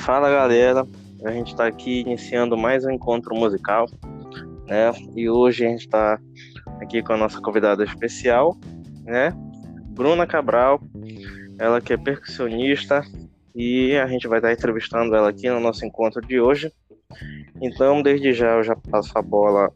Fala 0.00 0.30
galera, 0.30 0.86
a 1.24 1.30
gente 1.30 1.48
está 1.48 1.66
aqui 1.66 2.00
iniciando 2.00 2.56
mais 2.56 2.86
um 2.86 2.90
encontro 2.90 3.34
musical, 3.34 3.86
né? 4.66 4.90
E 5.14 5.28
hoje 5.28 5.66
a 5.66 5.68
gente 5.68 5.80
está 5.80 6.18
aqui 6.80 7.02
com 7.02 7.12
a 7.12 7.18
nossa 7.18 7.38
convidada 7.40 7.84
especial, 7.84 8.56
né? 9.04 9.30
Bruna 9.90 10.26
Cabral, 10.26 10.80
ela 11.58 11.82
que 11.82 11.92
é 11.92 11.98
percussionista 11.98 13.02
e 13.54 13.94
a 13.96 14.06
gente 14.06 14.26
vai 14.26 14.38
estar 14.38 14.52
entrevistando 14.52 15.14
ela 15.14 15.28
aqui 15.28 15.50
no 15.50 15.60
nosso 15.60 15.84
encontro 15.84 16.26
de 16.26 16.40
hoje. 16.40 16.72
Então, 17.60 18.02
desde 18.02 18.32
já 18.32 18.56
eu 18.56 18.64
já 18.64 18.74
passo 18.74 19.12
a 19.16 19.22
bola 19.22 19.70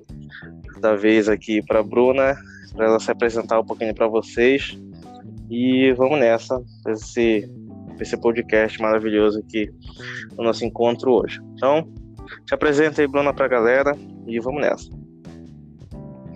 da 0.81 0.97
vez 0.97 1.29
aqui 1.29 1.63
para 1.63 1.83
Bruna, 1.83 2.35
para 2.73 2.87
ela 2.87 2.99
se 2.99 3.11
apresentar 3.11 3.61
um 3.61 3.67
pouquinho 3.67 3.95
para 3.95 4.09
vocês. 4.09 4.79
E 5.51 5.93
vamos 5.93 6.19
nessa, 6.19 6.63
esse, 6.89 7.47
esse 8.01 8.17
podcast 8.17 8.81
maravilhoso 8.81 9.39
aqui 9.39 9.71
no 10.37 10.45
nosso 10.45 10.65
encontro 10.65 11.13
hoje. 11.13 11.41
Então, 11.55 11.89
te 12.45 12.55
apresenta 12.55 13.01
aí, 13.01 13.07
Bruna, 13.09 13.33
para 13.33 13.47
a 13.47 13.49
galera 13.49 13.97
e 14.27 14.39
vamos 14.41 14.63
nessa. 14.63 14.91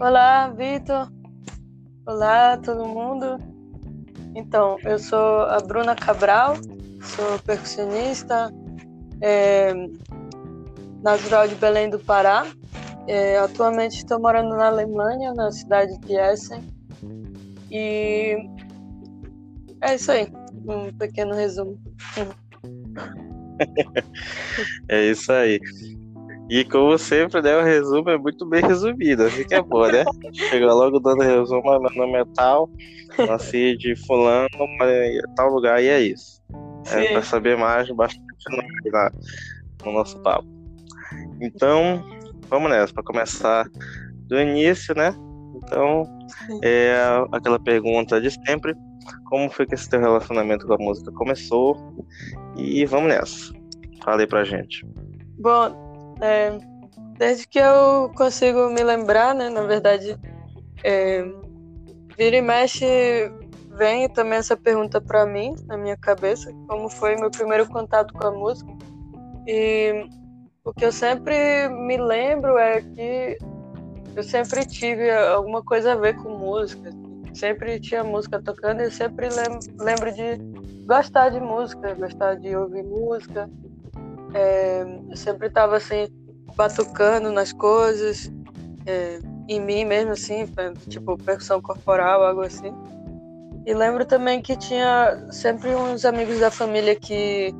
Olá, 0.00 0.48
Vitor. 0.48 1.10
Olá, 2.06 2.56
todo 2.58 2.86
mundo. 2.86 3.38
Então, 4.34 4.76
eu 4.84 4.98
sou 4.98 5.42
a 5.42 5.58
Bruna 5.58 5.94
Cabral, 5.94 6.54
sou 7.02 7.38
percussionista, 7.44 8.52
é, 9.20 9.72
natural 11.02 11.48
de 11.48 11.54
Belém 11.56 11.90
do 11.90 11.98
Pará. 11.98 12.46
É, 13.06 13.38
atualmente 13.38 13.96
estou 13.96 14.20
morando 14.20 14.50
na 14.50 14.66
Alemanha, 14.66 15.32
na 15.34 15.50
cidade 15.50 15.98
de 16.00 16.14
Essen. 16.14 16.62
E 17.70 18.36
é 19.82 19.94
isso 19.94 20.12
aí, 20.12 20.30
um 20.68 20.92
pequeno 20.92 21.34
resumo. 21.34 21.78
é 24.88 25.10
isso 25.10 25.32
aí. 25.32 25.60
E 26.50 26.64
como 26.64 26.96
sempre, 26.96 27.42
né, 27.42 27.56
o 27.56 27.62
resumo 27.62 28.08
é 28.08 28.16
muito 28.16 28.46
bem 28.46 28.62
resumido, 28.62 29.24
assim 29.24 29.44
que 29.44 29.54
é 29.54 29.60
bom, 29.60 29.86
né? 29.86 30.02
Chega 30.32 30.72
logo 30.72 30.98
dando 30.98 31.22
resumo, 31.22 31.62
meu 31.62 31.94
nome 31.94 32.18
é 32.18 32.24
tal, 32.34 32.70
nasci 33.18 33.76
de 33.76 33.94
fulano, 34.06 34.48
tal 35.36 35.50
lugar, 35.50 35.82
e 35.82 35.88
é 35.88 36.00
isso. 36.00 36.42
É, 36.90 37.12
para 37.12 37.22
saber 37.22 37.58
mais, 37.58 37.90
bastante 37.90 38.24
na, 38.90 39.10
no 39.84 39.92
nosso 39.92 40.18
papo. 40.20 40.48
Então, 41.38 42.02
vamos 42.48 42.70
nessa, 42.70 42.94
para 42.94 43.02
começar 43.02 43.68
do 44.26 44.40
início, 44.40 44.94
né? 44.94 45.14
Então, 45.56 46.04
é 46.62 46.94
aquela 47.30 47.58
pergunta 47.58 48.18
de 48.20 48.30
sempre, 48.30 48.74
como 49.24 49.50
foi 49.50 49.66
que 49.66 49.74
esse 49.74 49.88
teu 49.88 50.00
relacionamento 50.00 50.66
com 50.66 50.74
a 50.74 50.78
música 50.78 51.10
começou? 51.12 51.76
E 52.56 52.84
vamos 52.86 53.08
nessa. 53.08 53.52
Fala 54.04 54.20
aí 54.20 54.26
pra 54.26 54.44
gente. 54.44 54.86
Bom, 55.38 56.16
é, 56.20 56.58
desde 57.16 57.46
que 57.46 57.58
eu 57.58 58.10
consigo 58.16 58.68
me 58.70 58.82
lembrar, 58.82 59.34
né? 59.34 59.48
Na 59.48 59.62
verdade, 59.62 60.16
é, 60.82 61.24
vira 62.16 62.36
e 62.36 62.42
mexe 62.42 62.86
vem 63.78 64.08
também 64.08 64.40
essa 64.40 64.56
pergunta 64.56 65.00
para 65.00 65.24
mim 65.24 65.54
na 65.66 65.76
minha 65.76 65.96
cabeça, 65.96 66.52
como 66.66 66.90
foi 66.90 67.14
meu 67.14 67.30
primeiro 67.30 67.66
contato 67.68 68.12
com 68.12 68.26
a 68.26 68.32
música. 68.32 68.70
E 69.46 70.04
o 70.64 70.72
que 70.74 70.84
eu 70.84 70.92
sempre 70.92 71.68
me 71.68 71.96
lembro 71.96 72.58
é 72.58 72.82
que 72.82 73.38
eu 74.16 74.22
sempre 74.24 74.66
tive 74.66 75.10
alguma 75.10 75.62
coisa 75.62 75.92
a 75.92 75.96
ver 75.96 76.16
com 76.16 76.36
música. 76.36 76.90
Sempre 77.38 77.78
tinha 77.78 78.02
música 78.02 78.42
tocando 78.42 78.80
e 78.80 78.86
eu 78.86 78.90
sempre 78.90 79.28
lembro 79.78 80.12
de 80.12 80.38
gostar 80.84 81.28
de 81.28 81.38
música, 81.38 81.94
gostar 81.94 82.34
de 82.34 82.56
ouvir 82.56 82.82
música. 82.82 83.48
É, 84.34 84.82
eu 85.08 85.16
sempre 85.16 85.46
estava 85.46 85.76
assim, 85.76 86.08
batucando 86.56 87.30
nas 87.30 87.52
coisas, 87.52 88.28
é, 88.84 89.20
em 89.48 89.60
mim 89.60 89.84
mesmo, 89.84 90.10
assim, 90.10 90.46
tipo 90.88 91.16
percussão 91.16 91.62
corporal, 91.62 92.24
algo 92.24 92.40
assim. 92.40 92.74
E 93.64 93.72
lembro 93.72 94.04
também 94.04 94.42
que 94.42 94.56
tinha 94.56 95.28
sempre 95.30 95.76
uns 95.76 96.04
amigos 96.04 96.40
da 96.40 96.50
família 96.50 96.96
que 96.96 97.54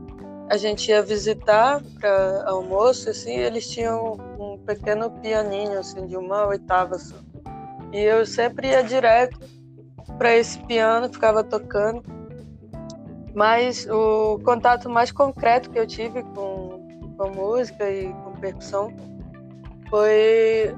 a 0.50 0.56
gente 0.56 0.88
ia 0.90 1.02
visitar 1.02 1.80
para 2.00 2.42
almoço, 2.46 3.10
assim, 3.10 3.36
eles 3.36 3.68
tinham 3.70 4.14
um 4.40 4.58
pequeno 4.58 5.08
pianinho, 5.08 5.78
assim, 5.78 6.04
de 6.04 6.16
uma 6.16 6.48
oitava 6.48 6.98
só. 6.98 7.14
E 7.92 8.00
eu 8.00 8.26
sempre 8.26 8.70
ia 8.70 8.82
direto 8.82 9.38
para 10.18 10.36
esse 10.36 10.58
piano, 10.64 11.08
ficava 11.10 11.44
tocando. 11.44 12.02
Mas 13.34 13.86
o 13.88 14.40
contato 14.44 14.90
mais 14.90 15.12
concreto 15.12 15.70
que 15.70 15.78
eu 15.78 15.86
tive 15.86 16.22
com, 16.34 17.14
com 17.16 17.30
música 17.30 17.88
e 17.88 18.12
com 18.12 18.32
percussão 18.32 18.92
foi, 19.88 20.74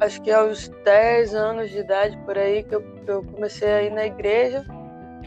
acho 0.00 0.22
que 0.22 0.30
aos 0.30 0.68
10 0.84 1.34
anos 1.34 1.70
de 1.70 1.78
idade, 1.78 2.16
por 2.18 2.38
aí, 2.38 2.62
que 2.62 2.74
eu, 2.74 2.84
eu 3.06 3.22
comecei 3.24 3.68
a 3.68 3.82
ir 3.82 3.90
na 3.90 4.06
igreja. 4.06 4.64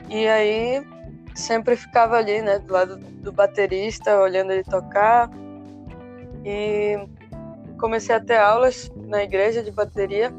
E 0.10 0.28
aí 0.28 0.82
sempre 1.36 1.76
ficava 1.76 2.16
ali, 2.16 2.42
né, 2.42 2.60
do 2.60 2.74
lado 2.74 2.98
do 2.98 3.32
baterista, 3.32 4.20
olhando 4.20 4.52
ele 4.52 4.64
tocar. 4.64 5.30
E 6.46 6.98
comecei 7.78 8.16
a 8.16 8.20
ter 8.20 8.38
aulas 8.38 8.90
na 8.96 9.24
igreja 9.24 9.62
de 9.62 9.72
bateria. 9.72 10.34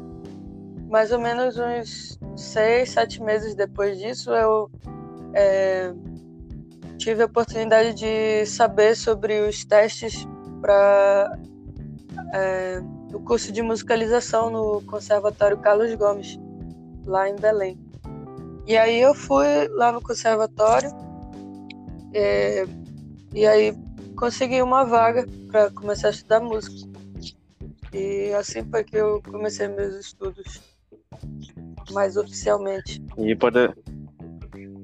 Mais 0.89 1.11
ou 1.11 1.19
menos 1.19 1.55
uns 1.57 2.19
seis, 2.35 2.89
sete 2.91 3.21
meses 3.21 3.53
depois 3.53 3.99
disso, 3.99 4.31
eu 4.31 4.71
é, 5.33 5.93
tive 6.97 7.21
a 7.21 7.25
oportunidade 7.27 7.93
de 7.93 8.45
saber 8.47 8.95
sobre 8.95 9.39
os 9.41 9.63
testes 9.63 10.27
para 10.61 11.37
é, 12.33 12.81
o 13.13 13.19
curso 13.19 13.51
de 13.51 13.61
musicalização 13.61 14.49
no 14.49 14.81
Conservatório 14.81 15.57
Carlos 15.59 15.93
Gomes, 15.93 16.39
lá 17.05 17.29
em 17.29 17.35
Belém. 17.35 17.79
E 18.65 18.75
aí 18.75 18.99
eu 18.99 19.13
fui 19.13 19.67
lá 19.69 19.91
no 19.91 20.01
conservatório 20.01 20.91
é, 22.13 22.65
e 23.33 23.45
aí 23.45 23.75
consegui 24.15 24.61
uma 24.61 24.83
vaga 24.83 25.25
para 25.47 25.69
começar 25.71 26.07
a 26.07 26.11
estudar 26.11 26.39
música. 26.39 26.89
E 27.93 28.31
assim 28.33 28.63
foi 28.69 28.83
que 28.83 28.95
eu 28.97 29.21
comecei 29.23 29.67
meus 29.67 29.95
estudos 29.95 30.61
mais 31.91 32.17
oficialmente. 32.17 33.01
E 33.17 33.35
por, 33.35 33.51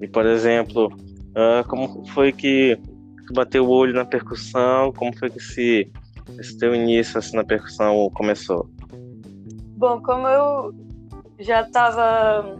e, 0.01 0.07
por 0.07 0.25
exemplo, 0.25 0.87
uh, 0.87 1.67
como 1.67 2.05
foi 2.07 2.31
que 2.31 2.79
tu 3.27 3.33
bateu 3.33 3.65
o 3.65 3.69
olho 3.69 3.93
na 3.93 4.05
percussão? 4.05 4.91
Como 4.93 5.15
foi 5.17 5.29
que 5.29 5.37
esse, 5.37 5.91
esse 6.39 6.57
teu 6.57 6.75
início 6.75 7.17
assim, 7.17 7.35
na 7.35 7.43
percussão 7.43 8.09
começou? 8.13 8.69
Bom, 9.77 10.01
como 10.01 10.27
eu 10.27 10.73
já 11.39 11.61
estava 11.61 12.57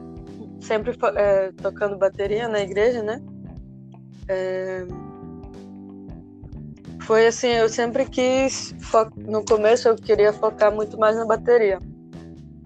sempre 0.60 0.98
é, 1.16 1.52
tocando 1.54 1.98
bateria 1.98 2.48
na 2.48 2.60
igreja, 2.60 3.02
né? 3.02 3.22
É, 4.28 4.86
foi 7.02 7.28
assim, 7.28 7.50
eu 7.50 7.70
sempre 7.70 8.06
quis, 8.06 8.74
no 9.16 9.46
começo 9.46 9.88
eu 9.88 9.96
queria 9.96 10.34
focar 10.34 10.74
muito 10.74 10.98
mais 10.98 11.16
na 11.16 11.26
bateria. 11.26 11.80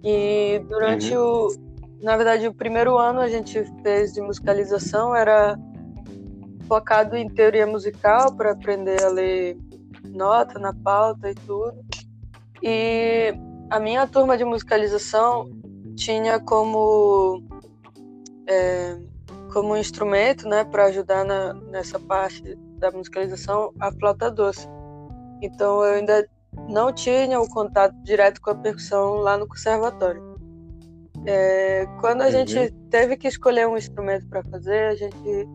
E 0.03 0.59
durante 0.67 1.15
uhum. 1.15 1.47
o, 1.47 2.01
na 2.01 2.15
verdade, 2.15 2.47
o 2.47 2.53
primeiro 2.53 2.97
ano 2.97 3.19
a 3.19 3.29
gente 3.29 3.63
fez 3.81 4.13
de 4.13 4.21
musicalização 4.21 5.15
era 5.15 5.57
focado 6.67 7.17
em 7.17 7.27
teoria 7.27 7.65
musical 7.65 8.35
para 8.35 8.51
aprender 8.51 9.03
a 9.03 9.09
ler 9.09 9.57
nota 10.05 10.59
na 10.59 10.73
pauta 10.73 11.29
e 11.29 11.35
tudo. 11.35 11.73
E 12.61 13.33
a 13.69 13.79
minha 13.79 14.07
turma 14.07 14.37
de 14.37 14.45
musicalização 14.45 15.49
tinha 15.95 16.39
como 16.39 17.43
é, 18.47 18.97
como 19.51 19.75
instrumento, 19.75 20.47
né, 20.47 20.63
para 20.63 20.85
ajudar 20.85 21.25
na, 21.25 21.53
nessa 21.53 21.99
parte 21.99 22.55
da 22.77 22.91
musicalização, 22.91 23.73
a 23.79 23.91
flauta 23.91 24.29
doce. 24.29 24.67
Então 25.41 25.83
eu 25.83 25.95
ainda 25.95 26.27
não 26.69 26.91
tinha 26.91 27.39
o 27.39 27.47
contato 27.49 27.95
direto 28.03 28.41
com 28.41 28.51
a 28.51 28.55
percussão 28.55 29.15
lá 29.15 29.37
no 29.37 29.47
conservatório. 29.47 30.29
É, 31.25 31.85
quando 31.99 32.21
a 32.21 32.25
uhum. 32.25 32.31
gente 32.31 32.71
teve 32.89 33.17
que 33.17 33.27
escolher 33.27 33.67
um 33.67 33.77
instrumento 33.77 34.27
para 34.27 34.43
fazer, 34.43 34.85
a 34.85 34.95
gente 34.95 35.47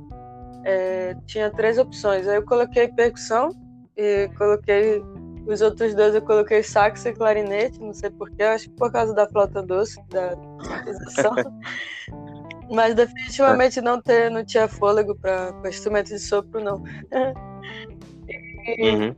é, 0.65 1.17
tinha 1.27 1.51
três 1.51 1.79
opções. 1.79 2.29
Aí 2.29 2.37
eu 2.37 2.45
coloquei 2.45 2.89
percussão 2.89 3.51
e 3.97 4.29
coloquei 4.37 5.03
os 5.47 5.61
outros 5.61 5.95
dois 5.95 6.15
eu 6.15 6.23
coloquei 6.23 6.63
sax 6.63 7.05
e 7.05 7.13
clarinete, 7.13 7.79
não 7.79 7.93
sei 7.93 8.11
porquê, 8.11 8.43
acho 8.43 8.69
que 8.71 8.77
por 8.77 8.91
causa 8.91 9.15
da 9.15 9.29
flauta 9.29 9.63
doce, 9.63 10.01
da 10.09 10.35
musicalização. 10.37 11.35
Mas 12.71 12.95
definitivamente 12.95 13.81
não, 13.83 14.01
ter, 14.01 14.31
não 14.31 14.43
tinha 14.43 14.67
fôlego 14.67 15.15
para 15.15 15.53
instrumento 15.69 16.09
de 16.09 16.19
sopro, 16.19 16.63
não. 16.65 16.83
e, 18.67 18.91
uhum. 18.91 19.15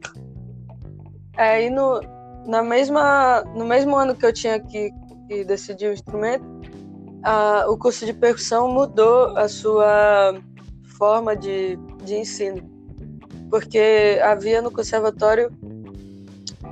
Aí 1.36 1.68
no, 1.70 2.00
na 2.46 2.62
mesma, 2.62 3.42
no 3.54 3.66
mesmo 3.66 3.96
ano 3.96 4.14
que 4.14 4.24
eu 4.24 4.32
tinha 4.32 4.58
que, 4.58 4.90
que 5.28 5.44
decidir 5.44 5.88
o 5.88 5.92
instrumento, 5.92 6.44
a, 7.22 7.66
o 7.68 7.76
curso 7.76 8.06
de 8.06 8.12
percussão 8.12 8.68
mudou 8.68 9.36
a 9.36 9.48
sua 9.48 10.34
forma 10.96 11.36
de, 11.36 11.76
de 12.04 12.16
ensino. 12.16 12.62
porque 13.50 14.18
havia 14.22 14.62
no 14.62 14.70
conservatório, 14.70 15.50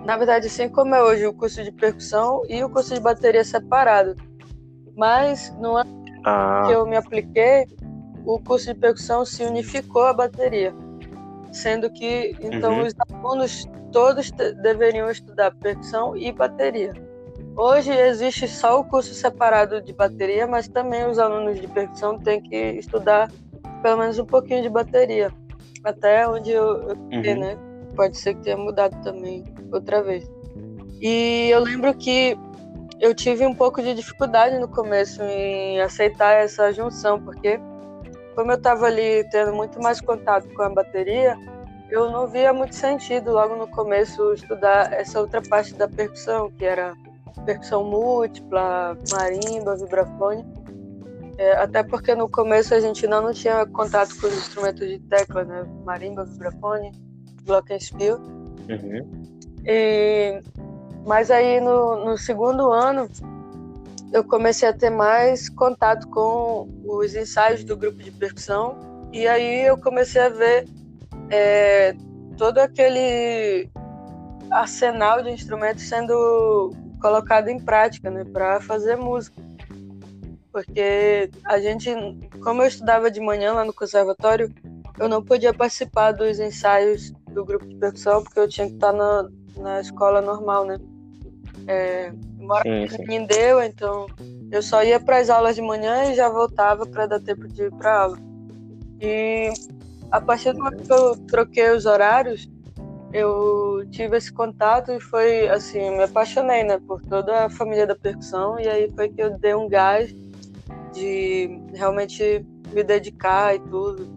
na 0.05 0.17
verdade, 0.17 0.47
assim 0.47 0.69
como 0.69 0.95
é 0.95 1.03
hoje, 1.03 1.27
o 1.27 1.33
curso 1.33 1.63
de 1.63 1.73
percussão 1.73 2.43
e 2.49 2.63
o 2.63 2.71
curso 2.71 2.95
de 2.95 3.01
bateria 3.01 3.45
separado. 3.45 4.15
Mas 4.97 5.53
no 5.59 5.77
ano 5.77 6.05
ah. 6.25 6.63
que 6.67 6.73
eu 6.73 6.87
me 6.87 6.97
apliquei, 6.97 7.67
o 8.25 8.39
curso 8.41 8.73
de 8.73 8.79
percussão 8.79 9.25
se 9.25 9.45
unificou 9.45 10.05
à 10.05 10.13
bateria, 10.13 10.75
sendo 11.55 11.91
que 11.91 12.37
então 12.41 12.79
uhum. 12.79 12.87
os 12.87 12.95
alunos 13.09 13.65
todos 13.93 14.31
deveriam 14.63 15.09
estudar 15.11 15.55
percussão 15.55 16.17
e 16.17 16.33
bateria. 16.33 16.93
Hoje 17.57 17.93
existe 17.93 18.49
só 18.49 18.81
o 18.81 18.85
curso 18.85 19.15
separado 19.15 19.81
de 19.81 19.93
bateria, 19.93 20.47
mas 20.47 20.67
também 20.67 21.07
os 21.07 21.19
alunos 21.19 21.61
de 21.61 21.69
percussão 21.69 22.19
têm 22.19 22.43
que 22.43 22.57
estudar 22.57 23.31
pelo 23.81 23.99
menos 23.99 24.19
um 24.19 24.27
pouquinho 24.27 24.63
de 24.63 24.69
bateria, 24.69 25.31
até 25.85 26.27
onde 26.27 26.51
eu, 26.51 26.89
eu 26.89 26.97
uhum. 26.97 27.39
né? 27.39 27.59
Pode 27.95 28.17
ser 28.17 28.35
que 28.35 28.43
tenha 28.43 28.57
mudado 28.57 29.01
também 29.03 29.45
outra 29.73 30.03
vez. 30.03 30.29
E 31.01 31.49
eu 31.51 31.61
lembro 31.61 31.95
que 31.95 32.37
eu 33.01 33.15
tive 33.15 33.47
um 33.47 33.55
pouco 33.55 33.81
de 33.81 33.95
dificuldade 33.95 34.59
no 34.59 34.67
começo 34.67 35.23
em 35.23 35.81
aceitar 35.81 36.33
essa 36.33 36.73
junção, 36.73 37.21
porque 37.21 37.61
como 38.35 38.53
eu 38.53 38.57
estava 38.57 38.87
ali 38.87 39.25
tendo 39.31 39.55
muito 39.55 39.81
mais 39.81 40.01
contato 40.01 40.49
com 40.55 40.63
a 40.63 40.69
bateria, 40.69 41.37
eu 41.91 42.11
não 42.11 42.27
via 42.27 42.53
muito 42.53 42.75
sentido 42.75 43.33
logo 43.33 43.57
no 43.57 43.69
começo 43.69 44.33
estudar 44.33 44.93
essa 44.93 45.21
outra 45.21 45.41
parte 45.43 45.75
da 45.75 45.89
percussão, 45.89 46.51
que 46.51 46.65
era 46.65 46.95
percussão 47.45 47.85
múltipla, 47.85 48.99
marimba, 49.11 49.77
vibrafone. 49.77 50.45
É, 51.37 51.53
até 51.57 51.83
porque 51.83 52.15
no 52.15 52.29
começo 52.29 52.75
a 52.75 52.81
gente 52.81 53.05
ainda 53.05 53.21
não 53.21 53.33
tinha 53.33 53.67
contato 53.67 54.19
com 54.21 54.27
os 54.27 54.35
instrumentos 54.35 54.89
de 54.89 54.99
tecla, 55.01 55.45
né? 55.45 55.67
Marimba, 55.85 56.25
vibrafone, 56.25 56.93
glockenspiel. 57.45 58.19
Uhum. 58.69 59.35
E, 59.67 60.41
mas 61.05 61.31
aí 61.31 61.61
no, 61.61 62.05
no 62.05 62.17
segundo 62.17 62.73
ano 62.73 63.09
eu 64.15 64.23
comecei 64.23 64.69
a 64.69 64.73
ter 64.73 64.91
mais 64.91 65.49
contato 65.49 66.09
com 66.09 66.69
os 66.85 67.17
ensaios 67.17 67.65
do 67.65 67.77
grupo 67.77 68.01
de 68.01 68.13
percussão 68.13 69.09
e 69.13 69.27
aí 69.27 69.67
eu 69.67 69.77
comecei 69.77 70.23
a 70.23 70.29
ver 70.29 70.69
é, 71.31 71.97
todo 72.39 72.59
aquele 72.59 73.69
arsenal 74.53 75.21
de 75.21 75.31
instrumentos 75.31 75.89
sendo 75.89 76.71
colocado 77.01 77.49
em 77.49 77.59
prática, 77.59 78.09
né, 78.09 78.25
para 78.25 78.61
fazer 78.61 78.95
música. 78.95 79.43
Porque 80.53 81.29
a 81.45 81.59
gente, 81.59 81.91
como 82.41 82.63
eu 82.63 82.69
estudava 82.69 83.11
de 83.11 83.19
manhã 83.21 83.53
lá 83.53 83.65
no 83.65 83.73
conservatório, 83.73 84.49
eu 84.97 85.09
não 85.09 85.25
podia 85.25 85.53
participar 85.53 86.13
dos 86.13 86.39
ensaios 86.39 87.11
do 87.33 87.45
grupo 87.45 87.67
de 87.67 87.75
percussão 87.75 88.23
porque 88.23 88.39
eu 88.39 88.49
tinha 88.49 88.69
que 88.69 88.75
estar 88.75 88.93
na, 88.93 89.29
na 89.57 89.81
escola 89.81 90.21
normal, 90.21 90.65
né? 90.65 90.79
É, 91.67 92.13
moro 92.45 92.63
em 92.67 93.27
deu, 93.27 93.63
então 93.63 94.07
eu 94.51 94.63
só 94.63 94.85
ia 94.85 95.01
para 95.01 95.19
as 95.19 95.31
aulas 95.31 95.57
de 95.57 95.63
manhã 95.63 96.11
e 96.11 96.15
já 96.15 96.29
voltava 96.29 96.87
para 96.87 97.07
dar 97.07 97.21
tempo 97.21 97.49
de 97.49 97.65
ir 97.65 97.73
para 97.73 98.03
aula. 98.03 98.19
E 99.01 99.53
a 100.11 100.21
partir 100.21 100.53
do 100.53 100.59
momento 100.63 100.85
que 100.85 100.93
eu 100.93 101.17
troquei 101.27 101.71
os 101.71 101.87
horários, 101.87 102.49
eu 103.13 103.87
tive 103.91 104.17
esse 104.17 104.33
contato 104.33 104.93
e 104.93 105.01
foi 105.01 105.49
assim, 105.49 105.91
me 105.91 106.03
apaixonei, 106.03 106.65
né, 106.65 106.79
por 106.87 107.01
toda 107.03 107.47
a 107.47 107.51
família 107.51 107.87
da 107.87 107.95
percussão 107.95 108.59
e 108.59 108.69
aí 108.69 108.91
foi 108.95 109.09
que 109.09 109.23
eu 109.23 109.39
dei 109.39 109.55
um 109.55 109.69
gás 109.69 110.15
de 110.93 111.61
realmente 111.75 112.45
me 112.73 112.83
dedicar 112.83 113.55
e 113.55 113.61
tudo. 113.61 114.09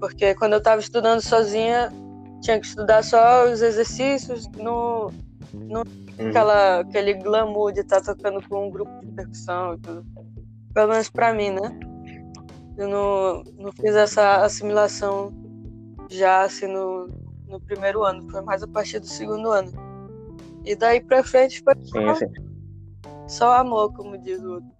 Porque 0.00 0.34
quando 0.34 0.52
eu 0.54 0.58
estava 0.58 0.80
estudando 0.80 1.20
sozinha, 1.20 1.92
tinha 2.40 2.60
que 2.60 2.66
estudar 2.66 3.02
só 3.02 3.50
os 3.50 3.62
exercícios, 3.62 4.46
no. 4.56 5.10
Aquela, 6.18 6.80
aquele 6.80 7.14
glamour 7.14 7.72
de 7.72 7.80
estar 7.80 8.00
tá 8.00 8.14
tocando 8.14 8.46
com 8.48 8.66
um 8.66 8.70
grupo 8.70 8.92
de 9.00 9.12
percussão 9.12 9.74
e 9.74 9.78
tudo. 9.78 10.06
Pelo 10.72 10.88
menos 10.88 11.10
para 11.10 11.32
mim, 11.32 11.50
né? 11.50 11.78
Eu 12.76 12.88
não, 12.88 13.42
não 13.56 13.72
fiz 13.72 13.94
essa 13.94 14.44
assimilação 14.44 15.32
já 16.10 16.42
assim 16.42 16.66
no, 16.66 17.08
no 17.46 17.60
primeiro 17.60 18.02
ano, 18.02 18.28
foi 18.30 18.42
mais 18.42 18.62
a 18.62 18.68
partir 18.68 18.98
do 18.98 19.06
segundo 19.06 19.50
ano. 19.50 19.72
E 20.64 20.74
daí 20.74 21.00
pra 21.00 21.22
frente 21.22 21.62
foi 21.62 21.74
sim, 21.82 22.14
sim. 22.14 22.26
só 23.28 23.58
amor, 23.58 23.92
como 23.92 24.18
diz 24.18 24.42
o 24.42 24.54
outro. 24.54 24.70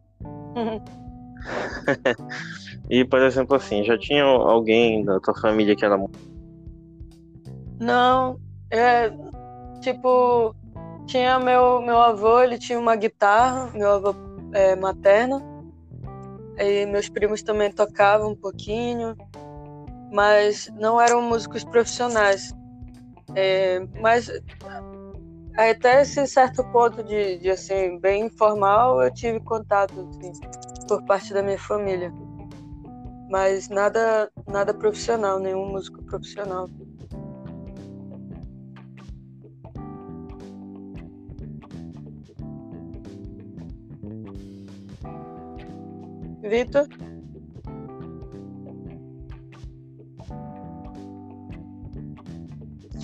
e, 2.89 3.05
por 3.05 3.21
exemplo, 3.21 3.57
assim, 3.57 3.85
já 3.85 3.99
tinha 3.99 4.25
alguém 4.25 5.05
da 5.05 5.21
tua 5.21 5.35
família 5.35 5.77
que 5.77 5.85
era. 5.85 5.99
Não, 7.79 8.41
é. 8.71 9.11
Tipo, 9.81 10.57
tinha 11.07 11.39
meu, 11.39 11.81
meu 11.81 11.99
avô, 11.99 12.41
ele 12.41 12.59
tinha 12.59 12.79
uma 12.79 12.97
guitarra, 12.97 13.71
meu 13.75 13.91
avô 13.91 14.15
é, 14.53 14.77
materno. 14.77 15.43
E 16.59 16.87
meus 16.87 17.09
primos 17.09 17.43
também 17.43 17.71
tocavam 17.73 18.31
um 18.31 18.37
pouquinho 18.37 19.17
mas 20.15 20.71
não 20.79 21.01
eram 21.01 21.21
músicos 21.21 21.65
profissionais. 21.65 22.55
É, 23.35 23.81
mas 24.01 24.31
até 25.57 26.03
esse 26.03 26.25
certo 26.29 26.63
ponto 26.71 27.03
de, 27.03 27.39
de, 27.39 27.51
assim 27.51 27.99
bem 27.99 28.27
informal 28.27 29.03
eu 29.03 29.13
tive 29.13 29.41
contato 29.41 30.09
assim, 30.11 30.33
por 30.87 31.03
parte 31.05 31.33
da 31.33 31.43
minha 31.43 31.59
família 31.59 32.13
mas 33.31 33.69
nada 33.69 34.31
nada 34.47 34.75
profissional 34.75 35.41
nenhum 35.41 35.67
músico 35.71 36.03
profissional 36.05 36.69
Vitor 46.45 46.87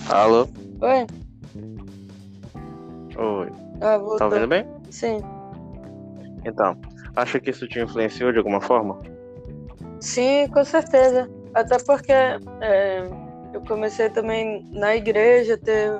Alô? 0.09 0.47
Oi. 0.81 1.07
Oi. 3.17 3.49
Ah, 3.81 3.99
Tá 4.17 4.25
ouvindo 4.25 4.47
bem? 4.47 4.65
Sim. 4.91 5.19
Então, 6.45 6.77
acha 7.15 7.39
que 7.39 7.49
isso 7.49 7.67
te 7.67 7.79
influenciou 7.79 8.31
de 8.31 8.37
alguma 8.37 8.61
forma? 8.61 8.99
Sim, 9.99 10.47
com 10.49 10.63
certeza. 10.63 11.29
Até 11.53 11.77
porque 11.79 12.11
é, 12.11 13.07
eu 13.53 13.61
comecei 13.61 14.09
também 14.09 14.67
na 14.71 14.95
igreja 14.95 15.55
a 15.55 15.57
ter 15.57 15.91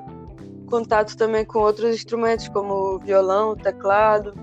contato 0.67 1.15
também 1.17 1.43
com 1.45 1.59
outros 1.59 1.95
instrumentos, 1.95 2.47
como 2.49 2.99
violão, 2.99 3.55
teclado. 3.55 4.33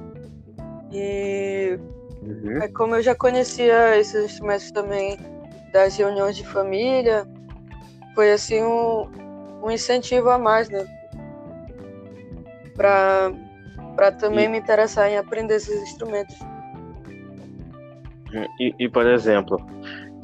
E 0.90 1.78
uhum. 2.22 2.62
é 2.62 2.68
como 2.68 2.96
eu 2.96 3.02
já 3.02 3.14
conhecia 3.14 3.96
esses 3.96 4.24
instrumentos 4.24 4.70
também 4.70 5.18
das 5.72 5.96
reuniões 5.96 6.36
de 6.36 6.46
família, 6.46 7.26
foi 8.14 8.32
assim 8.32 8.62
um, 8.62 9.08
um 9.62 9.70
incentivo 9.70 10.30
a 10.30 10.38
mais, 10.38 10.68
né? 10.68 10.86
Para 12.74 13.32
para 13.96 14.12
também 14.12 14.44
e... 14.44 14.48
me 14.48 14.58
interessar 14.58 15.10
em 15.10 15.16
aprender 15.16 15.56
esses 15.56 15.82
instrumentos. 15.82 16.36
E, 18.60 18.74
e 18.78 18.88
por 18.88 19.06
exemplo, 19.06 19.58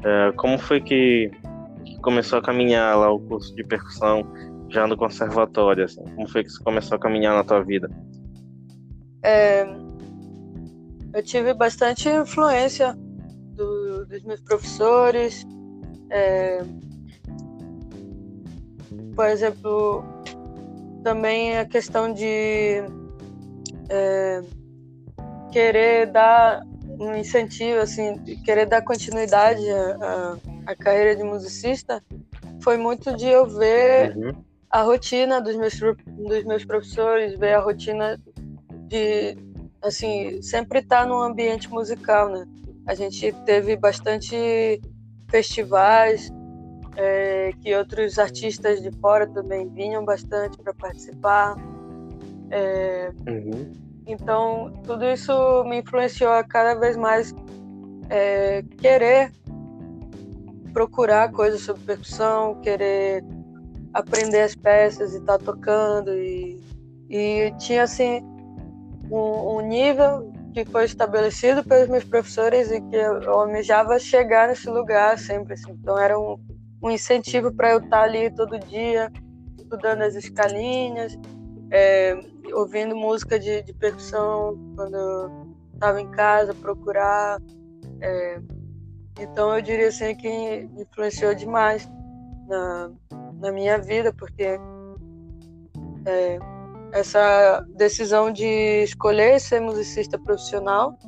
é, 0.05 0.33
como 0.37 0.59
foi 0.59 0.81
que 0.81 1.31
começou 2.03 2.39
a 2.39 2.43
caminhar 2.43 2.97
lá 2.97 3.11
o 3.11 3.19
curso 3.19 3.55
de 3.57 3.65
percussão 3.65 4.25
já 4.69 4.87
no 4.87 4.97
conservatório? 4.97 5.85
Assim? 5.85 6.05
Como 6.15 6.29
foi 6.29 6.45
que 6.45 6.51
você 6.51 6.63
começou 6.63 6.97
a 6.97 6.99
caminhar 7.01 7.35
na 7.35 7.43
tua 7.43 7.63
vida? 7.65 7.91
É, 9.25 9.67
eu 11.15 11.23
tive 11.23 11.55
bastante 11.55 12.09
influência 12.09 12.93
do, 13.55 14.05
dos 14.05 14.23
meus 14.25 14.41
professores, 14.41 15.47
é, 16.11 16.61
por 19.15 19.27
exemplo, 19.27 20.05
também 21.05 21.57
a 21.57 21.65
questão 21.65 22.13
de 22.13 22.83
é, 23.89 24.43
querer 25.53 26.07
dar 26.07 26.63
um 26.99 27.15
incentivo, 27.15 27.81
assim, 27.81 28.19
querer 28.45 28.67
dar 28.67 28.83
continuidade 28.83 29.65
à, 29.71 30.37
à, 30.67 30.77
carreira 30.77 31.15
de 31.15 31.23
musicista, 31.23 32.03
foi 32.61 32.77
muito 32.77 33.17
de 33.17 33.29
eu 33.29 33.47
ver 33.47 34.17
uhum. 34.17 34.33
a 34.69 34.83
rotina 34.83 35.41
dos 35.41 35.55
meus, 35.55 35.79
dos 35.79 36.45
meus 36.45 36.65
professores, 36.65 37.39
ver 37.39 37.55
a 37.55 37.61
rotina 37.61 38.21
de, 38.89 39.37
assim, 39.85 40.41
sempre 40.43 40.81
estar 40.81 41.03
tá 41.03 41.07
num 41.07 41.21
ambiente 41.21 41.71
musical, 41.71 42.29
né? 42.31 42.47
A 42.87 42.95
gente 42.95 43.33
teve 43.45 43.77
bastante 43.77 44.81
festivais, 45.29 46.33
é, 46.97 47.53
que 47.61 47.75
outros 47.75 48.19
artistas 48.19 48.83
de 48.83 48.91
fora 48.93 49.27
também 49.27 49.69
vinham 49.69 50.05
bastante 50.05 50.57
para 50.59 50.73
participar. 50.75 51.57
É, 52.51 53.11
uhum. 53.29 53.73
Então, 54.07 54.73
tudo 54.85 55.05
isso 55.05 55.65
me 55.65 55.81
influenciou 55.81 56.33
a 56.33 56.45
cada 56.45 56.75
vez 56.75 56.97
mais 56.97 57.35
é, 58.11 58.63
querer 58.79 59.33
procurar 60.73 61.31
coisas 61.33 61.63
sobre 61.63 61.83
percussão, 61.85 62.61
querer 62.61 63.25
aprender 63.93 64.43
as 64.43 64.55
peças 64.55 65.15
e 65.15 65.19
estar 65.19 65.39
tá 65.39 65.45
tocando 65.45 66.13
e, 66.13 66.61
e 67.09 67.53
tinha 67.59 67.85
assim 67.85 68.34
um, 69.11 69.61
nível 69.61 70.33
que 70.53 70.65
foi 70.65 70.85
estabelecido 70.85 71.65
pelos 71.65 71.89
meus 71.89 72.05
professores 72.05 72.71
e 72.71 72.81
que 72.81 72.97
eu 72.97 73.31
almejava 73.33 73.99
chegar 73.99 74.49
nesse 74.49 74.69
lugar 74.69 75.19
sempre 75.19 75.55
assim. 75.55 75.73
então 75.73 75.99
era 75.99 76.19
um, 76.19 76.39
um 76.83 76.91
incentivo 76.91 77.53
para 77.53 77.73
eu 77.73 77.79
estar 77.79 77.99
tá 77.99 78.03
ali 78.03 78.31
todo 78.31 78.59
dia 78.59 79.11
estudando 79.59 80.03
as 80.03 80.15
escalinhas 80.15 81.19
é, 81.71 82.17
ouvindo 82.53 82.95
música 82.95 83.39
de, 83.39 83.63
de 83.63 83.73
percussão 83.73 84.57
quando 84.77 84.97
eu 84.97 85.55
estava 85.75 86.01
em 86.01 86.11
casa 86.11 86.55
procurar 86.55 87.41
é, 88.01 88.41
então 89.21 89.55
eu 89.55 89.63
diria 89.63 89.89
assim 89.89 90.15
que 90.15 90.69
influenciou 90.77 91.35
demais 91.35 91.89
na, 92.49 92.91
na 93.41 93.53
minha 93.53 93.79
vida, 93.79 94.13
porque 94.13 94.59
é, 96.07 96.39
essa 96.95 97.65
decisão 97.77 98.33
de 98.33 98.83
escolher 98.85 99.41
ser 99.41 99.61
musicista 99.61 100.19
profissional 100.19 100.99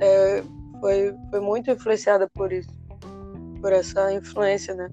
é, 0.00 0.42
foi, 0.80 1.14
foi 1.30 1.40
muito 1.40 1.70
influenciada 1.70 2.28
por 2.28 2.52
isso, 2.52 2.70
por 3.60 3.72
essa 3.72 4.12
influência, 4.12 4.74
né? 4.74 4.90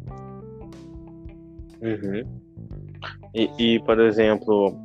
Uhum. 1.81 2.39
E, 3.33 3.50
e, 3.57 3.79
por 3.81 4.00
exemplo, 4.00 4.79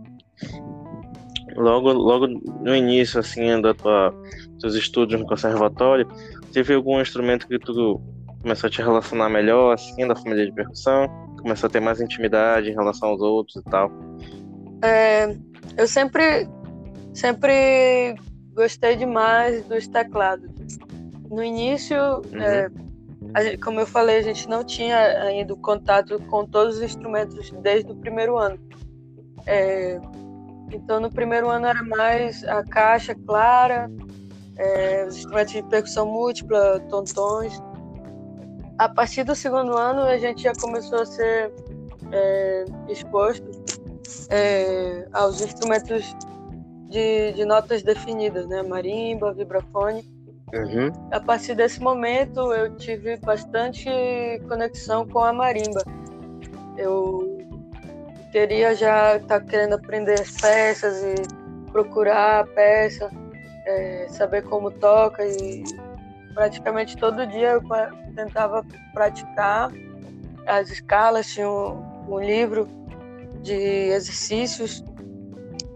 logo, 1.54 1.92
logo 1.92 2.26
no 2.26 2.74
início 2.74 3.20
assim 3.20 3.60
da 3.60 3.72
tua, 3.72 4.12
dos 4.58 4.74
estudos 4.74 5.18
no 5.18 5.26
conservatório, 5.26 6.08
Teve 6.52 6.74
algum 6.74 7.00
instrumento 7.00 7.46
que 7.46 7.58
tu 7.58 8.00
começou 8.42 8.66
a 8.66 8.70
te 8.70 8.82
relacionar 8.82 9.28
melhor, 9.28 9.72
assim, 9.72 10.06
da 10.06 10.16
família 10.16 10.44
de 10.44 10.52
percussão? 10.52 11.06
Começou 11.40 11.68
a 11.68 11.70
ter 11.70 11.78
mais 11.78 12.00
intimidade 12.00 12.70
em 12.70 12.74
relação 12.74 13.10
aos 13.10 13.20
outros 13.20 13.56
e 13.56 13.62
tal? 13.62 13.90
É, 14.82 15.36
eu 15.76 15.86
sempre, 15.86 16.48
sempre 17.14 18.14
gostei 18.54 18.96
demais 18.96 19.64
dos 19.64 19.86
teclados. 19.86 20.50
No 21.28 21.42
início, 21.42 21.96
uhum. 21.96 22.42
é, 23.34 23.56
como 23.58 23.80
eu 23.80 23.86
falei, 23.86 24.18
a 24.18 24.22
gente 24.22 24.48
não 24.48 24.64
tinha 24.64 24.98
ainda 25.22 25.54
contato 25.56 26.18
com 26.24 26.46
todos 26.46 26.76
os 26.76 26.82
instrumentos 26.82 27.50
desde 27.62 27.92
o 27.92 27.96
primeiro 27.96 28.36
ano. 28.36 28.58
É, 29.46 30.00
então, 30.72 31.00
no 31.00 31.10
primeiro 31.10 31.48
ano 31.48 31.66
era 31.66 31.82
mais 31.82 32.44
a 32.44 32.62
caixa 32.64 33.14
clara, 33.14 33.90
é, 34.56 35.04
os 35.06 35.18
instrumentos 35.18 35.52
de 35.52 35.62
percussão 35.64 36.06
múltipla, 36.06 36.80
tontões. 36.88 37.60
A 38.78 38.88
partir 38.88 39.24
do 39.24 39.34
segundo 39.34 39.76
ano, 39.76 40.02
a 40.02 40.16
gente 40.16 40.42
já 40.42 40.52
começou 40.54 41.02
a 41.02 41.06
ser 41.06 41.52
é, 42.12 42.64
exposto 42.88 43.59
é, 44.30 45.06
aos 45.12 45.40
instrumentos 45.40 46.16
de, 46.88 47.32
de, 47.32 47.44
notas 47.44 47.82
definidas, 47.82 48.46
né? 48.46 48.62
Marimba, 48.62 49.32
vibrafone. 49.32 50.04
Uhum. 50.52 50.90
A 51.12 51.20
partir 51.20 51.54
desse 51.54 51.80
momento, 51.80 52.52
eu 52.52 52.74
tive 52.76 53.16
bastante 53.18 53.88
conexão 54.48 55.06
com 55.06 55.20
a 55.20 55.32
marimba. 55.32 55.82
Eu 56.76 57.38
queria 58.32 58.74
já 58.74 59.16
estar 59.16 59.40
tá 59.40 59.46
querendo 59.46 59.74
aprender 59.74 60.20
as 60.20 60.30
peças 60.32 61.02
e 61.02 61.70
procurar 61.70 62.40
a 62.40 62.46
peça 62.46 63.10
é, 63.70 64.06
saber 64.08 64.42
como 64.42 64.70
toca 64.70 65.24
e 65.24 65.62
praticamente 66.34 66.96
todo 66.96 67.26
dia 67.26 67.52
eu 67.52 67.62
tentava 68.14 68.64
praticar 68.92 69.70
as 70.46 70.70
escalas, 70.70 71.26
tinha 71.26 71.48
um, 71.48 72.06
um 72.08 72.18
livro 72.18 72.68
de 73.42 73.54
exercícios. 73.54 74.84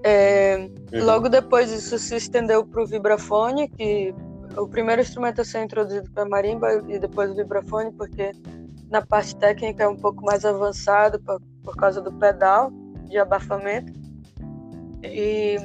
É, 0.02 0.68
uhum. 0.92 1.04
Logo 1.04 1.28
depois 1.28 1.73
isso 1.73 1.99
se 1.99 2.16
estendeu 2.16 2.64
para 2.64 2.83
o 2.83 2.87
vibrafone, 2.87 3.68
que 3.68 4.14
o 4.56 4.68
primeiro 4.68 5.02
instrumento 5.02 5.40
a 5.40 5.44
ser 5.44 5.64
introduzido 5.64 6.09
foi 6.12 6.23
a 6.23 6.26
marimba 6.26 6.83
e 6.88 6.99
depois 6.99 7.30
o 7.30 7.35
vibrafone, 7.35 7.90
porque 7.92 8.33
na 8.90 9.04
parte 9.04 9.35
técnica 9.37 9.85
é 9.85 9.88
um 9.88 9.97
pouco 9.97 10.25
mais 10.25 10.44
avançado 10.44 11.21
por, 11.21 11.40
por 11.62 11.76
causa 11.76 12.00
do 12.00 12.12
pedal 12.12 12.71
de 13.09 13.18
abafamento. 13.18 13.92
E 15.02 15.56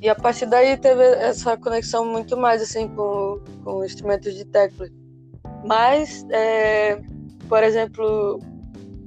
e 0.00 0.08
a 0.08 0.14
partir 0.14 0.46
daí 0.46 0.76
teve 0.76 1.02
essa 1.02 1.56
conexão 1.56 2.04
muito 2.04 2.36
mais 2.36 2.62
assim 2.62 2.88
com, 2.88 3.40
com 3.64 3.84
instrumentos 3.84 4.32
de 4.34 4.44
tecla. 4.44 4.86
Mas, 5.64 6.24
é, 6.30 7.00
por 7.48 7.64
exemplo, 7.64 8.38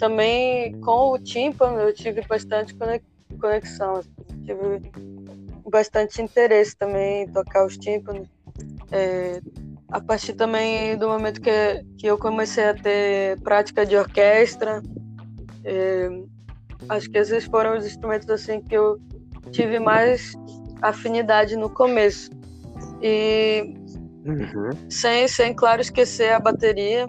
também 0.02 0.74
com 0.82 1.12
o 1.12 1.20
tímpano 1.20 1.80
eu 1.80 1.94
tive 1.94 2.24
bastante 2.24 2.76
conexão. 3.40 3.98
Assim, 3.98 4.10
tive 4.44 4.92
bastante 5.70 6.20
interesse 6.20 6.76
também 6.76 7.24
em 7.24 7.28
tocar 7.32 7.68
os 7.68 7.78
tímpanos. 7.78 8.28
É, 8.92 9.40
a 9.90 10.02
partir 10.02 10.34
também 10.34 10.98
do 10.98 11.08
momento 11.08 11.40
que, 11.40 11.86
que 12.00 12.08
eu 12.08 12.18
comecei 12.18 12.64
a 12.64 12.74
ter 12.74 13.40
prática 13.42 13.86
de 13.86 13.96
orquestra, 13.96 14.82
é, 15.64 16.10
acho 16.90 17.08
que 17.08 17.20
esses 17.20 17.46
foram 17.46 17.78
os 17.78 17.86
instrumentos 17.86 18.28
assim 18.32 18.60
que 18.60 18.76
eu 18.76 19.00
tive 19.52 19.78
mais 19.80 20.34
afinidade 20.82 21.56
no 21.56 21.70
começo. 21.70 22.32
E 23.04 23.72
uhum. 24.26 24.90
sem, 24.90 25.28
sem, 25.28 25.54
claro, 25.54 25.80
esquecer 25.80 26.34
a 26.34 26.40
bateria. 26.40 27.08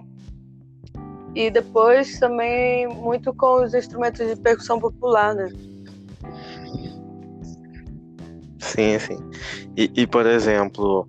E 1.35 1.49
depois 1.49 2.19
também 2.19 2.87
muito 2.87 3.33
com 3.33 3.63
os 3.63 3.73
instrumentos 3.73 4.25
de 4.25 4.35
percussão 4.35 4.79
popular, 4.79 5.33
né? 5.33 5.49
Sim, 8.59 8.97
sim. 8.99 9.17
E, 9.75 9.91
e 9.95 10.07
por 10.07 10.25
exemplo, 10.25 11.07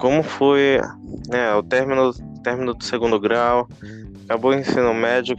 como 0.00 0.22
foi 0.22 0.80
né, 1.28 1.54
o 1.54 1.62
término, 1.62 2.12
término 2.42 2.74
do 2.74 2.84
segundo 2.84 3.18
grau, 3.18 3.68
acabou 4.24 4.50
o 4.50 4.54
ensino 4.54 4.92
médio, 4.92 5.36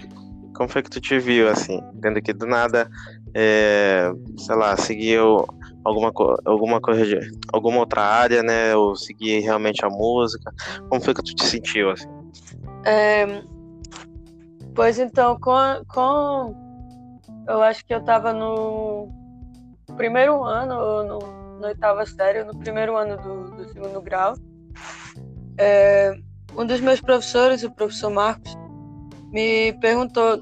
como 0.56 0.70
foi 0.70 0.82
que 0.82 0.90
tu 0.90 1.00
te 1.00 1.20
viu, 1.20 1.48
assim, 1.48 1.80
tendo 2.02 2.22
que 2.22 2.34
do 2.34 2.46
nada, 2.46 2.90
é, 3.34 4.12
sei 4.38 4.56
lá, 4.56 4.76
seguiu 4.76 5.46
alguma, 5.86 6.12
alguma 6.46 6.82
coisa 6.82 7.06
de 7.06 7.20
alguma 7.54 7.80
outra 7.80 8.02
área, 8.02 8.44
né? 8.44 8.76
Ou 8.76 8.96
seguir 8.96 9.40
realmente 9.40 9.86
a 9.86 9.90
música? 9.90 10.54
Como 10.90 11.02
foi 11.02 11.14
que 11.14 11.24
tu 11.24 11.36
te 11.36 11.46
sentiu 11.46 11.92
assim? 11.92 12.10
É, 12.86 13.26
pois 14.80 14.98
então, 14.98 15.38
com, 15.38 15.84
com 15.90 16.56
eu 17.46 17.62
acho 17.62 17.86
que 17.86 17.94
eu 17.94 18.00
estava 18.00 18.32
no 18.32 19.10
primeiro 19.98 20.42
ano, 20.46 21.04
no, 21.04 21.20
no 21.60 21.68
oitava 21.68 22.06
série, 22.06 22.46
no 22.46 22.58
primeiro 22.58 22.96
ano 22.96 23.18
do, 23.18 23.58
do 23.58 23.74
segundo 23.74 24.02
grau. 24.02 24.36
É, 25.58 26.14
um 26.56 26.66
dos 26.66 26.80
meus 26.80 27.02
professores, 27.02 27.62
o 27.62 27.72
professor 27.72 28.10
Marcos, 28.10 28.58
me 29.34 29.74
perguntou 29.82 30.40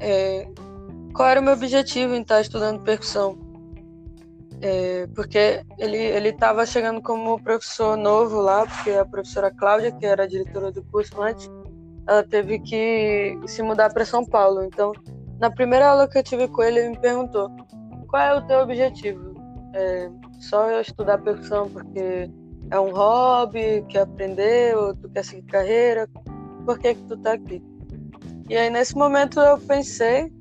é, 0.00 0.48
qual 1.12 1.28
era 1.28 1.40
o 1.42 1.44
meu 1.44 1.52
objetivo 1.52 2.14
em 2.14 2.22
estar 2.22 2.40
estudando 2.40 2.82
percussão. 2.82 3.38
É, 4.62 5.06
porque 5.14 5.62
ele 5.76 5.98
ele 5.98 6.30
estava 6.30 6.64
chegando 6.64 7.02
como 7.02 7.38
professor 7.42 7.94
novo 7.94 8.40
lá, 8.40 8.64
porque 8.64 8.92
a 8.92 9.04
professora 9.04 9.50
Cláudia, 9.50 9.92
que 9.92 10.06
era 10.06 10.22
a 10.22 10.26
diretora 10.26 10.72
do 10.72 10.82
curso 10.84 11.20
antes, 11.20 11.46
ela 12.10 12.24
teve 12.24 12.58
que 12.58 13.38
se 13.46 13.62
mudar 13.62 13.92
para 13.92 14.04
São 14.04 14.24
Paulo. 14.24 14.64
Então, 14.64 14.92
na 15.38 15.48
primeira 15.48 15.90
aula 15.90 16.08
que 16.08 16.18
eu 16.18 16.22
tive 16.24 16.48
com 16.48 16.60
ele, 16.60 16.80
ele 16.80 16.88
me 16.90 16.98
perguntou: 16.98 17.48
qual 18.08 18.20
é 18.20 18.34
o 18.34 18.44
teu 18.46 18.58
objetivo? 18.58 19.32
É, 19.72 20.10
só 20.40 20.68
eu 20.68 20.80
estudar 20.80 21.18
percussão 21.18 21.70
porque 21.70 22.28
é 22.68 22.80
um 22.80 22.90
hobby, 22.90 23.84
quer 23.88 24.00
aprender, 24.00 24.76
ou 24.76 24.92
tu 24.96 25.08
quer 25.08 25.24
seguir 25.24 25.46
carreira? 25.46 26.08
Por 26.66 26.80
que 26.80 26.94
que 26.94 27.02
tu 27.04 27.16
tá 27.16 27.34
aqui? 27.34 27.62
E 28.48 28.56
aí 28.56 28.68
nesse 28.68 28.96
momento 28.96 29.38
eu 29.38 29.56
pensei 29.58 30.32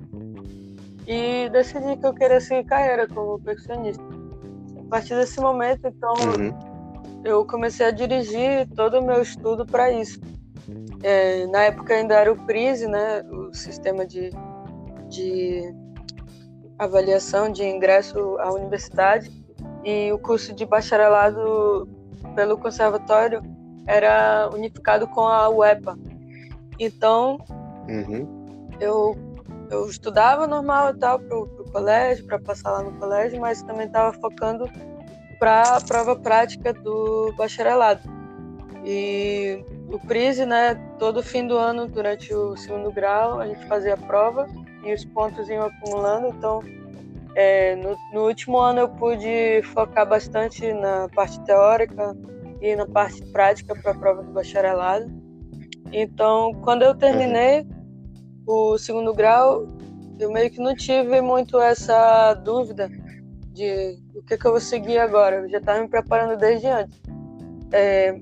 e 1.06 1.48
decidi 1.52 1.98
que 1.98 2.06
eu 2.08 2.14
queria 2.16 2.42
seguir 2.42 2.68
carreira 2.68 3.08
como 3.08 3.40
percussionista. 3.40 4.04
A 4.80 4.90
partir 4.90 5.16
desse 5.16 5.40
momento, 5.40 5.88
então, 5.88 6.14
uhum. 6.14 7.22
eu 7.24 7.46
comecei 7.46 7.86
a 7.86 7.92
dirigir 7.92 8.68
todo 8.76 9.00
o 9.00 9.04
meu 9.04 9.22
estudo 9.22 9.64
para 9.64 9.92
isso. 9.92 10.20
É, 11.04 11.48
na 11.48 11.64
época 11.64 11.94
ainda 11.94 12.16
era 12.16 12.32
o 12.32 12.46
PRISE, 12.46 12.88
né, 12.88 13.24
o 13.32 13.54
sistema 13.54 14.06
de, 14.06 14.32
de 15.08 15.74
avaliação 16.78 17.52
de 17.52 17.64
ingresso 17.64 18.38
à 18.40 18.52
universidade, 18.52 19.32
e 19.84 20.12
o 20.12 20.20
curso 20.20 20.54
de 20.54 20.66
bacharelado 20.66 21.88
pelo 22.36 22.58
conservatório 22.58 23.42
era 23.88 24.50
unificado 24.54 25.08
com 25.08 25.22
a 25.22 25.50
UEPA. 25.50 25.98
Então, 26.78 27.40
uhum. 27.88 28.70
eu 28.80 29.18
eu 29.70 29.88
estudava 29.88 30.48
normal 30.48 30.90
e 30.90 30.98
tal 30.98 31.20
pro, 31.20 31.48
pro 31.48 31.72
colégio, 31.72 32.26
para 32.26 32.40
passar 32.40 32.72
lá 32.72 32.84
no 32.84 32.92
colégio, 32.94 33.40
mas 33.40 33.62
também 33.62 33.86
estava 33.86 34.12
focando 34.14 34.68
para 35.38 35.78
a 35.78 35.82
prova 35.82 36.16
prática 36.16 36.74
do 36.74 37.32
bacharelado. 37.38 38.02
E 38.92 39.64
o 39.88 40.00
Prise, 40.00 40.48
né, 40.48 40.74
todo 40.98 41.22
fim 41.22 41.46
do 41.46 41.56
ano, 41.56 41.88
durante 41.88 42.34
o 42.34 42.58
segundo 42.58 42.92
grau, 42.92 43.40
a 43.40 43.46
gente 43.46 43.64
fazia 43.68 43.94
a 43.94 43.98
prova 43.98 44.50
e 44.84 44.92
os 44.92 45.06
pontos 45.06 45.48
iam 45.48 45.68
acumulando. 45.68 46.30
Então, 46.30 46.64
é, 47.36 47.76
no, 47.76 47.96
no, 48.12 48.26
último 48.26 48.58
ano 48.58 48.80
eu 48.80 48.90
pude 48.90 49.62
focar 49.76 50.10
bastante 50.10 50.74
na 50.74 51.08
parte 51.10 51.40
teórica 51.42 52.18
e 52.60 52.76
na 52.76 52.88
parte 52.88 53.24
prática 53.28 53.76
para 53.76 53.92
a 53.92 53.96
prova 53.96 54.24
do 54.24 54.32
bacharelado. 54.32 55.06
Então, 55.92 56.56
quando 56.64 56.82
eu 56.82 56.96
terminei 56.96 57.68
o 58.48 58.76
segundo 58.80 59.14
grau, 59.14 59.68
eu 60.20 60.32
meio 60.32 60.50
que 60.50 60.60
não 60.60 60.76
tive 60.76 61.22
muito 61.22 61.60
essa 61.60 62.34
dúvida 62.34 62.90
de 63.54 64.00
o 64.16 64.24
que, 64.24 64.36
que 64.36 64.48
eu 64.48 64.52
vou 64.52 64.60
seguir 64.60 64.98
agora. 64.98 65.42
Eu 65.42 65.50
já 65.50 65.60
estava 65.60 65.80
me 65.80 65.88
preparando 65.88 66.40
desde 66.40 66.66
antes. 66.66 67.00
É, 67.72 68.20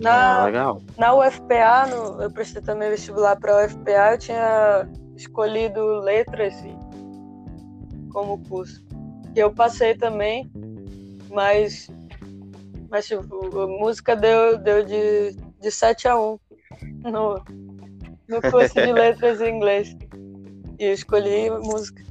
na, 0.00 0.46
ah, 0.46 0.76
na 0.96 1.14
UFPA, 1.14 1.86
no, 1.86 2.22
eu 2.22 2.30
prestei 2.30 2.62
também 2.62 2.90
vestibular 2.90 3.36
para 3.36 3.52
a 3.52 3.66
UFPA, 3.66 4.12
eu 4.12 4.18
tinha 4.18 4.88
escolhido 5.16 6.00
letras 6.00 6.54
como 8.12 8.42
curso. 8.48 8.84
E 9.34 9.40
eu 9.40 9.52
passei 9.52 9.96
também, 9.96 10.50
mas, 11.30 11.88
mas 12.90 13.06
tipo, 13.06 13.50
música 13.80 14.14
deu, 14.14 14.58
deu 14.58 14.84
de, 14.84 15.36
de 15.60 15.70
7 15.70 16.08
a 16.08 16.18
1 16.18 16.38
no, 17.04 17.44
no 18.28 18.42
curso 18.50 18.74
de 18.74 18.92
letras 18.92 19.40
em 19.40 19.56
inglês. 19.56 19.96
E 20.78 20.84
eu 20.84 20.92
escolhi 20.92 21.50
música. 21.50 22.02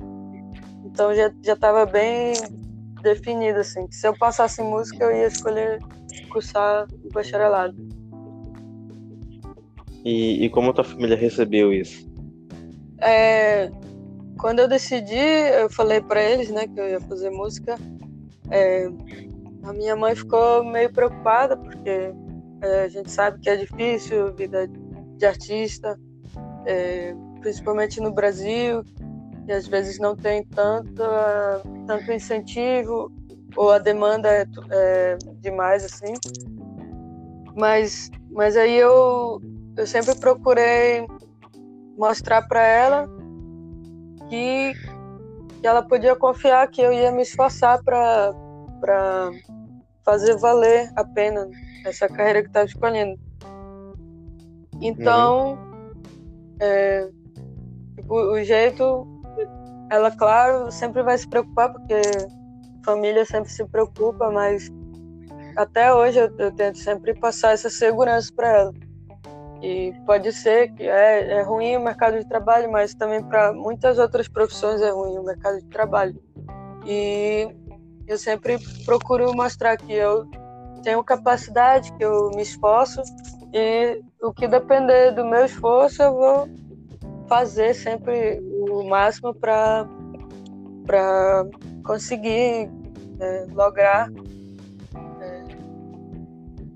Então 0.85 1.13
já, 1.15 1.31
já 1.41 1.55
tava 1.55 1.85
bem 1.85 2.33
definido, 3.01 3.59
assim, 3.59 3.87
que 3.87 3.95
se 3.95 4.07
eu 4.07 4.17
passasse 4.17 4.61
música 4.61 5.05
eu 5.05 5.15
ia 5.15 5.27
escolher 5.27 5.79
cursar 6.25 6.87
o 7.03 7.09
bacharelado. 7.11 7.75
E, 10.03 10.45
e 10.45 10.49
como 10.49 10.73
tua 10.73 10.83
família 10.83 11.17
recebeu 11.17 11.73
isso? 11.73 12.09
É, 12.99 13.69
quando 14.39 14.59
eu 14.59 14.67
decidi, 14.67 15.15
eu 15.15 15.69
falei 15.69 16.01
para 16.01 16.23
eles, 16.23 16.49
né, 16.49 16.67
que 16.67 16.79
eu 16.79 16.87
ia 16.87 17.01
fazer 17.01 17.29
música. 17.29 17.75
É, 18.49 18.87
a 19.63 19.73
minha 19.73 19.95
mãe 19.95 20.15
ficou 20.15 20.63
meio 20.63 20.91
preocupada 20.91 21.57
porque 21.57 22.13
é, 22.61 22.83
a 22.83 22.87
gente 22.87 23.11
sabe 23.11 23.39
que 23.39 23.49
é 23.49 23.55
difícil 23.57 24.33
vida 24.33 24.67
de 25.17 25.25
artista, 25.25 25.99
é, 26.65 27.13
principalmente 27.41 27.99
no 27.99 28.11
Brasil, 28.11 28.83
e 29.47 29.51
às 29.51 29.67
vezes 29.67 29.99
não 29.99 30.15
tem 30.15 30.43
tanto, 30.45 31.03
tanto 31.85 32.11
incentivo 32.11 33.11
ou 33.57 33.71
a 33.71 33.79
demanda 33.79 34.29
é, 34.29 34.47
é 34.69 35.17
demais 35.41 35.83
assim. 35.83 36.13
Mas, 37.55 38.11
mas 38.31 38.55
aí 38.55 38.75
eu, 38.75 39.41
eu 39.75 39.87
sempre 39.87 40.15
procurei 40.15 41.07
mostrar 41.97 42.47
para 42.47 42.61
ela 42.63 43.09
que, 44.29 44.73
que 45.59 45.67
ela 45.67 45.81
podia 45.81 46.15
confiar 46.15 46.67
que 46.67 46.81
eu 46.81 46.93
ia 46.93 47.11
me 47.11 47.23
esforçar 47.23 47.83
para 47.83 49.31
fazer 50.05 50.37
valer 50.37 50.91
a 50.95 51.03
pena 51.03 51.49
essa 51.83 52.07
carreira 52.07 52.43
que 52.43 52.49
estava 52.49 52.67
escolhendo. 52.67 53.19
Então, 54.79 55.53
uhum. 55.53 56.55
é, 56.59 57.09
tipo, 57.95 58.13
o 58.13 58.43
jeito, 58.43 59.07
ela, 59.89 60.11
claro, 60.11 60.71
sempre 60.71 61.01
vai 61.01 61.17
se 61.17 61.27
preocupar, 61.27 61.71
porque 61.71 61.99
família 62.87 63.25
sempre 63.25 63.51
se 63.51 63.65
preocupa, 63.65 64.31
mas 64.31 64.71
até 65.57 65.93
hoje 65.93 66.19
eu, 66.19 66.33
eu 66.37 66.51
tento 66.53 66.77
sempre 66.77 67.13
passar 67.13 67.51
essa 67.51 67.69
segurança 67.69 68.31
para 68.33 68.49
ela. 68.49 68.73
E 69.61 69.91
pode 70.05 70.31
ser 70.31 70.71
que 70.73 70.83
é, 70.83 71.39
é 71.39 71.41
ruim 71.41 71.75
o 71.75 71.81
mercado 71.81 72.17
de 72.17 72.25
trabalho, 72.29 72.71
mas 72.71 72.93
também 72.93 73.21
para 73.21 73.51
muitas 73.51 73.97
outras 73.99 74.29
profissões 74.29 74.81
é 74.81 74.89
ruim 74.89 75.17
o 75.17 75.23
mercado 75.23 75.57
de 75.57 75.65
trabalho. 75.65 76.15
E 76.85 77.49
eu 78.07 78.17
sempre 78.17 78.57
procuro 78.85 79.35
mostrar 79.35 79.75
que 79.75 79.91
eu 79.91 80.25
tenho 80.81 81.03
capacidade, 81.03 81.91
que 81.93 82.05
eu 82.05 82.29
me 82.35 82.43
esforço 82.43 83.01
e 83.53 84.01
o 84.21 84.31
que 84.31 84.47
depender 84.47 85.11
do 85.11 85.25
meu 85.25 85.43
esforço 85.43 86.01
eu 86.01 86.13
vou 86.13 86.49
fazer 87.27 87.73
sempre 87.73 88.39
o 88.69 88.83
máximo 88.83 89.33
para 89.33 89.85
para 90.85 91.45
conseguir 91.83 92.71
é, 93.19 93.45
lograr 93.51 94.11
é, 95.21 95.43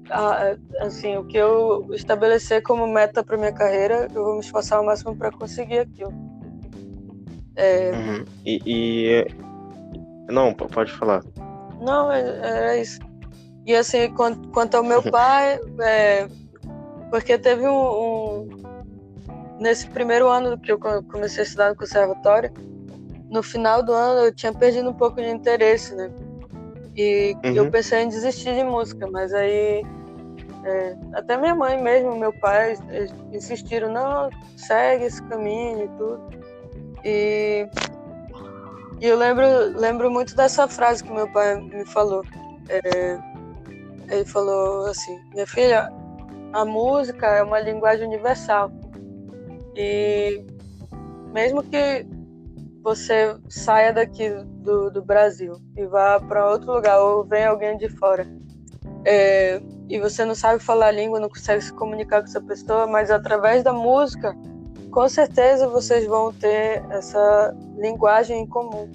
a, 0.10 0.56
assim 0.80 1.18
o 1.18 1.26
que 1.26 1.38
eu 1.38 1.88
estabelecer 1.94 2.62
como 2.64 2.88
meta 2.88 3.24
para 3.24 3.38
minha 3.38 3.54
carreira 3.54 4.08
eu 4.14 4.24
vou 4.24 4.34
me 4.36 4.40
esforçar 4.42 4.80
ao 4.80 4.86
máximo 4.86 5.16
para 5.16 5.32
conseguir 5.32 5.80
aquilo. 5.80 6.14
É... 7.56 7.92
uhum. 7.92 8.26
e, 8.46 8.62
e, 8.66 9.28
não 10.32 10.54
pode 10.54 10.92
falar. 10.94 11.22
Não 11.82 12.12
é, 12.12 12.76
é 12.76 12.82
isso. 12.82 13.00
E 13.66 13.76
assim 13.76 14.12
quanto, 14.14 14.48
quanto 14.50 14.76
ao 14.76 14.84
meu 14.84 15.04
pai 15.04 15.60
é, 15.82 16.28
porque 17.10 17.38
teve 17.38 17.68
um, 17.68 17.74
um, 17.74 18.50
nesse 19.60 19.88
primeiro 19.90 20.30
ano 20.30 20.58
que 20.58 20.72
eu 20.72 20.80
comecei 20.80 21.44
a 21.44 21.46
estudar 21.46 21.70
no 21.70 21.76
conservatório 21.76 22.52
no 23.30 23.44
final 23.44 23.84
do 23.84 23.94
ano 23.94 24.22
eu 24.22 24.34
tinha 24.34 24.54
perdido 24.54 24.90
um 24.90 24.94
pouco 24.94 25.22
de 25.22 25.30
interesse 25.30 25.94
né 25.96 26.12
e 26.96 27.36
uhum. 27.44 27.54
eu 27.54 27.72
pensei 27.72 28.02
em 28.02 28.10
desistir 28.10 28.56
de 28.56 28.64
música, 28.64 29.08
mas 29.10 29.34
aí 29.34 29.84
é, 30.64 30.96
até 31.14 31.38
minha 31.38 31.56
mãe 31.56 31.82
mesmo, 31.82 32.16
meu 32.16 32.32
pai, 32.34 32.78
insistiram, 33.32 33.92
não, 33.92 34.30
segue 34.56 35.06
esse 35.06 35.22
caminho 35.24 35.86
e 35.86 35.88
tudo. 35.98 36.22
E, 37.04 37.68
e 39.00 39.08
eu 39.08 39.18
lembro, 39.18 39.46
lembro 39.76 40.12
muito 40.12 40.36
dessa 40.36 40.68
frase 40.68 41.04
que 41.04 41.12
meu 41.12 41.28
pai 41.32 41.60
me 41.60 41.86
falou. 41.86 42.24
É, 42.70 43.18
ele 44.10 44.26
falou 44.26 44.86
assim, 44.86 45.20
minha 45.34 45.48
filha, 45.48 45.92
a 46.54 46.66
música 46.66 47.28
é 47.28 47.44
uma 47.44 47.60
linguagem 47.60 48.06
universal. 48.08 48.72
E 49.76 50.44
mesmo 51.34 51.64
que 51.64 52.06
você 52.82 53.38
saia 53.50 53.94
daqui 53.94 54.30
do, 54.64 54.90
do 54.90 55.02
Brasil 55.02 55.56
e 55.78 55.86
vá 55.86 56.20
para 56.20 56.50
outro 56.52 56.74
lugar 56.74 57.00
ou 57.00 57.24
vem 57.24 57.46
alguém 57.46 57.78
de 57.78 57.90
fora 57.90 58.26
é, 59.06 59.62
e 59.90 60.00
você 60.00 60.24
não 60.26 60.36
sabe 60.36 60.64
falar 60.64 60.88
a 60.88 60.92
língua, 60.92 61.20
não 61.20 61.30
consegue 61.30 61.62
se 61.62 61.74
comunicar 61.74 62.22
com 62.22 62.28
essa 62.28 62.42
pessoa, 62.42 62.88
mas 62.88 63.10
através 63.10 63.64
da 63.64 63.74
música, 63.74 64.36
com 64.92 65.10
certeza 65.10 65.68
vocês 65.68 66.06
vão 66.06 66.32
ter 66.32 66.84
essa 66.90 67.56
linguagem 67.78 68.42
em 68.42 68.48
comum, 68.48 68.90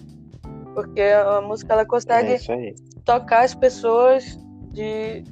porque 0.75 1.01
a 1.01 1.41
música 1.41 1.73
ela 1.73 1.85
consegue 1.85 2.35
é 2.35 2.75
tocar 3.05 3.45
as 3.45 3.55
pessoas 3.55 4.39
de, 4.71 5.23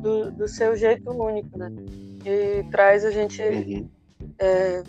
do, 0.00 0.32
do, 0.32 0.48
seu 0.48 0.74
jeito 0.74 1.10
único, 1.10 1.58
né? 1.58 1.70
E 2.24 2.64
traz 2.70 3.04
a 3.04 3.10
gente 3.10 3.42
uhum. 3.42 3.88
é, 4.40 4.82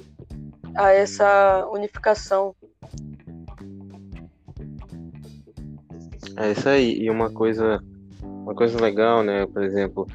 a 0.75 0.91
essa 0.93 1.67
unificação 1.71 2.55
É 6.37 6.51
isso 6.51 6.69
aí. 6.69 6.99
E 6.99 7.09
uma 7.09 7.29
coisa, 7.31 7.81
uma 8.21 8.53
coisa 8.53 8.79
legal, 8.79 9.23
né? 9.23 9.45
Por 9.47 9.63
exemplo, 9.63 10.07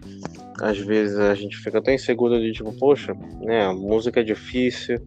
às 0.60 0.78
vezes 0.78 1.18
a 1.18 1.34
gente 1.34 1.56
fica 1.56 1.82
tão 1.82 1.92
inseguro 1.92 2.40
de 2.40 2.52
tipo, 2.52 2.72
poxa, 2.78 3.14
né? 3.40 3.68
Música 3.72 4.20
é 4.20 4.22
difícil, 4.22 5.00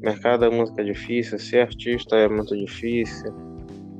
mercado 0.00 0.40
da 0.40 0.50
música 0.50 0.82
é 0.82 0.84
difícil, 0.84 1.38
ser 1.38 1.60
artista 1.60 2.16
é 2.16 2.28
muito 2.28 2.56
difícil. 2.56 3.32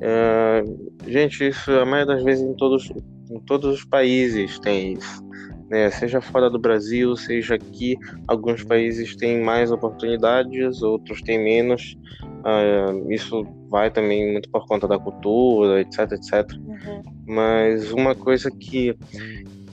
É, 0.01 0.63
gente, 1.07 1.49
isso 1.49 1.71
a 1.71 1.85
maioria 1.85 2.15
das 2.15 2.25
vezes 2.25 2.45
em 2.45 2.55
todos, 2.55 2.91
em 3.31 3.41
todos 3.41 3.75
os 3.75 3.85
países 3.85 4.59
tem 4.59 4.95
isso. 4.95 5.25
Né? 5.71 5.91
Seja 5.91 6.21
fora 6.21 6.51
do 6.51 6.59
Brasil, 6.59 7.17
seja 7.17 7.55
aqui, 7.55 7.97
alguns 8.29 8.63
países 8.63 9.17
têm 9.17 9.41
mais 9.41 9.71
oportunidades, 9.71 10.83
outros 10.83 11.23
têm 11.23 11.43
menos. 11.43 11.97
Uh, 12.45 13.11
isso 13.11 13.43
vai 13.71 13.91
também 13.91 14.33
muito 14.33 14.51
por 14.51 14.67
conta 14.67 14.87
da 14.87 14.99
cultura, 14.99 15.81
etc, 15.81 16.13
etc. 16.13 16.53
Uhum. 16.53 17.03
Mas 17.27 17.91
uma 17.91 18.15
coisa 18.15 18.51
que, 18.51 18.95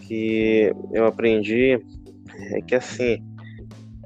que 0.08 0.72
eu 0.94 1.06
aprendi 1.06 1.82
é 2.54 2.62
que 2.62 2.74
assim, 2.74 3.22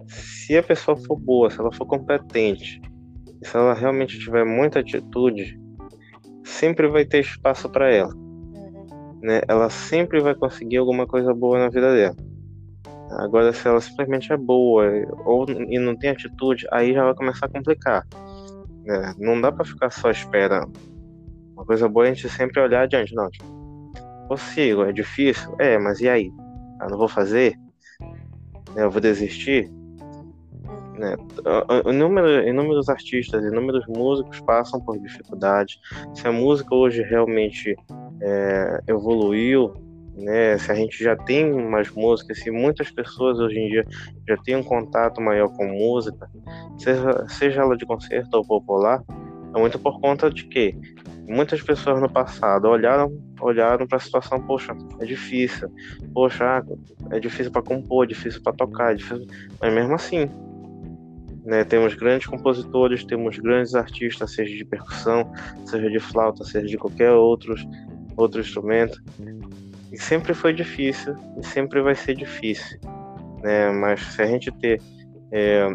se 0.08 0.58
a 0.58 0.64
pessoa 0.64 0.98
for 0.98 1.16
boa, 1.16 1.52
se 1.52 1.60
ela 1.60 1.72
for 1.72 1.86
competente, 1.86 2.82
se 3.44 3.56
ela 3.56 3.76
realmente 3.76 4.18
tiver 4.18 4.44
muita 4.44 4.80
atitude, 4.80 5.60
sempre 6.44 6.88
vai 6.88 7.06
ter 7.06 7.20
espaço 7.20 7.70
para 7.70 7.94
ela. 7.94 8.16
Uhum. 8.16 9.20
Né? 9.22 9.42
Ela 9.48 9.70
sempre 9.70 10.20
vai 10.20 10.34
conseguir 10.34 10.78
alguma 10.78 11.06
coisa 11.06 11.32
boa 11.36 11.60
na 11.60 11.70
vida 11.70 11.94
dela. 11.94 12.16
Agora, 13.12 13.54
se 13.54 13.68
ela 13.68 13.80
simplesmente 13.80 14.34
é 14.34 14.38
boa 14.38 14.86
ou, 15.24 15.46
e 15.48 15.78
não 15.78 15.96
tem 15.96 16.10
atitude, 16.10 16.68
aí 16.72 16.94
já 16.94 17.04
vai 17.04 17.14
começar 17.14 17.46
a 17.46 17.50
complicar. 17.50 18.06
É, 18.88 19.14
não 19.18 19.40
dá 19.40 19.52
para 19.52 19.66
ficar 19.66 19.90
só 19.90 20.10
esperando. 20.12 20.74
Uma 21.54 21.66
coisa 21.66 21.88
boa 21.88 22.08
é 22.08 22.12
a 22.12 22.14
gente 22.14 22.30
sempre 22.30 22.62
olhar 22.62 22.84
adiante. 22.84 23.16
Não, 23.16 23.30
tipo, 23.30 23.46
consigo, 24.28 24.84
é 24.84 24.92
difícil? 24.92 25.56
É, 25.60 25.78
mas 25.78 26.00
e 26.02 26.10
aí? 26.10 26.32
Eu 26.82 26.90
não 26.90 26.98
vou 26.98 27.08
fazer? 27.08 27.58
né, 28.76 28.84
eu 28.84 28.92
vou 28.92 29.02
desistir. 29.02 29.72
Né? 30.98 31.16
Inúmeros, 31.86 32.48
inúmeros 32.48 32.90
artistas, 32.90 33.44
inúmeros 33.44 33.86
músicos 33.88 34.40
passam 34.42 34.80
por 34.80 35.00
dificuldades. 35.00 35.80
Se 36.14 36.28
a 36.28 36.32
música 36.32 36.76
hoje 36.76 37.02
realmente 37.02 37.76
é, 38.22 38.82
evoluiu, 38.88 39.74
né? 40.16 40.58
Se 40.58 40.72
a 40.72 40.76
gente 40.76 41.04
já 41.04 41.16
tem 41.16 41.52
mais 41.52 41.90
música, 41.92 42.34
se 42.34 42.50
muitas 42.50 42.90
pessoas 42.92 43.40
hoje 43.40 43.60
em 43.60 43.70
dia 43.70 43.86
já 44.28 44.38
têm 44.38 44.56
um 44.56 44.64
contato 44.64 45.22
maior 45.22 45.50
com 45.50 45.66
música, 45.66 46.30
seja, 46.78 47.28
seja 47.28 47.62
ela 47.62 47.76
de 47.76 47.86
concerto 47.86 48.38
ou 48.38 48.46
popular, 48.46 49.04
é 49.56 49.60
muito 49.60 49.80
por 49.80 50.00
conta 50.00 50.30
de 50.30 50.46
que 50.46 50.78
muitas 51.28 51.62
pessoas 51.62 52.00
no 52.02 52.10
passado 52.10 52.66
olharam 52.66 53.12
olharam 53.42 53.86
para 53.86 53.98
a 53.98 54.02
situação, 54.02 54.42
poxa, 54.42 54.76
é 55.00 55.06
difícil, 55.06 55.70
poxa, 56.14 56.64
é 57.12 57.20
difícil 57.20 57.52
para 57.52 57.62
compor, 57.62 58.06
é 58.06 58.08
difícil 58.08 58.42
para 58.42 58.54
tocar, 58.54 58.94
é 58.94 58.96
difícil... 58.96 59.28
mas 59.60 59.74
mesmo 59.74 59.94
assim, 59.94 60.30
né, 61.46 61.64
temos 61.64 61.94
grandes 61.94 62.28
compositores, 62.28 63.04
temos 63.04 63.38
grandes 63.38 63.76
artistas, 63.76 64.34
seja 64.34 64.56
de 64.56 64.66
percussão, 64.66 65.32
seja 65.66 65.90
de 65.90 66.00
flauta, 66.00 66.44
seja 66.44 66.66
de 66.66 66.78
qualquer 66.78 67.12
outros, 67.12 67.68
outro 68.18 68.42
instrumento. 68.42 69.02
E 69.96 69.98
sempre 69.98 70.34
foi 70.34 70.52
difícil 70.52 71.16
e 71.40 71.46
sempre 71.46 71.82
vai 71.82 71.96
ser 71.96 72.16
difícil. 72.16 72.78
Né? 73.42 73.72
Mas 73.72 74.02
se 74.02 74.22
a 74.22 74.26
gente 74.26 74.52
ter 74.52 74.82
é, 75.32 75.66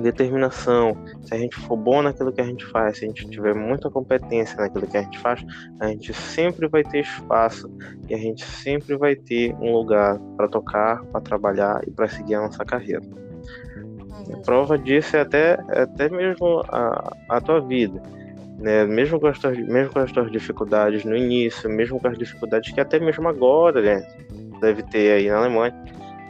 determinação, 0.00 0.96
se 1.22 1.34
a 1.34 1.38
gente 1.38 1.56
for 1.56 1.76
bom 1.76 2.02
naquilo 2.02 2.32
que 2.32 2.40
a 2.40 2.44
gente 2.44 2.64
faz, 2.66 2.98
se 2.98 3.04
a 3.04 3.08
gente 3.08 3.28
tiver 3.28 3.52
muita 3.52 3.90
competência 3.90 4.56
naquilo 4.58 4.86
que 4.86 4.96
a 4.96 5.02
gente 5.02 5.18
faz, 5.18 5.44
a 5.80 5.88
gente 5.88 6.14
sempre 6.14 6.68
vai 6.68 6.84
ter 6.84 7.00
espaço 7.00 7.68
e 8.08 8.14
a 8.14 8.18
gente 8.18 8.44
sempre 8.44 8.96
vai 8.96 9.16
ter 9.16 9.52
um 9.56 9.72
lugar 9.72 10.20
para 10.36 10.46
tocar, 10.46 11.04
para 11.06 11.20
trabalhar 11.20 11.80
e 11.84 11.90
para 11.90 12.06
seguir 12.06 12.36
a 12.36 12.42
nossa 12.42 12.64
carreira. 12.64 13.02
A 13.02 14.36
uhum. 14.36 14.42
prova 14.42 14.78
disso 14.78 15.16
é 15.16 15.20
até, 15.22 15.58
é 15.70 15.82
até 15.82 16.08
mesmo 16.08 16.62
a, 16.68 17.16
a 17.28 17.40
tua 17.40 17.60
vida. 17.60 18.00
Né? 18.62 18.86
Mesmo, 18.86 19.18
com 19.18 19.26
as 19.26 19.38
tuas, 19.38 19.58
mesmo 19.58 19.92
com 19.92 19.98
as 19.98 20.12
tuas 20.12 20.30
dificuldades 20.30 21.04
no 21.04 21.16
início, 21.16 21.68
mesmo 21.68 22.00
com 22.00 22.08
as 22.08 22.16
dificuldades 22.16 22.72
que 22.72 22.80
até 22.80 22.98
mesmo 23.00 23.28
agora 23.28 23.82
né, 23.82 24.06
deve 24.60 24.84
ter 24.84 25.12
aí 25.12 25.28
na 25.28 25.38
Alemanha, 25.38 25.74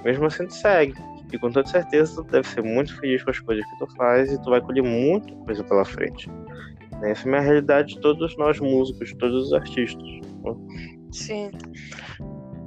mesmo 0.03 0.25
assim 0.25 0.47
tu 0.47 0.55
segue 0.55 0.95
e 1.31 1.39
com 1.39 1.51
toda 1.51 1.69
certeza 1.69 2.23
tu 2.23 2.31
deve 2.31 2.49
ser 2.49 2.63
muito 2.63 2.99
feliz 2.99 3.23
com 3.23 3.31
as 3.31 3.39
coisas 3.39 3.65
que 3.65 3.79
tu 3.79 3.87
faz 3.97 4.33
e 4.33 4.41
tu 4.43 4.51
vai 4.51 4.61
colher 4.61 4.83
muita 4.83 5.33
coisa 5.45 5.63
pela 5.63 5.85
frente. 5.85 6.31
Essa 7.03 7.29
é 7.29 7.37
a 7.37 7.41
realidade 7.41 7.95
de 7.95 8.01
todos 8.01 8.37
nós 8.37 8.61
músicos, 8.61 9.13
todos 9.19 9.47
os 9.47 9.53
artistas. 9.53 10.03
Né? 10.03 10.55
Sim. 11.11 11.51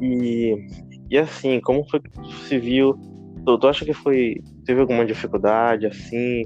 E, 0.02 0.68
e 1.10 1.18
assim, 1.18 1.60
como 1.62 1.88
foi 1.90 2.02
que 2.02 2.10
tu 2.12 2.26
se 2.26 2.60
viu? 2.60 2.94
Tu, 3.46 3.58
tu 3.58 3.68
acha 3.68 3.86
que 3.86 3.94
foi. 3.94 4.42
Teve 4.66 4.82
alguma 4.82 5.06
dificuldade, 5.06 5.86
assim? 5.86 6.44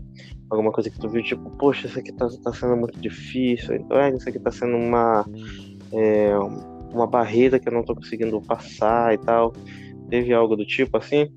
Alguma 0.50 0.72
coisa 0.72 0.90
que 0.90 1.00
tu 1.00 1.08
viu, 1.08 1.24
tipo, 1.24 1.50
poxa, 1.52 1.88
isso 1.88 2.00
aqui 2.00 2.12
tá, 2.12 2.28
tá 2.44 2.52
sendo 2.54 2.76
muito 2.76 3.00
difícil, 3.00 3.76
então 3.76 4.00
é, 4.00 4.10
isso 4.10 4.28
aqui 4.28 4.40
tá 4.40 4.52
sendo 4.52 4.76
uma. 4.76 5.26
É, 5.92 6.32
uma 6.92 7.06
barreira 7.06 7.60
que 7.60 7.68
eu 7.70 7.74
não 7.74 7.84
tô 7.84 7.94
conseguindo 7.94 8.42
passar 8.42 9.14
e 9.14 9.18
tal. 9.20 9.54
Teve 10.10 10.34
algo 10.34 10.56
do 10.56 10.66
tipo 10.66 10.98
assim? 10.98 11.30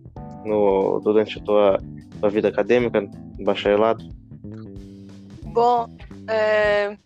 no, 0.45 1.01
durante 1.01 1.39
a 1.39 1.43
tua, 1.43 1.79
tua 2.21 2.31
vida 2.31 2.49
acadêmica, 2.49 3.01
no 3.01 3.45
bacharelado? 3.45 4.05
Bom, 5.45 5.87
é... 6.29 6.97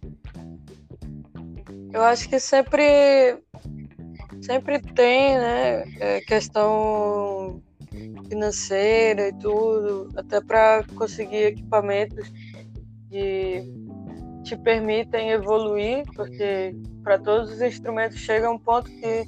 eu 1.92 2.02
acho 2.02 2.28
que 2.28 2.38
sempre, 2.38 3.38
sempre 4.40 4.80
tem, 4.80 5.36
né, 5.36 5.84
é, 6.00 6.20
questão 6.20 7.62
financeira 8.28 9.28
e 9.28 9.32
tudo, 9.34 10.08
até 10.16 10.40
para 10.40 10.84
conseguir 10.94 11.44
equipamentos 11.44 12.32
que 13.08 13.62
te 14.42 14.56
permitem 14.56 15.30
evoluir, 15.30 16.04
porque 16.14 16.74
para 17.02 17.18
todos 17.18 17.50
os 17.50 17.60
instrumentos 17.60 18.18
chega 18.18 18.50
um 18.50 18.58
ponto 18.58 18.90
que, 18.90 19.24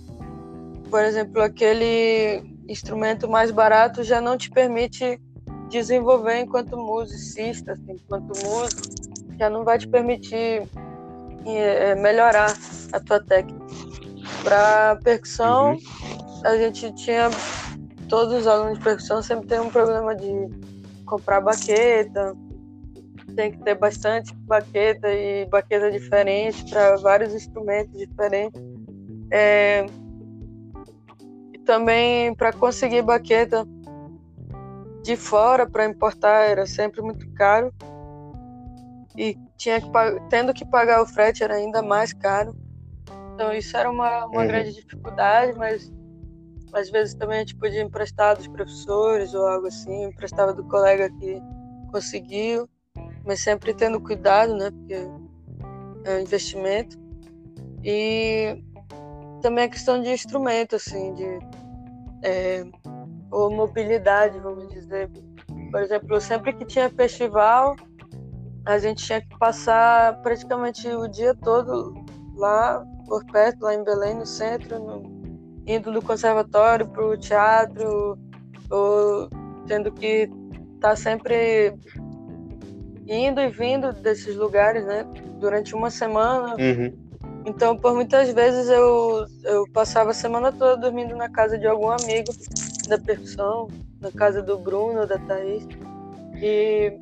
por 0.90 1.02
exemplo, 1.02 1.42
aquele 1.42 2.42
instrumento 2.68 3.28
mais 3.28 3.50
barato 3.50 4.02
já 4.02 4.20
não 4.20 4.36
te 4.36 4.50
permite 4.50 5.20
desenvolver 5.68 6.40
enquanto 6.40 6.76
musicista, 6.76 7.72
assim, 7.72 7.92
enquanto 7.92 8.32
músico, 8.44 8.82
já 9.38 9.48
não 9.48 9.64
vai 9.64 9.78
te 9.78 9.88
permitir 9.88 10.62
é, 11.46 11.94
melhorar 11.94 12.54
a 12.92 13.00
tua 13.00 13.22
técnica. 13.22 13.66
Para 14.42 14.96
percussão, 15.02 15.72
uhum. 15.72 15.78
a 16.44 16.56
gente 16.56 16.92
tinha 16.94 17.30
todos 18.08 18.34
os 18.34 18.46
alunos 18.46 18.78
de 18.78 18.84
percussão 18.84 19.22
sempre 19.22 19.46
tem 19.46 19.60
um 19.60 19.70
problema 19.70 20.14
de 20.14 20.48
comprar 21.04 21.40
baqueta, 21.40 22.34
tem 23.36 23.52
que 23.52 23.58
ter 23.58 23.74
bastante 23.74 24.34
baqueta 24.34 25.12
e 25.12 25.46
baqueta 25.46 25.90
diferente 25.90 26.68
para 26.70 26.96
vários 26.96 27.34
instrumentos 27.34 27.96
diferentes. 27.96 28.60
É, 29.30 29.84
também 31.64 32.34
para 32.34 32.52
conseguir 32.52 33.02
baqueta 33.02 33.66
de 35.02 35.16
fora 35.16 35.68
para 35.68 35.84
importar 35.84 36.48
era 36.48 36.66
sempre 36.66 37.02
muito 37.02 37.30
caro 37.34 37.72
e 39.16 39.36
tinha 39.56 39.78
que 39.80 39.88
tendo 40.30 40.54
que 40.54 40.64
pagar 40.64 41.02
o 41.02 41.06
frete 41.06 41.44
era 41.44 41.54
ainda 41.54 41.82
mais 41.82 42.12
caro 42.12 42.56
então 43.34 43.52
isso 43.52 43.76
era 43.76 43.90
uma, 43.90 44.24
uma 44.24 44.40
uhum. 44.40 44.46
grande 44.46 44.72
dificuldade 44.72 45.58
mas 45.58 45.92
às 46.72 46.90
vezes 46.90 47.14
também 47.14 47.38
a 47.38 47.40
gente 47.40 47.56
podia 47.56 47.82
emprestar 47.82 48.36
dos 48.36 48.48
professores 48.48 49.34
ou 49.34 49.46
algo 49.46 49.66
assim 49.66 50.04
emprestava 50.04 50.52
do 50.52 50.64
colega 50.64 51.10
que 51.18 51.40
conseguiu 51.90 52.68
mas 53.24 53.40
sempre 53.40 53.74
tendo 53.74 54.00
cuidado 54.00 54.54
né 54.54 54.70
porque 54.70 54.94
é 56.04 56.16
um 56.16 56.20
investimento 56.20 56.98
e 57.84 58.62
também 59.40 59.64
a 59.64 59.68
questão 59.68 60.00
de 60.00 60.10
instrumento 60.10 60.76
assim 60.76 61.14
de 61.14 61.38
é, 62.22 62.64
ou 63.30 63.50
mobilidade, 63.50 64.38
vamos 64.38 64.68
dizer. 64.68 65.10
Por 65.70 65.82
exemplo, 65.82 66.20
sempre 66.20 66.52
que 66.52 66.64
tinha 66.64 66.88
festival, 66.90 67.76
a 68.64 68.78
gente 68.78 69.04
tinha 69.04 69.20
que 69.20 69.38
passar 69.38 70.20
praticamente 70.22 70.88
o 70.88 71.06
dia 71.08 71.34
todo 71.34 71.94
lá 72.34 72.84
por 73.06 73.24
perto, 73.26 73.62
lá 73.62 73.74
em 73.74 73.84
Belém, 73.84 74.14
no 74.14 74.26
centro, 74.26 74.78
no, 74.78 75.17
indo 75.68 75.92
do 75.92 76.00
conservatório 76.00 76.88
para 76.88 77.06
o 77.06 77.16
teatro, 77.16 78.18
ou 78.70 79.28
tendo 79.66 79.92
que 79.92 80.30
estar 80.74 80.90
tá 80.90 80.96
sempre 80.96 81.74
indo 83.06 83.40
e 83.40 83.48
vindo 83.48 83.92
desses 83.92 84.34
lugares, 84.34 84.84
né? 84.86 85.06
Durante 85.38 85.74
uma 85.74 85.90
semana. 85.90 86.56
Uhum. 86.56 87.08
Então, 87.44 87.76
por 87.76 87.94
muitas 87.94 88.32
vezes 88.32 88.68
eu, 88.68 89.26
eu 89.44 89.64
passava 89.72 90.10
a 90.10 90.14
semana 90.14 90.50
toda 90.50 90.76
dormindo 90.76 91.14
na 91.14 91.28
casa 91.28 91.58
de 91.58 91.66
algum 91.66 91.90
amigo 91.90 92.32
da 92.88 92.98
percussão, 92.98 93.68
na 94.00 94.10
casa 94.10 94.42
do 94.42 94.58
Bruno, 94.58 95.06
da 95.06 95.18
Thaís. 95.18 95.66
E, 96.36 96.98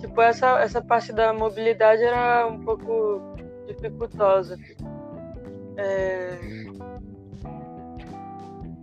tipo, 0.00 0.20
essa, 0.20 0.60
essa 0.60 0.80
parte 0.80 1.12
da 1.12 1.32
mobilidade 1.32 2.02
era 2.02 2.46
um 2.46 2.60
pouco 2.60 3.20
dificultosa. 3.66 4.56
É... 5.76 6.38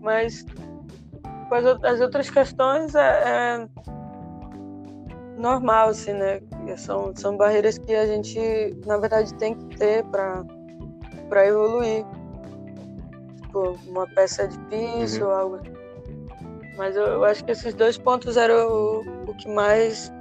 Mas 0.02 0.46
as 1.84 2.00
outras 2.00 2.30
questões 2.30 2.94
é, 2.96 3.00
é 3.00 3.68
normal, 5.38 5.90
assim, 5.90 6.14
né? 6.14 6.42
São, 6.78 7.14
são 7.16 7.36
barreiras 7.36 7.78
que 7.78 7.96
a 7.96 8.06
gente, 8.06 8.40
na 8.86 8.98
verdade, 8.98 9.34
tem 9.36 9.56
que 9.56 9.78
ter 9.78 10.04
para 10.06 11.48
evoluir. 11.48 12.06
Tipo, 13.42 13.78
uma 13.88 14.08
peça 14.08 14.48
de 14.48 14.60
piso 14.66 15.26
uhum. 15.26 15.32
algo. 15.32 15.60
Mas 16.78 16.96
eu, 16.96 17.06
eu, 17.06 17.26
acho 17.26 17.44
que 17.44 17.52
esses 17.52 17.74
dois 17.74 17.98
pontos 17.98 18.38
eram 18.38 18.70
o, 18.70 19.32
o 19.32 19.36
que 19.36 19.50
mais. 19.50 20.14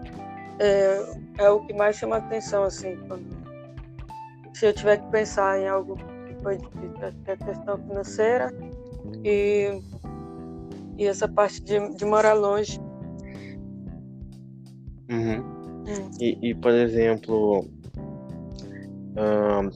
É, 0.58 1.04
é, 1.38 1.50
o 1.50 1.60
que 1.60 1.72
mais 1.74 1.96
chama 1.96 2.16
atenção, 2.16 2.64
assim. 2.64 2.96
Quando, 3.06 3.26
se 4.54 4.66
eu 4.66 4.72
tiver 4.72 4.96
que 4.96 5.06
pensar 5.10 5.60
em 5.60 5.68
algo 5.68 5.96
que 6.26 6.34
foi 6.42 6.56
difícil, 6.56 7.06
acho 7.06 7.16
que 7.18 7.30
é 7.30 7.34
a 7.34 7.36
questão 7.36 7.78
financeira 7.78 8.52
e, 9.24 9.80
e 10.96 11.06
essa 11.06 11.28
parte 11.28 11.62
de, 11.62 11.96
de 11.96 12.04
morar 12.04 12.34
longe. 12.34 12.80
Uhum. 15.10 15.58
E, 16.20 16.50
e, 16.50 16.54
por 16.54 16.72
exemplo, 16.72 17.64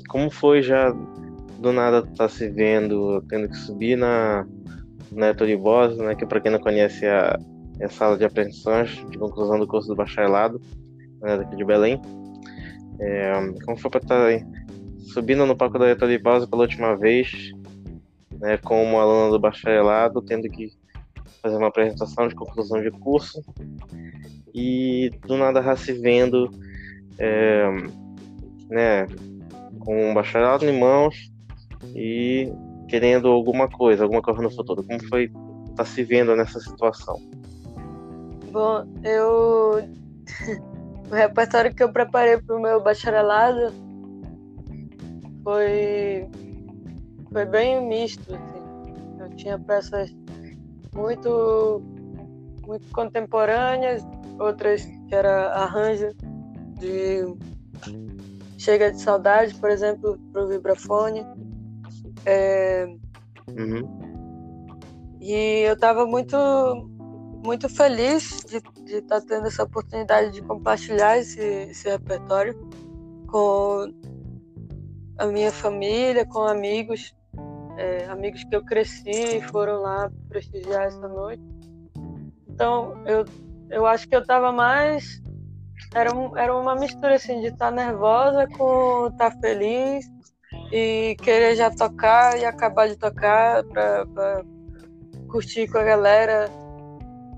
como 0.08 0.30
foi 0.30 0.62
já 0.62 0.94
do 1.58 1.72
nada 1.72 2.02
tá 2.02 2.28
se 2.28 2.48
vendo, 2.48 3.22
tendo 3.28 3.48
que 3.48 3.56
subir 3.56 3.96
na, 3.96 4.46
na 5.10 5.32
Boss, 5.58 5.96
né, 5.96 6.14
que 6.14 6.26
para 6.26 6.40
quem 6.40 6.50
não 6.50 6.58
conhece 6.58 7.06
é, 7.06 7.36
é 7.78 7.84
a 7.84 7.88
sala 7.88 8.16
de 8.16 8.24
apreensões 8.24 8.90
de 9.10 9.18
conclusão 9.18 9.58
do 9.58 9.66
curso 9.66 9.88
do 9.88 9.94
bacharelado, 9.94 10.60
né, 11.20 11.36
daqui 11.36 11.56
de 11.56 11.64
Belém. 11.64 12.00
É, 13.00 13.32
como 13.64 13.78
foi 13.78 13.90
para 13.90 14.00
estar 14.00 14.28
tá 14.28 14.46
subindo 15.12 15.46
no 15.46 15.56
palco 15.56 15.78
da 15.78 15.94
Boss 16.22 16.46
pela 16.46 16.62
última 16.62 16.96
vez, 16.96 17.52
né, 18.42 18.56
como 18.58 18.98
aluna 18.98 19.30
do 19.30 19.38
bacharelado, 19.38 20.20
tendo 20.20 20.48
que 20.48 20.72
fazer 21.40 21.56
uma 21.56 21.68
apresentação 21.68 22.26
de 22.26 22.34
conclusão 22.34 22.82
de 22.82 22.90
curso 22.90 23.40
e 24.52 25.10
do 25.26 25.36
nada 25.36 25.76
se 25.76 25.92
vendo 25.92 26.50
é, 27.18 27.70
né, 28.68 29.06
com 29.78 30.10
um 30.10 30.12
bacharelado 30.12 30.64
em 30.66 30.78
mãos 30.78 31.32
e 31.94 32.52
querendo 32.88 33.28
alguma 33.28 33.68
coisa, 33.68 34.02
alguma 34.02 34.20
coisa 34.20 34.42
no 34.42 34.50
futuro. 34.50 34.82
Como 34.82 35.02
foi 35.08 35.30
tá 35.76 35.84
se 35.84 36.02
vendo 36.02 36.34
nessa 36.34 36.58
situação? 36.58 37.16
Bom, 38.50 38.84
eu 39.04 39.88
o 41.10 41.14
repertório 41.14 41.72
que 41.72 41.82
eu 41.82 41.92
preparei 41.92 42.38
para 42.38 42.56
o 42.56 42.60
meu 42.60 42.82
bacharelado 42.82 43.72
foi 45.44 46.28
foi 47.32 47.44
bem 47.46 47.86
misto, 47.86 48.34
assim. 48.34 49.20
Eu 49.20 49.28
tinha 49.36 49.58
peças 49.58 50.14
muito 50.94 51.82
muito 52.66 52.88
contemporâneas, 52.92 54.06
outras 54.38 54.84
que 54.84 55.14
era 55.14 55.52
arranjo 55.52 56.08
de 56.78 57.24
Chega 58.58 58.92
de 58.92 59.00
Saudade, 59.00 59.54
por 59.56 59.70
exemplo, 59.70 60.18
para 60.32 60.44
o 60.44 60.48
vibrafone. 60.48 61.26
É... 62.24 62.86
Uhum. 63.48 64.12
E 65.20 65.64
eu 65.66 65.74
estava 65.74 66.06
muito, 66.06 66.36
muito 67.44 67.68
feliz 67.68 68.44
de 68.48 68.96
estar 68.96 69.20
tá 69.20 69.26
tendo 69.26 69.48
essa 69.48 69.64
oportunidade 69.64 70.32
de 70.32 70.42
compartilhar 70.42 71.18
esse, 71.18 71.40
esse 71.40 71.88
repertório 71.88 72.54
com 73.26 73.92
a 75.18 75.26
minha 75.26 75.50
família, 75.50 76.26
com 76.26 76.40
amigos, 76.40 77.14
é, 77.76 78.04
amigos 78.06 78.44
que 78.44 78.54
eu 78.54 78.64
cresci 78.64 79.40
foram 79.50 79.80
lá 79.80 80.10
prestigiar 80.28 80.84
essa 80.84 81.08
noite. 81.08 81.42
Então, 82.48 82.94
eu, 83.06 83.24
eu 83.70 83.86
acho 83.86 84.08
que 84.08 84.14
eu 84.14 84.20
estava 84.20 84.52
mais 84.52 85.22
era, 85.94 86.14
um, 86.14 86.36
era 86.36 86.54
uma 86.54 86.74
mistura 86.74 87.16
assim 87.16 87.40
de 87.40 87.48
estar 87.48 87.66
tá 87.66 87.70
nervosa 87.70 88.46
com 88.56 89.08
estar 89.08 89.30
tá 89.30 89.40
feliz 89.40 90.06
e 90.72 91.16
querer 91.22 91.54
já 91.54 91.70
tocar 91.70 92.38
e 92.38 92.44
acabar 92.44 92.88
de 92.88 92.96
tocar 92.96 93.62
para 93.64 94.42
curtir 95.28 95.68
com 95.68 95.78
a 95.78 95.82
galera. 95.82 96.48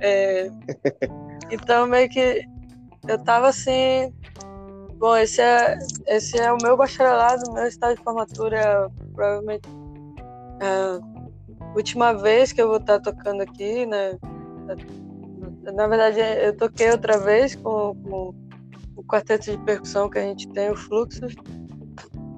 É, 0.00 0.50
então 1.50 1.86
meio 1.86 2.08
que 2.08 2.44
eu 3.08 3.18
tava 3.24 3.48
assim, 3.48 4.12
bom, 4.96 5.16
esse 5.16 5.40
é, 5.40 5.78
esse 6.06 6.38
é 6.38 6.52
o 6.52 6.58
meu 6.62 6.76
bacharelado, 6.76 7.52
meu 7.52 7.66
estado 7.66 7.96
de 7.96 8.02
formatura, 8.02 8.90
provavelmente 9.14 9.68
a 10.60 11.00
última 11.76 12.12
vez 12.12 12.52
que 12.52 12.60
eu 12.60 12.68
vou 12.68 12.76
estar 12.76 13.00
tá 13.00 13.12
tocando 13.12 13.42
aqui, 13.42 13.86
né? 13.86 14.18
Na 15.74 15.86
verdade, 15.86 16.20
eu 16.20 16.56
toquei 16.56 16.90
outra 16.90 17.18
vez 17.18 17.54
com, 17.54 17.94
com 17.94 18.34
o 18.96 19.02
quarteto 19.04 19.50
de 19.50 19.58
percussão 19.58 20.08
que 20.08 20.18
a 20.18 20.22
gente 20.22 20.48
tem, 20.48 20.70
o 20.70 20.76
Fluxos. 20.76 21.34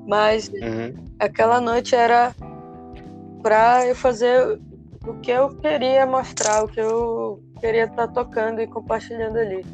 Mas 0.06 0.48
uhum. 0.48 0.94
aquela 1.18 1.60
noite 1.60 1.94
era 1.94 2.34
para 3.42 3.86
eu 3.86 3.94
fazer 3.94 4.58
o 5.06 5.14
que 5.20 5.30
eu 5.30 5.48
queria 5.56 6.06
mostrar, 6.06 6.64
o 6.64 6.68
que 6.68 6.80
eu 6.80 7.42
queria 7.60 7.84
estar 7.84 8.08
tá 8.08 8.24
tocando 8.24 8.60
e 8.60 8.66
compartilhando 8.66 9.38
ali. 9.38 9.64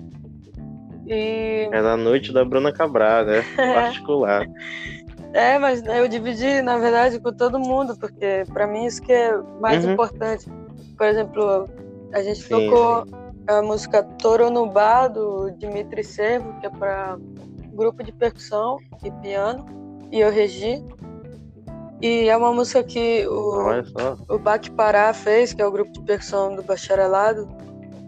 E... 1.07 1.69
É 1.73 1.83
na 1.83 1.97
noite 1.97 2.33
da 2.33 2.45
Bruna 2.45 2.73
Cabral, 2.73 3.25
né? 3.25 3.43
Particular. 3.57 4.47
É, 5.33 5.59
mas 5.59 5.83
eu 5.85 6.07
dividi, 6.09 6.61
na 6.61 6.79
verdade, 6.79 7.19
com 7.19 7.33
todo 7.33 7.59
mundo, 7.59 7.97
porque 7.97 8.45
para 8.53 8.67
mim 8.67 8.85
isso 8.85 9.01
que 9.01 9.13
é 9.13 9.37
mais 9.61 9.85
uhum. 9.85 9.93
importante. 9.93 10.47
Por 10.97 11.07
exemplo, 11.07 11.69
a 12.13 12.23
gente 12.23 12.43
sim, 12.43 12.49
tocou 12.49 13.07
sim 13.07 13.23
a 13.47 13.63
música 13.63 14.03
Toronubá, 14.03 15.09
do 15.09 15.51
Dimitri 15.53 16.05
Servo, 16.05 16.59
que 16.61 16.67
é 16.67 16.71
para 16.71 17.19
grupo 17.73 18.03
de 18.03 18.13
percussão 18.13 18.79
e 19.03 19.11
piano, 19.11 19.67
e 20.11 20.21
eu 20.21 20.31
regi. 20.31 20.85
E 22.01 22.29
é 22.29 22.37
uma 22.37 22.53
música 22.53 22.83
que 22.83 23.27
o, 23.27 24.35
o 24.35 24.39
Baque 24.39 24.71
Pará 24.71 25.13
fez, 25.15 25.53
que 25.53 25.63
é 25.63 25.67
o 25.67 25.71
grupo 25.71 25.93
de 25.93 26.01
percussão 26.03 26.55
do 26.55 26.63
bacharelado. 26.63 27.49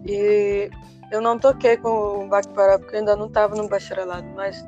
E 0.04 0.68
eu 1.12 1.20
não 1.20 1.38
toquei 1.38 1.76
com 1.76 2.24
o 2.24 2.28
Baque 2.28 2.48
Pará, 2.48 2.78
porque 2.78 2.96
eu 2.96 3.00
ainda 3.00 3.16
não 3.16 3.26
estava 3.26 3.54
no 3.54 3.68
bacharelado, 3.68 4.26
mas 4.34 4.64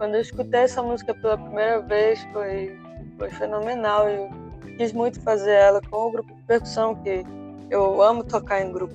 quando 0.00 0.14
eu 0.14 0.22
escutei 0.22 0.60
essa 0.60 0.82
música 0.82 1.12
pela 1.12 1.36
primeira 1.36 1.82
vez, 1.82 2.26
foi, 2.32 2.74
foi 3.18 3.28
fenomenal. 3.28 4.08
Eu 4.08 4.30
quis 4.78 4.94
muito 4.94 5.20
fazer 5.20 5.52
ela 5.52 5.78
com 5.90 6.08
o 6.08 6.10
grupo 6.10 6.34
de 6.34 6.42
percussão, 6.44 6.94
que 7.02 7.22
eu 7.68 8.00
amo 8.00 8.24
tocar 8.24 8.62
em 8.62 8.72
grupo. 8.72 8.94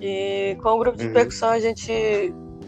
E 0.00 0.56
com 0.62 0.68
o 0.68 0.78
grupo 0.78 0.96
de 0.96 1.08
uhum. 1.08 1.12
percussão 1.12 1.48
a 1.48 1.58
gente 1.58 1.92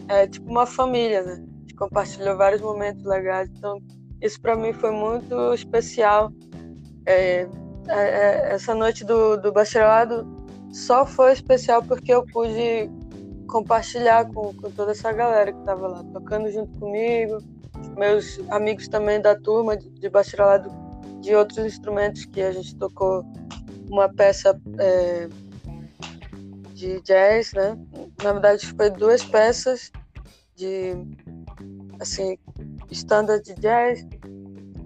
é 0.09 0.27
tipo 0.27 0.51
uma 0.51 0.65
família, 0.65 1.23
né? 1.23 1.31
A 1.35 1.59
gente 1.61 1.75
compartilhou 1.75 2.35
vários 2.35 2.59
momentos 2.59 3.05
legais. 3.05 3.49
Então, 3.57 3.81
isso 4.21 4.41
para 4.41 4.57
mim 4.57 4.73
foi 4.73 4.91
muito 4.91 5.53
especial. 5.53 6.33
É, 7.05 7.47
é, 7.87 7.93
é, 7.93 8.49
essa 8.51 8.75
noite 8.75 9.05
do, 9.05 9.37
do 9.37 9.49
bacharelado 9.53 10.27
só 10.73 11.05
foi 11.05 11.31
especial 11.31 11.81
porque 11.83 12.13
eu 12.13 12.25
pude 12.25 12.91
compartilhar 13.49 14.25
com, 14.31 14.53
com 14.53 14.71
toda 14.71 14.91
essa 14.91 15.11
galera 15.11 15.51
que 15.51 15.59
estava 15.59 15.87
lá, 15.87 16.03
tocando 16.13 16.49
junto 16.51 16.71
comigo, 16.79 17.39
meus 17.97 18.39
amigos 18.49 18.87
também 18.87 19.21
da 19.21 19.35
turma 19.35 19.75
de, 19.75 19.89
de 19.89 20.09
bacharelado 20.09 20.69
de 21.21 21.35
outros 21.35 21.65
instrumentos 21.65 22.25
que 22.25 22.41
a 22.41 22.51
gente 22.51 22.75
tocou 22.77 23.25
uma 23.89 24.07
peça 24.07 24.59
é, 24.77 25.27
de 26.73 27.01
jazz, 27.01 27.51
né? 27.53 27.77
Na 28.23 28.33
verdade, 28.33 28.65
foi 28.73 28.89
duas 28.89 29.23
peças 29.23 29.91
de, 30.55 30.93
assim, 31.99 32.37
standard 32.91 33.43
de 33.43 33.53
jazz. 33.55 34.05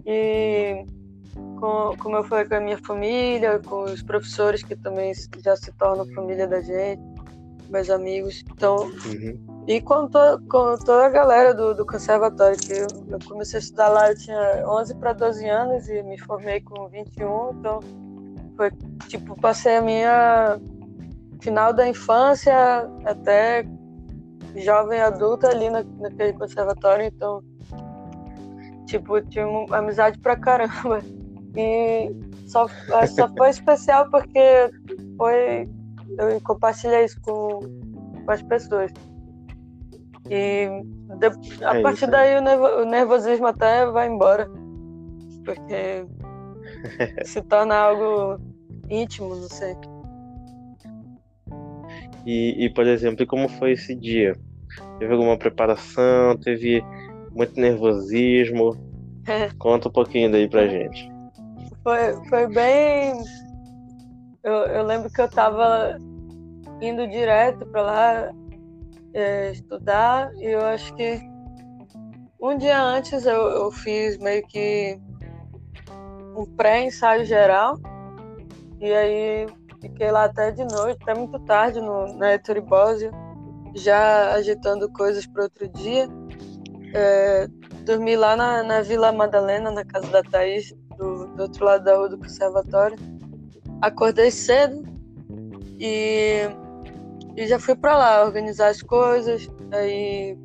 E 0.05 0.85
com, 1.59 1.95
como 1.97 2.17
eu 2.17 2.23
falei 2.23 2.45
com 2.45 2.55
a 2.55 2.59
minha 2.59 2.77
família, 2.79 3.59
com 3.59 3.83
os 3.83 4.01
professores 4.01 4.63
que 4.63 4.75
também 4.75 5.13
já 5.43 5.55
se 5.55 5.71
tornam 5.73 6.05
família 6.13 6.47
da 6.47 6.61
gente, 6.61 7.01
meus 7.73 7.89
amigos. 7.89 8.43
Então, 8.51 8.85
uhum. 8.85 9.63
e 9.67 9.81
com, 9.81 10.07
to, 10.07 10.39
com 10.49 10.77
toda 10.77 11.07
a 11.07 11.09
galera 11.09 11.53
do, 11.53 11.73
do 11.73 11.85
conservatório, 11.85 12.57
que 12.57 12.71
eu, 12.71 12.87
eu 13.09 13.19
comecei 13.27 13.57
a 13.59 13.61
estudar 13.61 13.89
lá, 13.89 14.11
eu 14.11 14.17
tinha 14.17 14.63
11 14.65 14.95
para 14.95 15.13
12 15.13 15.49
anos 15.49 15.89
e 15.89 16.01
me 16.03 16.17
formei 16.19 16.61
com 16.61 16.87
21, 16.87 17.59
então 17.59 17.79
foi 18.55 18.71
tipo, 19.07 19.35
passei 19.41 19.77
a 19.77 19.81
minha 19.81 20.59
final 21.41 21.73
da 21.73 21.87
infância 21.87 22.55
até 23.03 23.65
jovem 24.55 25.01
adulta 25.01 25.49
ali 25.49 25.69
na, 25.69 25.83
naquele 25.99 26.33
conservatório, 26.33 27.05
então, 27.05 27.43
tipo, 28.85 29.19
tinha 29.23 29.47
uma 29.47 29.77
amizade 29.77 30.19
pra 30.19 30.37
caramba. 30.37 31.01
E 31.55 32.11
só, 32.47 32.67
só 32.67 33.27
foi 33.35 33.49
especial 33.49 34.09
porque 34.09 34.71
foi. 35.17 35.69
Eu 36.17 36.41
compartilhei 36.41 37.05
isso 37.05 37.19
com, 37.21 37.59
com 38.25 38.31
as 38.31 38.41
pessoas. 38.43 38.91
E 40.29 40.67
de, 41.17 41.65
a 41.65 41.77
é 41.77 41.81
partir 41.81 42.03
isso, 42.03 42.11
daí 42.11 42.37
o, 42.37 42.41
nervo, 42.41 42.65
o 42.81 42.85
nervosismo 42.85 43.47
até 43.47 43.85
vai 43.85 44.07
embora. 44.07 44.49
Porque 45.43 46.05
se 47.25 47.41
torna 47.41 47.75
algo 47.75 48.39
íntimo, 48.89 49.35
não 49.35 49.49
sei. 49.49 49.75
E, 52.25 52.65
e, 52.65 52.69
por 52.69 52.87
exemplo, 52.87 53.27
como 53.27 53.49
foi 53.49 53.73
esse 53.73 53.93
dia? 53.95 54.33
Teve 54.97 55.13
alguma 55.13 55.37
preparação? 55.37 56.37
Teve 56.37 56.83
muito 57.31 57.59
nervosismo? 57.59 58.77
Conta 59.59 59.89
um 59.89 59.91
pouquinho 59.91 60.31
daí 60.31 60.47
pra 60.47 60.67
gente. 60.67 61.11
Foi, 61.83 62.13
foi 62.29 62.47
bem. 62.47 63.13
Eu, 64.43 64.53
eu 64.53 64.83
lembro 64.83 65.09
que 65.09 65.21
eu 65.21 65.29
tava 65.29 65.97
indo 66.81 67.07
direto 67.07 67.65
para 67.67 67.81
lá 67.81 68.31
é, 69.13 69.51
estudar 69.51 70.33
e 70.35 70.45
eu 70.45 70.61
acho 70.65 70.93
que 70.95 71.21
um 72.41 72.57
dia 72.57 72.81
antes 72.81 73.25
eu, 73.25 73.41
eu 73.49 73.71
fiz 73.71 74.17
meio 74.17 74.45
que 74.47 74.99
um 76.35 76.45
pré-ensaio 76.45 77.23
geral 77.23 77.77
e 78.81 78.91
aí 78.91 79.47
Fiquei 79.83 80.09
lá 80.11 80.23
até 80.23 80.49
de 80.49 80.63
noite, 80.63 80.97
até 81.01 81.13
muito 81.13 81.37
tarde 81.39 81.81
no, 81.81 82.13
na 82.15 82.35
Etoribósio, 82.35 83.11
já 83.75 84.31
agitando 84.31 84.89
coisas 84.93 85.27
para 85.27 85.43
outro 85.43 85.67
dia. 85.67 86.07
É, 86.93 87.47
dormi 87.83 88.15
lá 88.15 88.33
na, 88.37 88.63
na, 88.63 88.81
Vila 88.81 89.11
Madalena, 89.11 89.69
na 89.71 89.83
casa 89.83 90.07
da 90.07 90.23
Thaís, 90.23 90.73
do, 90.97 91.27
do 91.35 91.43
outro 91.43 91.65
lado 91.65 91.83
da 91.83 91.97
rua 91.97 92.07
do 92.07 92.17
conservatório. 92.17 92.97
Acordei 93.83 94.31
cedo 94.31 94.81
e, 95.77 96.47
e 97.35 97.45
já 97.45 97.59
fui 97.59 97.75
para 97.75 97.97
lá 97.97 98.23
organizar 98.23 98.69
as 98.69 98.81
coisas. 98.81 99.49
Aí 99.73 100.37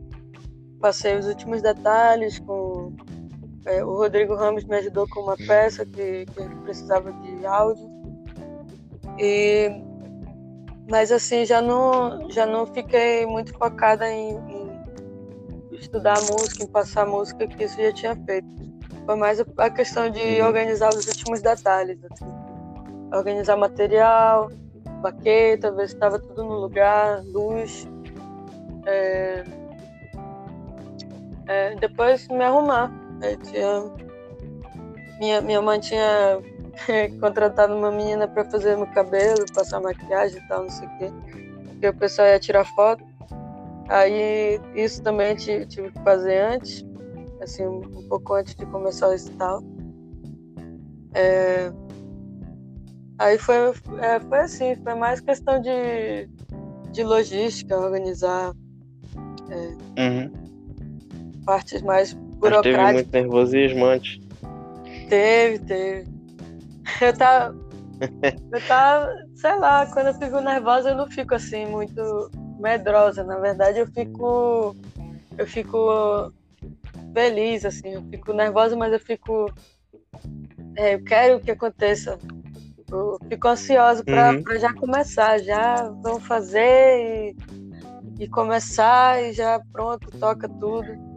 passei 0.80 1.16
os 1.16 1.24
últimos 1.24 1.62
detalhes 1.62 2.40
com 2.40 2.92
é, 3.64 3.84
o 3.84 3.94
Rodrigo 3.94 4.34
Ramos 4.34 4.64
me 4.64 4.74
ajudou 4.78 5.06
com 5.08 5.20
uma 5.20 5.36
peça 5.36 5.86
que, 5.86 6.26
que 6.26 6.56
precisava 6.64 7.12
de 7.12 7.46
áudio. 7.46 7.88
E 9.20 9.70
mas 10.90 11.12
assim, 11.12 11.46
já 11.46 11.62
não, 11.62 12.28
já 12.30 12.44
não 12.44 12.66
fiquei 12.66 13.24
muito 13.24 13.56
focada 13.56 14.10
em, 14.10 14.30
em 14.30 14.68
estudar 15.70 16.20
música, 16.22 16.64
em 16.64 16.66
passar 16.66 17.06
música, 17.06 17.46
que 17.46 17.62
isso 17.62 17.80
já 17.80 17.92
tinha 17.92 18.16
feito. 18.16 18.48
Foi 19.06 19.14
mais 19.14 19.38
a 19.58 19.70
questão 19.70 20.10
de 20.10 20.40
uhum. 20.40 20.46
organizar 20.48 20.88
os 20.88 21.06
últimos 21.06 21.40
detalhes. 21.40 22.00
Assim. 22.10 22.37
Organizar 23.12 23.56
material, 23.56 24.50
baqueta, 25.00 25.70
ver 25.72 25.88
se 25.88 25.94
estava 25.94 26.18
tudo 26.18 26.44
no 26.44 26.60
lugar, 26.60 27.22
luz. 27.24 27.88
É... 28.86 29.44
É, 31.46 31.74
depois 31.76 32.28
me 32.28 32.44
arrumar. 32.44 32.92
Tinha... 33.44 33.90
Minha, 35.18 35.40
minha 35.40 35.62
mãe 35.62 35.80
tinha 35.80 36.40
contratado 37.20 37.74
uma 37.74 37.90
menina 37.90 38.28
para 38.28 38.44
fazer 38.44 38.76
meu 38.76 38.86
cabelo, 38.88 39.44
passar 39.54 39.80
maquiagem 39.80 40.40
e 40.40 40.48
tal, 40.48 40.62
não 40.62 40.70
sei 40.70 40.86
o 40.86 40.98
quê. 40.98 41.12
Porque 41.66 41.88
o 41.88 41.94
pessoal 41.94 42.28
ia 42.28 42.38
tirar 42.38 42.64
foto. 42.64 43.04
Aí 43.88 44.60
isso 44.74 45.02
também 45.02 45.34
tive, 45.34 45.66
tive 45.66 45.90
que 45.90 46.00
fazer 46.02 46.38
antes, 46.40 46.84
assim, 47.40 47.66
um 47.66 48.06
pouco 48.08 48.34
antes 48.34 48.54
de 48.54 48.66
começar 48.66 49.08
o 49.08 49.10
recital. 49.10 49.62
É... 51.14 51.72
Aí 53.18 53.36
foi, 53.36 53.56
é, 54.00 54.20
foi 54.20 54.38
assim, 54.38 54.76
foi 54.76 54.94
mais 54.94 55.20
questão 55.20 55.60
de, 55.60 56.28
de 56.92 57.02
logística, 57.02 57.76
organizar 57.76 58.54
é, 59.50 60.00
uhum. 60.00 60.32
partes 61.44 61.82
mais 61.82 62.12
burocráticas. 62.12 62.76
Mas 62.76 62.92
teve 62.92 62.92
muito 62.92 63.12
nervosismo 63.12 63.84
antes. 63.86 64.20
Teve, 65.08 65.58
teve. 65.64 66.08
Eu 67.00 67.16
tava. 67.16 67.56
eu 68.52 68.66
tava, 68.66 69.12
sei 69.34 69.58
lá, 69.58 69.86
quando 69.86 70.08
eu 70.08 70.14
fico 70.14 70.40
nervosa 70.40 70.90
eu 70.90 70.96
não 70.96 71.08
fico 71.08 71.34
assim 71.34 71.66
muito 71.66 72.30
medrosa. 72.60 73.24
Na 73.24 73.38
verdade, 73.38 73.80
eu 73.80 73.86
fico. 73.86 74.76
Eu 75.36 75.46
fico 75.46 76.32
feliz, 77.12 77.64
assim. 77.64 77.94
Eu 77.94 78.02
fico 78.10 78.32
nervosa, 78.32 78.76
mas 78.76 78.92
eu 78.92 79.00
fico. 79.00 79.52
É, 80.76 80.94
eu 80.94 81.02
quero 81.02 81.40
que 81.40 81.50
aconteça. 81.50 82.18
Eu 82.90 83.18
fico 83.28 83.48
ansiosa 83.48 84.02
para 84.04 84.32
uhum. 84.32 84.58
já 84.58 84.72
começar. 84.72 85.38
Já 85.38 85.88
vamos 86.02 86.26
fazer 86.26 87.34
e, 88.18 88.24
e 88.24 88.28
começar 88.28 89.22
e 89.22 89.32
já 89.32 89.60
pronto, 89.72 90.10
toca 90.18 90.48
tudo. 90.48 91.08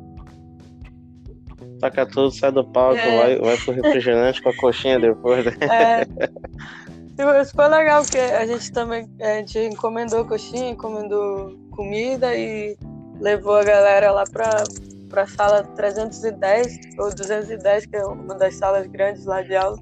Toca 1.80 2.06
tudo, 2.06 2.32
sai 2.32 2.52
do 2.52 2.64
palco, 2.64 2.98
é. 2.98 3.18
vai, 3.18 3.40
vai 3.40 3.58
pro 3.58 3.74
refrigerante 3.74 4.42
com 4.42 4.50
a 4.50 4.56
coxinha 4.56 5.00
depois. 5.00 5.46
Né? 5.46 5.52
É. 5.62 7.42
Isso 7.42 7.54
foi 7.56 7.68
legal, 7.68 8.02
porque 8.04 8.18
a 8.18 8.46
gente 8.46 8.72
também 8.72 9.08
a 9.20 9.36
gente 9.36 9.60
encomendou 9.60 10.26
coxinha, 10.26 10.72
encomendou 10.72 11.56
comida 11.72 12.36
e 12.36 12.76
levou 13.20 13.56
a 13.58 13.64
galera 13.64 14.12
lá 14.12 14.24
para 14.32 14.64
para 15.12 15.24
a 15.24 15.28
sala 15.28 15.64
310 15.76 16.98
ou 16.98 17.14
210, 17.14 17.86
que 17.86 17.96
é 17.98 18.06
uma 18.06 18.34
das 18.34 18.56
salas 18.56 18.88
grandes 18.88 19.26
lá 19.26 19.42
de 19.42 19.56
aula. 19.56 19.78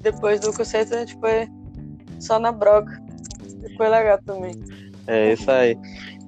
Depois 0.00 0.40
do 0.40 0.52
concerto 0.52 0.94
a 0.94 1.00
gente 1.00 1.18
foi 1.18 1.48
só 2.18 2.38
na 2.38 2.52
broca. 2.52 3.00
Foi 3.76 3.88
legal 3.88 4.18
também. 4.24 4.54
É 5.06 5.32
isso 5.32 5.50
aí. 5.50 5.76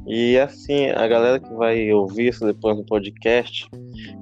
E 0.07 0.39
assim, 0.39 0.87
a 0.89 1.07
galera 1.07 1.39
que 1.39 1.53
vai 1.55 1.93
ouvir 1.93 2.29
isso 2.29 2.45
depois 2.45 2.77
no 2.77 2.85
podcast, 2.85 3.69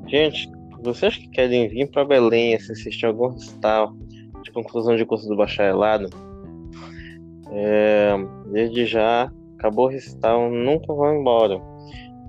gente, 0.07 0.51
vocês 0.83 1.17
que 1.17 1.29
querem 1.29 1.69
vir 1.69 1.91
para 1.91 2.05
Belém 2.05 2.55
assistir 2.55 3.07
algum 3.07 3.29
recital 3.29 3.95
de 4.43 4.51
conclusão 4.53 4.97
de 4.97 5.05
curso 5.05 5.29
do 5.29 5.37
bacharelado, 5.37 6.09
é, 7.53 8.13
desde 8.53 8.87
já, 8.87 9.33
acabou 9.59 9.87
o 9.87 9.91
recital, 9.91 10.51
nunca 10.51 10.93
vão 10.93 11.21
embora. 11.21 11.61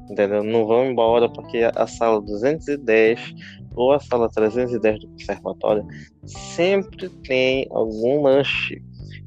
Entendeu? 0.09 0.43
Não 0.43 0.65
vão 0.65 0.85
embora 0.85 1.29
porque 1.29 1.59
a 1.75 1.87
sala 1.87 2.21
210 2.21 3.33
ou 3.75 3.91
a 3.91 3.99
sala 3.99 4.29
310 4.29 4.99
do 4.99 5.07
conservatório 5.09 5.85
sempre 6.25 7.09
tem 7.09 7.67
algum 7.71 8.23
lanche. 8.23 8.81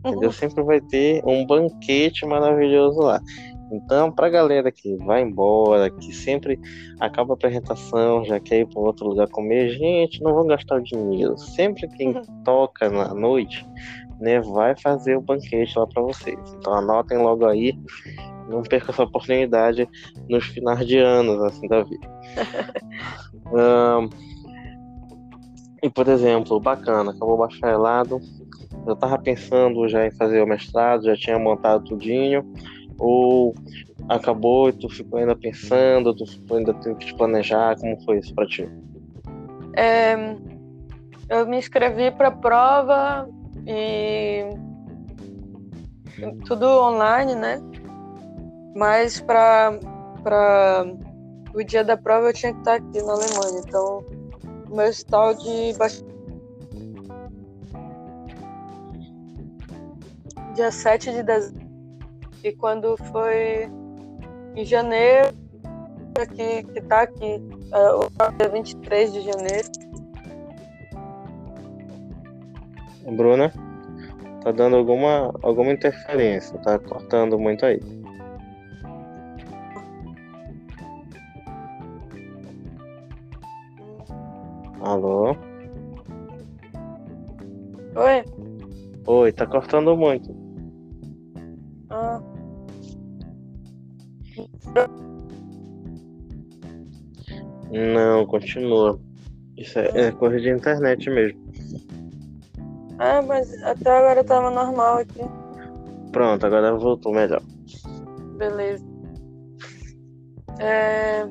Entendeu? 0.05 0.29
Uhum. 0.29 0.33
Sempre 0.33 0.63
vai 0.65 0.81
ter 0.81 1.23
um 1.25 1.47
banquete 1.47 2.27
maravilhoso 2.27 3.01
lá. 3.01 3.21
Então, 3.73 4.13
para 4.13 4.27
a 4.27 4.31
galera 4.31 4.71
que 4.71 4.95
vai 4.97 5.23
embora, 5.23 5.91
que 5.91 6.13
sempre 6.13 6.61
acaba 7.01 7.33
a 7.33 7.35
apresentação, 7.35 8.25
já 8.25 8.39
quer 8.39 8.61
ir 8.61 8.67
para 8.67 8.81
outro 8.81 9.09
lugar 9.09 9.29
comer, 9.29 9.71
gente, 9.71 10.23
não 10.23 10.35
vão 10.35 10.47
gastar 10.47 10.77
o 10.77 10.83
dinheiro. 10.83 11.37
Sempre 11.39 11.89
quem 11.89 12.15
uhum. 12.15 12.23
toca 12.45 12.89
na 12.91 13.15
noite, 13.15 13.67
né, 14.21 14.41
vai 14.41 14.77
fazer 14.77 15.17
o 15.17 15.23
banquete 15.23 15.79
lá 15.79 15.87
para 15.87 16.03
vocês. 16.03 16.39
Então, 16.59 16.75
anotem 16.75 17.19
logo 17.19 17.47
aí, 17.47 17.77
não 18.49 18.63
perca 18.63 18.93
essa 18.93 19.03
oportunidade 19.03 19.89
nos 20.29 20.45
finais 20.47 20.87
de 20.87 20.99
anos 20.99 21.43
assim 21.43 21.67
da 21.67 21.83
vida. 21.83 22.09
um, 23.51 24.34
e 25.85 25.91
por 25.91 26.09
exemplo, 26.09 26.59
bacana, 26.59 27.11
acabou 27.11 27.35
o 27.35 27.37
bacharelado, 27.37 28.19
eu 28.87 28.97
tava 28.97 29.19
pensando 29.19 29.87
já 29.87 30.07
em 30.07 30.11
fazer 30.11 30.41
o 30.41 30.47
mestrado, 30.47 31.05
já 31.05 31.15
tinha 31.15 31.39
montado 31.39 31.85
tudinho 31.85 32.43
ou 32.99 33.55
acabou 34.09 34.71
e 34.71 34.73
tu 34.73 34.89
ficou 34.89 35.19
ainda 35.19 35.37
pensando, 35.37 36.15
tu 36.15 36.25
ainda 36.55 36.73
tendo 36.73 36.97
que 36.97 37.09
te 37.09 37.15
planejar? 37.15 37.77
Como 37.79 38.03
foi 38.03 38.19
isso 38.19 38.35
para 38.35 38.47
ti? 38.47 38.67
É, 39.77 40.17
eu 41.29 41.47
me 41.47 41.59
inscrevi 41.59 42.11
para 42.13 42.31
prova 42.31 43.29
e 43.67 44.43
tudo 46.47 46.65
online, 46.65 47.35
né? 47.35 47.61
Mas 48.75 49.21
para 49.21 49.79
para 50.23 50.87
o 51.55 51.63
dia 51.63 51.85
da 51.85 51.95
prova 51.95 52.29
eu 52.29 52.33
tinha 52.33 52.55
que 52.55 52.61
estar 52.61 52.77
aqui 52.77 53.03
na 53.03 53.13
Alemanha, 53.13 53.63
então 53.67 54.14
meu 54.69 54.87
estado 54.87 55.39
de 55.43 55.73
dia 60.55 60.71
7 60.71 61.13
de 61.13 61.23
dezembro 61.23 61.65
e 62.45 62.53
quando 62.53 62.97
foi 63.11 63.71
em 64.55 64.65
janeiro, 64.65 65.35
que, 66.35 66.63
que 66.63 66.81
tá 66.83 67.03
aqui, 67.03 67.43
uh, 67.73 68.05
o 68.05 68.37
dia 68.37 68.49
23 68.51 69.13
de 69.13 69.21
janeiro. 69.23 69.69
Bruna, 73.17 73.51
tá 74.43 74.53
dando 74.53 74.77
alguma, 74.77 75.35
alguma 75.43 75.73
interferência, 75.73 76.59
tá 76.59 76.79
cortando 76.79 77.39
muito 77.39 77.65
aí. 77.65 77.81
Alô? 84.85 85.35
Oi? 87.97 88.23
Oi, 89.07 89.33
tá 89.33 89.47
cortando 89.47 89.97
muito. 89.97 90.31
Não, 97.73 98.27
continua. 98.27 99.01
Isso 99.57 99.79
é, 99.79 100.09
é 100.09 100.13
coisa 100.13 100.39
de 100.39 100.51
internet 100.51 101.09
mesmo. 101.09 101.41
Ah, 102.99 103.23
mas 103.23 103.51
até 103.63 103.91
agora 103.91 104.23
tava 104.23 104.51
normal 104.51 104.99
aqui. 104.99 105.21
Pronto, 106.13 106.45
agora 106.45 106.77
voltou 106.77 107.15
melhor. 107.15 107.41
Beleza. 108.37 108.85
É... 110.61 111.27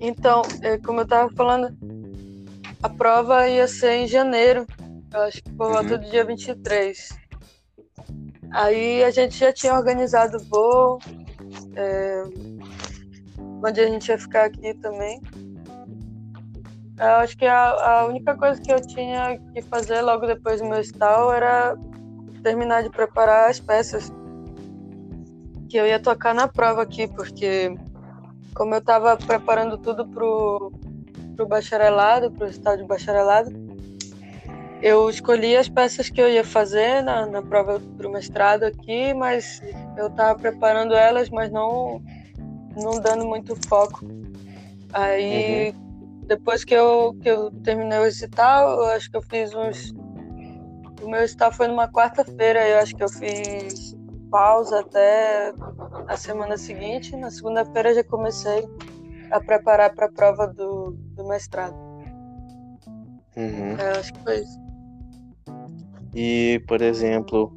Então, 0.00 0.42
é, 0.62 0.78
como 0.78 1.00
eu 1.00 1.06
tava 1.06 1.30
falando, 1.34 1.76
a 2.82 2.88
prova 2.88 3.48
ia 3.48 3.68
ser 3.68 3.92
em 3.92 4.06
janeiro. 4.06 4.66
Eu 5.12 5.20
acho 5.22 5.42
que 5.42 5.50
por 5.50 5.70
volta 5.72 5.94
uhum. 5.94 6.00
do 6.00 6.10
dia 6.10 6.24
23. 6.24 7.08
Aí 8.52 9.04
a 9.04 9.10
gente 9.10 9.36
já 9.36 9.52
tinha 9.52 9.74
organizado 9.74 10.38
o 10.38 10.44
voo. 10.44 10.98
É 11.76 12.70
onde 13.62 13.80
a 13.80 13.88
gente 13.88 14.08
ia 14.08 14.18
ficar 14.18 14.46
aqui 14.46 14.74
também. 14.74 15.20
Eu 16.98 17.16
acho 17.16 17.36
que 17.36 17.46
a, 17.46 17.70
a 17.70 18.06
única 18.06 18.36
coisa 18.36 18.60
que 18.60 18.72
eu 18.72 18.80
tinha 18.80 19.38
que 19.54 19.62
fazer 19.62 20.02
logo 20.02 20.26
depois 20.26 20.60
do 20.60 20.68
meu 20.68 20.80
stall 20.80 21.32
era 21.32 21.76
terminar 22.42 22.82
de 22.82 22.90
preparar 22.90 23.50
as 23.50 23.60
peças 23.60 24.12
que 25.68 25.76
eu 25.76 25.86
ia 25.86 26.00
tocar 26.00 26.34
na 26.34 26.48
prova 26.48 26.82
aqui, 26.82 27.06
porque 27.08 27.74
como 28.54 28.74
eu 28.74 28.78
estava 28.78 29.16
preparando 29.16 29.78
tudo 29.78 30.06
pro, 30.06 30.72
pro 31.36 31.46
bacharelado, 31.46 32.30
pro 32.30 32.46
estado 32.46 32.82
de 32.82 32.88
bacharelado, 32.88 33.50
eu 34.82 35.10
escolhi 35.10 35.56
as 35.56 35.68
peças 35.68 36.08
que 36.08 36.20
eu 36.20 36.28
ia 36.28 36.44
fazer 36.44 37.02
na, 37.02 37.26
na 37.26 37.42
prova 37.42 37.78
do 37.78 38.10
mestrado 38.10 38.64
aqui, 38.64 39.12
mas 39.12 39.62
eu 39.96 40.06
estava 40.06 40.38
preparando 40.38 40.94
elas, 40.94 41.28
mas 41.28 41.50
não 41.50 42.02
não 42.76 43.00
dando 43.00 43.24
muito 43.24 43.56
foco. 43.68 44.06
Aí, 44.92 45.70
uhum. 45.70 46.20
depois 46.26 46.64
que 46.64 46.74
eu, 46.74 47.16
que 47.20 47.28
eu 47.28 47.50
terminei 47.62 47.98
o 47.98 48.04
recital, 48.04 48.78
eu 48.78 48.86
acho 48.86 49.10
que 49.10 49.16
eu 49.16 49.22
fiz 49.22 49.54
uns. 49.54 49.92
O 51.02 51.08
meu 51.08 51.20
recital 51.20 51.52
foi 51.52 51.66
numa 51.68 51.88
quarta-feira, 51.88 52.66
eu 52.68 52.78
acho 52.78 52.94
que 52.94 53.02
eu 53.02 53.08
fiz 53.08 53.96
pausa 54.30 54.80
até 54.80 55.52
a 56.06 56.16
semana 56.16 56.56
seguinte. 56.56 57.16
Na 57.16 57.30
segunda-feira 57.30 57.94
já 57.94 58.04
comecei 58.04 58.68
a 59.30 59.40
preparar 59.40 59.94
para 59.94 60.06
a 60.06 60.12
prova 60.12 60.46
do, 60.46 60.92
do 61.14 61.26
mestrado. 61.28 61.74
Uhum. 63.36 63.76
É, 63.78 63.98
acho 63.98 64.12
que 64.12 64.22
foi 64.22 64.40
isso. 64.40 64.60
E, 66.14 66.62
por 66.66 66.82
exemplo, 66.82 67.52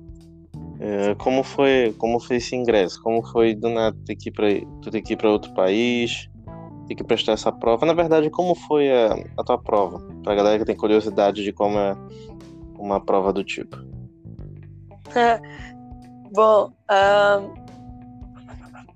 é, 0.80 1.16
como 1.16 1.44
foi 1.44 1.94
como 1.98 2.20
foi 2.20 2.38
esse 2.38 2.56
ingresso? 2.56 3.02
Como 3.02 3.26
foi 3.26 3.56
do 3.56 3.70
nada 3.70 3.98
ter 4.06 4.16
que 4.16 4.30
ir 4.30 5.18
para 5.18 5.30
outro 5.30 5.54
país, 5.54 6.30
ter 6.88 6.96
que 6.96 7.04
prestar 7.04 7.34
essa 7.34 7.52
prova? 7.52 7.86
Na 7.86 7.94
verdade, 7.94 8.30
como 8.30 8.54
foi 8.54 8.92
a, 8.92 9.16
a 9.38 9.44
tua 9.44 9.58
prova? 9.58 10.00
Para 10.24 10.36
galera 10.36 10.60
que 10.60 10.66
tem 10.66 10.76
curiosidade 10.76 11.44
de 11.44 11.52
como 11.52 11.80
é 11.80 11.98
uma 12.78 13.00
prova 13.04 13.34
do 13.34 13.44
tipo. 13.44 13.78
Bom, 16.34 16.74
um, 16.92 17.54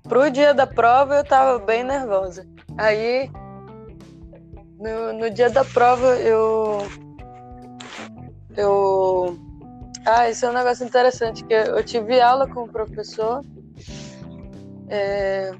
pro 0.08 0.30
dia 0.30 0.52
da 0.52 0.66
prova 0.66 1.16
eu 1.16 1.24
tava 1.24 1.58
bem 1.64 1.84
nervosa. 1.84 2.46
Aí, 2.76 3.30
no, 4.78 5.12
no 5.12 5.30
dia 5.30 5.48
da 5.48 5.64
prova 5.64 6.16
eu. 6.16 6.78
Eu. 8.56 9.38
Ah, 10.04 10.28
isso 10.28 10.46
é 10.46 10.50
um 10.50 10.54
negócio 10.54 10.84
interessante, 10.84 11.44
que 11.44 11.54
eu 11.54 11.82
tive 11.84 12.20
aula 12.20 12.48
com 12.48 12.64
o 12.64 12.68
professor 12.68 13.42
é, 14.88 15.52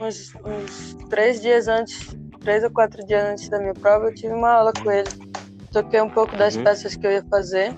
uns, 0.00 0.34
uns 0.44 0.94
três 1.08 1.40
dias 1.40 1.68
antes, 1.68 2.16
três 2.40 2.64
ou 2.64 2.70
quatro 2.70 3.04
dias 3.06 3.24
antes 3.24 3.48
da 3.48 3.58
minha 3.58 3.74
prova, 3.74 4.06
eu 4.06 4.14
tive 4.14 4.34
uma 4.34 4.50
aula 4.50 4.72
com 4.72 4.90
ele. 4.90 5.08
Toquei 5.72 6.00
um 6.00 6.10
pouco 6.10 6.36
das 6.36 6.56
uhum. 6.56 6.64
peças 6.64 6.96
que 6.96 7.06
eu 7.06 7.12
ia 7.12 7.24
fazer. 7.24 7.74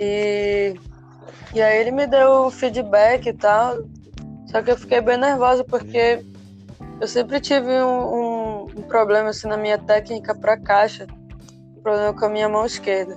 E 0.00 0.74
e 1.54 1.62
aí 1.62 1.80
ele 1.80 1.92
me 1.92 2.06
deu 2.06 2.50
feedback 2.50 3.28
e 3.28 3.32
tal. 3.32 3.84
Só 4.50 4.60
que 4.60 4.70
eu 4.70 4.76
fiquei 4.76 5.00
bem 5.00 5.16
nervosa 5.16 5.64
porque 5.64 6.24
eu 7.00 7.06
sempre 7.06 7.40
tive 7.40 7.70
um, 7.70 8.14
um, 8.14 8.62
um 8.64 8.82
problema 8.82 9.30
assim 9.30 9.48
na 9.48 9.56
minha 9.56 9.78
técnica 9.78 10.34
para 10.34 10.56
caixa, 10.56 11.06
problema 11.82 12.12
com 12.12 12.24
a 12.24 12.28
minha 12.28 12.48
mão 12.48 12.66
esquerda. 12.66 13.16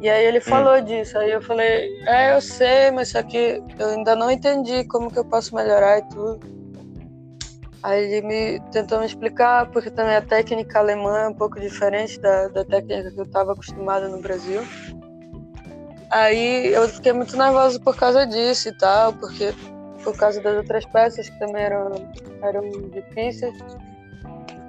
E 0.00 0.10
aí 0.10 0.26
ele 0.26 0.38
hum. 0.38 0.42
falou 0.42 0.76
hum. 0.76 0.84
disso. 0.84 1.16
Aí 1.16 1.30
eu 1.30 1.40
falei, 1.40 1.88
é, 2.06 2.34
eu 2.34 2.40
sei, 2.40 2.90
mas 2.90 3.08
só 3.08 3.22
que 3.22 3.62
eu 3.78 3.88
ainda 3.88 4.14
não 4.14 4.30
entendi 4.30 4.84
como 4.84 5.10
que 5.10 5.18
eu 5.18 5.24
posso 5.24 5.54
melhorar 5.54 5.98
e 5.98 6.02
tudo. 6.08 6.40
Aí 7.82 8.12
ele 8.12 8.26
me 8.26 8.60
tentou 8.70 9.00
me 9.00 9.06
explicar, 9.06 9.70
porque 9.70 9.90
também 9.90 10.14
a 10.14 10.22
técnica 10.22 10.78
alemã 10.78 11.18
é 11.18 11.28
um 11.28 11.34
pouco 11.34 11.58
diferente 11.58 12.20
da, 12.20 12.48
da 12.48 12.64
técnica 12.64 13.10
que 13.10 13.18
eu 13.18 13.24
estava 13.24 13.52
acostumada 13.52 14.08
no 14.08 14.20
Brasil. 14.20 14.60
Aí 16.12 16.74
eu 16.74 16.86
fiquei 16.90 17.10
muito 17.14 17.34
nervosa 17.38 17.80
por 17.80 17.96
causa 17.96 18.26
disso 18.26 18.68
e 18.68 18.72
tal, 18.72 19.14
porque 19.14 19.54
por 20.04 20.14
causa 20.14 20.42
das 20.42 20.56
outras 20.56 20.84
peças 20.84 21.30
que 21.30 21.38
também 21.38 21.62
eram, 21.62 21.90
eram 22.42 22.70
difíceis. 22.90 23.54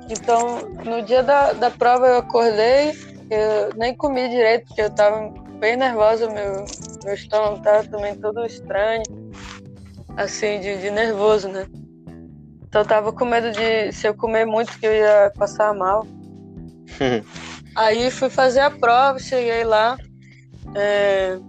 Então, 0.10 0.70
no 0.86 1.02
dia 1.02 1.22
da, 1.22 1.52
da 1.52 1.70
prova 1.70 2.08
eu 2.08 2.18
acordei, 2.20 2.92
eu 3.30 3.76
nem 3.76 3.94
comi 3.94 4.30
direito, 4.30 4.68
porque 4.68 4.84
eu 4.84 4.90
tava 4.90 5.34
bem 5.60 5.76
nervosa, 5.76 6.30
meu, 6.30 6.64
meu 7.04 7.14
estômago 7.14 7.62
tava 7.62 7.84
também 7.90 8.16
todo 8.16 8.46
estranho, 8.46 9.04
assim, 10.16 10.62
de, 10.62 10.78
de 10.78 10.92
nervoso, 10.92 11.50
né? 11.50 11.66
Então 12.70 12.84
eu 12.84 12.88
tava 12.88 13.12
com 13.12 13.26
medo 13.26 13.52
de, 13.52 13.92
se 13.92 14.08
eu 14.08 14.14
comer 14.14 14.46
muito, 14.46 14.80
que 14.80 14.86
eu 14.86 14.94
ia 14.94 15.30
passar 15.38 15.74
mal. 15.74 16.08
Aí 17.76 18.10
fui 18.12 18.30
fazer 18.30 18.62
a 18.62 18.72
prova, 18.72 19.20
cheguei 19.20 19.66
lá, 19.66 19.98
é... 20.76 21.40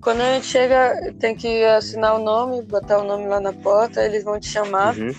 Quando 0.00 0.20
a 0.20 0.34
gente 0.34 0.46
chega, 0.46 1.14
tem 1.20 1.36
que 1.36 1.64
assinar 1.64 2.16
o 2.16 2.18
nome, 2.18 2.62
botar 2.62 2.98
o 2.98 3.04
nome 3.04 3.26
lá 3.28 3.40
na 3.40 3.52
porta, 3.52 4.04
eles 4.04 4.24
vão 4.24 4.40
te 4.40 4.48
chamar. 4.48 4.96
Uhum. 4.96 5.14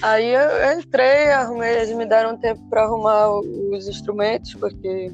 Aí 0.00 0.32
eu 0.32 0.78
entrei, 0.78 1.32
arrumei, 1.32 1.78
eles 1.78 1.90
me 1.96 2.06
deram 2.06 2.34
um 2.34 2.38
tempo 2.38 2.62
para 2.70 2.84
arrumar 2.84 3.28
os 3.30 3.88
instrumentos, 3.88 4.54
porque 4.54 5.12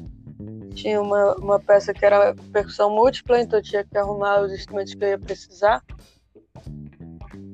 tinha 0.75 1.01
uma, 1.01 1.33
uma 1.37 1.59
peça 1.59 1.93
que 1.93 2.05
era 2.05 2.35
percussão 2.53 2.91
múltipla, 2.91 3.41
então 3.41 3.57
eu 3.57 3.63
tinha 3.63 3.83
que 3.83 3.97
arrumar 3.97 4.41
os 4.41 4.51
instrumentos 4.51 4.93
que 4.93 5.03
eu 5.03 5.09
ia 5.09 5.19
precisar. 5.19 5.81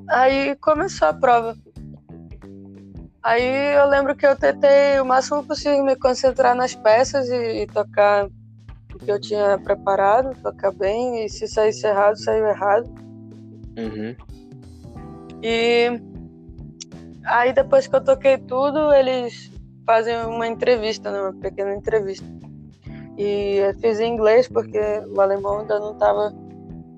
Aí 0.10 0.58
começou 0.58 1.08
a 1.08 1.14
prova. 1.14 1.56
Aí 3.24 3.76
eu 3.76 3.88
lembro 3.88 4.16
que 4.16 4.26
eu 4.26 4.36
tentei 4.36 5.00
o 5.00 5.06
máximo 5.06 5.44
possível 5.46 5.84
me 5.84 5.96
concentrar 5.96 6.56
nas 6.56 6.74
peças 6.74 7.30
e, 7.30 7.62
e 7.62 7.68
tocar 7.68 8.28
o 8.96 8.98
que 8.98 9.12
eu 9.12 9.22
tinha 9.22 9.60
preparado, 9.60 10.36
tocar 10.42 10.72
bem, 10.72 11.24
e 11.24 11.30
se 11.30 11.48
saísse 11.48 11.86
errado, 11.86 12.18
saiu 12.18 12.48
errado. 12.48 12.90
Uhum. 13.78 14.16
E 15.44 16.02
aí 17.26 17.54
depois 17.54 17.86
que 17.86 17.96
eu 17.96 18.04
toquei 18.04 18.38
tudo, 18.40 18.92
eles 18.92 19.52
fazem 19.86 20.18
uma 20.26 20.48
entrevista, 20.48 21.12
né, 21.12 21.22
uma 21.22 21.34
pequena 21.34 21.76
entrevista. 21.76 22.26
E 23.18 23.58
eu 23.58 23.74
fiz 23.76 24.00
em 24.00 24.14
inglês 24.14 24.48
porque 24.48 24.80
o 25.16 25.22
alemão 25.22 25.60
ainda 25.60 25.80
não 25.80 25.94
estava 25.94 26.34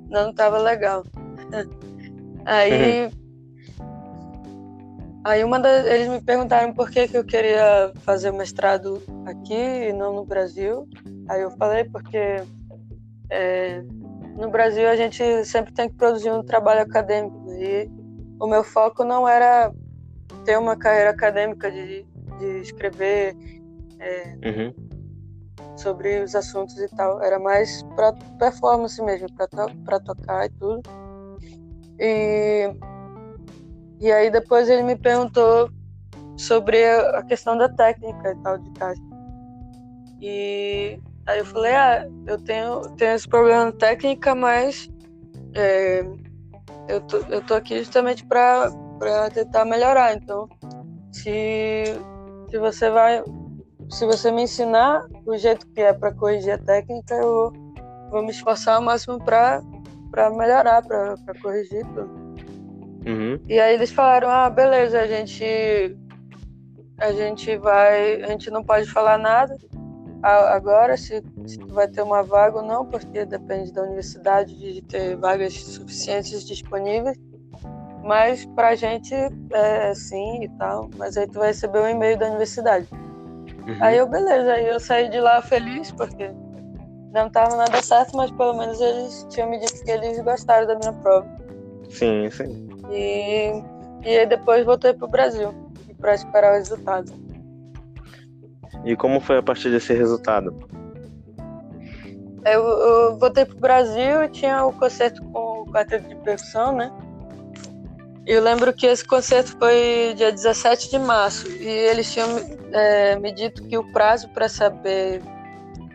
não 0.10 0.34
tava 0.34 0.58
legal. 0.58 1.04
aí 2.46 3.06
uhum. 3.06 3.23
Aí 5.24 5.42
uma 5.44 5.58
das, 5.58 5.86
eles 5.86 6.10
me 6.10 6.22
perguntaram 6.22 6.74
por 6.74 6.92
que, 6.92 7.08
que 7.08 7.18
eu 7.18 7.24
queria 7.24 7.94
fazer 8.02 8.32
mestrado 8.32 9.02
aqui 9.26 9.54
e 9.54 9.94
não 9.94 10.14
no 10.14 10.26
Brasil. 10.26 10.88
Aí 11.30 11.42
eu 11.42 11.52
falei 11.52 11.86
porque 11.86 12.44
é, 13.30 13.82
no 14.36 14.50
Brasil 14.50 14.88
a 14.90 14.96
gente 14.98 15.46
sempre 15.46 15.74
tem 15.74 15.90
que 15.90 15.96
produzir 15.96 16.30
um 16.30 16.44
trabalho 16.44 16.82
acadêmico 16.82 17.50
e 17.54 17.90
o 18.38 18.48
meu 18.48 18.66
foco 18.66 19.06
não 19.06 19.26
era 19.26 19.72
ter 20.44 20.58
uma 20.60 20.76
carreira 20.76 21.12
acadêmica 21.12 21.72
de, 21.72 22.06
de 22.40 22.46
escrever 22.60 23.34
é, 24.00 24.36
uhum. 24.44 24.74
sobre 25.78 26.22
os 26.22 26.36
assuntos 26.36 26.78
e 26.78 26.88
tal. 26.98 27.24
Era 27.24 27.40
mais 27.40 27.82
para 27.96 28.12
performance 28.38 29.02
mesmo, 29.02 29.32
para 29.34 29.48
to 29.48 30.16
tocar 30.16 30.48
e 30.48 30.50
tudo. 30.50 30.82
E 31.98 32.70
e 34.00 34.12
aí 34.12 34.30
depois 34.30 34.70
ele 34.70 34.84
me 34.84 34.96
perguntou 34.96 35.70
sobre 36.38 36.84
a 36.86 37.24
questão 37.24 37.58
da 37.58 37.70
técnica 37.70 38.32
e 38.32 38.36
tal 38.44 38.58
de 38.58 38.70
caixa. 38.72 39.02
E 40.22 41.00
aí 41.26 41.40
eu 41.40 41.46
falei, 41.46 41.74
ah, 41.74 42.08
eu 42.26 42.38
tenho, 42.38 42.82
tenho 42.98 43.16
esse 43.16 43.28
problema 43.28 43.72
de 43.72 43.78
técnica, 43.78 44.34
mas 44.34 44.90
é, 45.54 46.06
eu, 46.88 47.02
tô, 47.02 47.18
eu 47.30 47.42
tô 47.42 47.54
aqui 47.54 47.80
justamente 47.80 48.26
para 48.26 48.72
tentar 49.34 49.66
melhorar. 49.66 50.16
Então, 50.16 50.48
se, 51.12 51.84
se 52.50 52.58
você 52.58 52.90
vai. 52.90 53.24
Se 53.90 54.06
você 54.06 54.32
me 54.32 54.44
ensinar 54.44 55.06
o 55.26 55.38
jeito 55.38 55.68
que 55.68 55.82
é 55.82 55.94
para 55.94 56.14
corrigir 56.14 56.54
a 56.54 56.58
técnica, 56.58 57.14
eu 57.16 57.52
vou 58.10 58.24
me 58.24 58.32
esforçar 58.32 58.78
ao 58.78 58.82
máximo 58.82 59.20
para 59.24 59.62
melhorar, 60.32 60.82
para 60.84 61.16
corrigir 61.42 61.86
tudo. 61.94 62.23
Uhum. 63.06 63.40
E 63.48 63.60
aí 63.60 63.74
eles 63.76 63.92
falaram, 63.92 64.30
ah, 64.30 64.50
beleza, 64.50 65.00
a 65.02 65.08
gente 65.08 65.98
a 67.00 67.12
gente 67.12 67.58
vai, 67.58 68.22
a 68.22 68.28
gente 68.28 68.50
não 68.50 68.64
pode 68.64 68.90
falar 68.90 69.18
nada 69.18 69.58
agora 70.24 70.96
se, 70.96 71.22
se 71.46 71.58
vai 71.66 71.88
ter 71.88 72.02
uma 72.02 72.24
vaga 72.24 72.58
ou 72.58 72.64
não, 72.64 72.86
porque 72.86 73.26
depende 73.26 73.74
da 73.74 73.84
universidade 73.84 74.58
de 74.58 74.82
ter 74.82 75.18
vagas 75.18 75.54
suficientes 75.54 76.46
disponíveis. 76.46 77.18
Mas 78.04 78.46
pra 78.48 78.76
gente 78.76 79.14
é 79.52 79.94
sim 79.94 80.44
e 80.44 80.50
tal, 80.58 80.90
mas 80.98 81.16
aí 81.16 81.26
tu 81.28 81.40
vai 81.40 81.50
receber 81.50 81.80
um 81.80 81.88
e-mail 81.88 82.18
da 82.18 82.28
universidade. 82.28 82.88
Uhum. 82.92 83.78
Aí 83.80 83.98
eu, 83.98 84.08
beleza, 84.08 84.54
aí 84.54 84.68
eu 84.68 84.80
saí 84.80 85.10
de 85.10 85.20
lá 85.22 85.42
feliz, 85.42 85.92
porque 85.92 86.30
não 87.14 87.30
tava 87.30 87.56
nada 87.56 87.82
certo, 87.82 88.16
mas 88.18 88.30
pelo 88.32 88.58
menos 88.58 88.80
eles 88.82 89.26
tinham 89.30 89.50
me 89.50 89.58
dito 89.58 89.84
que 89.86 89.92
eles 89.92 90.20
gostaram 90.22 90.68
da 90.68 90.76
minha 90.76 90.92
prova. 90.94 91.26
Sim, 91.90 92.30
sim. 92.30 92.73
E, 92.94 93.64
e 94.04 94.18
aí 94.18 94.26
depois 94.26 94.66
voltei 94.66 94.94
para 94.94 95.06
o 95.06 95.10
Brasil 95.10 95.54
para 96.00 96.14
esperar 96.14 96.54
o 96.54 96.58
resultado. 96.58 97.12
E 98.86 98.96
como 98.96 99.20
foi 99.20 99.38
a 99.38 99.44
partir 99.44 99.70
desse 99.72 99.94
resultado? 99.94 100.54
Eu, 102.46 102.62
eu 102.62 103.18
voltei 103.18 103.46
para 103.46 103.56
o 103.56 103.60
Brasil 103.60 104.24
e 104.24 104.30
tinha 104.30 104.66
o 104.66 104.74
concerto 104.74 105.24
com 105.24 105.62
o 105.62 105.66
quarteto 105.66 106.08
de 106.10 106.16
percussão, 106.18 106.76
né? 106.76 106.92
Eu 108.26 108.42
lembro 108.42 108.74
que 108.74 108.86
esse 108.86 109.06
concerto 109.06 109.58
foi 109.58 110.14
dia 110.16 110.32
17 110.32 110.92
de 110.92 111.00
março 111.00 111.48
e 111.50 111.68
eles 111.68 112.12
tinham 112.12 112.30
é, 112.72 113.16
me 113.18 113.34
dito 113.34 113.64
que 113.64 113.78
o 113.78 113.92
prazo 113.92 114.30
para 114.30 114.48
saber 114.48 115.22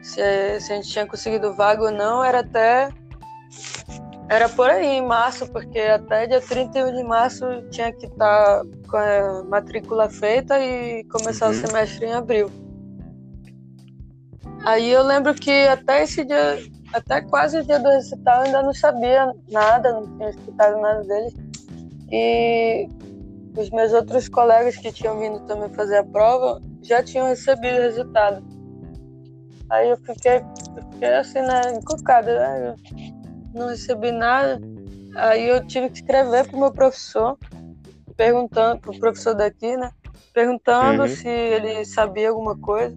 se, 0.03 0.61
se, 0.61 0.73
a 0.73 0.77
gente 0.77 0.89
tinha 0.89 1.07
conseguido 1.07 1.55
vaga 1.55 1.83
ou 1.83 1.91
não 1.91 2.23
era 2.25 2.41
até 2.41 2.91
era 4.29 4.49
por 4.49 4.69
aí, 4.69 4.87
em 4.87 5.07
março, 5.07 5.51
porque 5.51 5.79
até 5.79 6.27
dia 6.27 6.41
31 6.41 6.93
de 6.93 7.03
março 7.03 7.47
tinha 7.71 7.93
que 7.93 8.07
estar 8.07 8.61
tá 8.61 8.65
com 8.89 8.97
a 8.97 9.45
matrícula 9.45 10.09
feita 10.09 10.59
e 10.59 11.05
começar 11.05 11.47
uhum. 11.47 11.53
o 11.53 11.55
semestre 11.55 12.07
em 12.07 12.13
abril. 12.13 12.51
Aí 14.65 14.91
eu 14.91 15.03
lembro 15.03 15.35
que 15.35 15.67
até 15.69 16.03
esse 16.03 16.25
dia 16.25 16.59
até 16.93 17.21
quase 17.21 17.59
o 17.59 17.65
dia 17.65 17.79
do 17.79 17.89
recital 17.89 18.41
eu 18.41 18.47
ainda 18.47 18.63
não 18.63 18.75
sabia 18.75 19.33
nada, 19.51 19.93
não 19.93 20.07
tinha 20.17 20.31
escutado 20.31 20.81
nada 20.81 21.03
deles. 21.05 21.35
E 22.11 22.89
os 23.57 23.71
meus 23.71 23.93
outros 23.93 24.29
colegas 24.29 24.77
que 24.77 24.93
tinham 24.93 25.19
vindo 25.19 25.41
também 25.41 25.69
fazer 25.71 25.99
a 25.99 26.05
prova 26.05 26.61
já 26.83 27.03
tinham 27.03 27.29
recebido 27.29 27.79
o 27.79 27.83
resultado. 27.83 28.43
Aí 29.71 29.91
eu 29.91 29.97
fiquei, 29.99 30.43
fiquei 30.93 31.15
assim, 31.15 31.41
né, 31.41 31.61
encucada. 31.75 32.39
Né? 32.39 32.75
Não 33.55 33.69
recebi 33.69 34.11
nada. 34.11 34.61
Aí 35.17 35.49
eu 35.49 35.67
tive 35.67 35.89
que 35.91 35.97
escrever 35.97 36.47
pro 36.47 36.59
meu 36.59 36.73
professor, 36.73 37.39
perguntando, 38.17 38.81
pro 38.81 38.99
professor 38.99 39.35
daqui, 39.35 39.77
né? 39.77 39.91
Perguntando 40.33 41.03
uhum. 41.03 41.09
se 41.09 41.29
ele 41.29 41.85
sabia 41.85 42.31
alguma 42.31 42.57
coisa. 42.59 42.97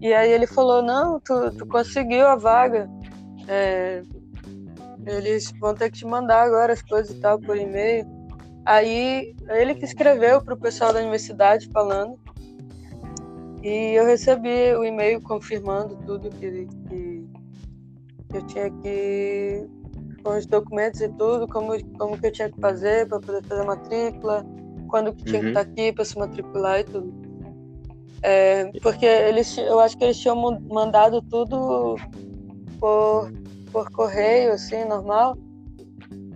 E 0.00 0.12
aí 0.12 0.30
ele 0.30 0.46
falou, 0.46 0.82
não, 0.82 1.18
tu, 1.20 1.50
tu 1.52 1.66
conseguiu 1.66 2.26
a 2.26 2.36
vaga. 2.36 2.88
É, 3.48 4.02
eles 5.06 5.52
vão 5.60 5.74
ter 5.74 5.90
que 5.90 5.98
te 5.98 6.06
mandar 6.06 6.42
agora 6.42 6.72
as 6.72 6.82
coisas 6.82 7.16
e 7.16 7.20
tal 7.20 7.38
por 7.40 7.56
e-mail. 7.56 8.04
Aí 8.64 9.34
ele 9.48 9.74
que 9.74 9.84
escreveu 9.84 10.42
pro 10.42 10.56
pessoal 10.56 10.92
da 10.92 10.98
universidade 10.98 11.68
falando. 11.72 12.18
E 13.62 13.94
eu 13.96 14.04
recebi 14.04 14.74
o 14.74 14.84
e-mail 14.84 15.20
confirmando 15.20 15.96
tudo 16.04 16.30
que, 16.30 16.66
que 16.88 17.05
eu 18.36 18.46
tinha 18.46 18.70
que 18.70 19.66
com 20.22 20.36
os 20.36 20.46
documentos 20.46 21.00
e 21.00 21.08
tudo, 21.10 21.46
como, 21.46 21.72
como 21.96 22.18
que 22.18 22.26
eu 22.26 22.32
tinha 22.32 22.50
que 22.50 22.60
fazer 22.60 23.06
para 23.06 23.20
poder 23.20 23.44
fazer 23.44 23.62
a 23.62 23.64
matrícula, 23.64 24.44
quando 24.88 25.12
que 25.12 25.24
tinha 25.24 25.36
uhum. 25.36 25.42
que 25.42 25.48
estar 25.48 25.60
aqui 25.60 25.92
para 25.92 26.04
se 26.04 26.18
matricular 26.18 26.80
e 26.80 26.84
tudo. 26.84 27.14
É, 28.22 28.72
porque 28.82 29.06
eles, 29.06 29.56
eu 29.56 29.78
acho 29.78 29.96
que 29.96 30.02
eles 30.02 30.18
tinham 30.18 30.36
mandado 30.68 31.22
tudo 31.22 31.96
por, 32.80 33.32
por 33.70 33.90
correio, 33.90 34.52
assim, 34.52 34.84
normal. 34.84 35.36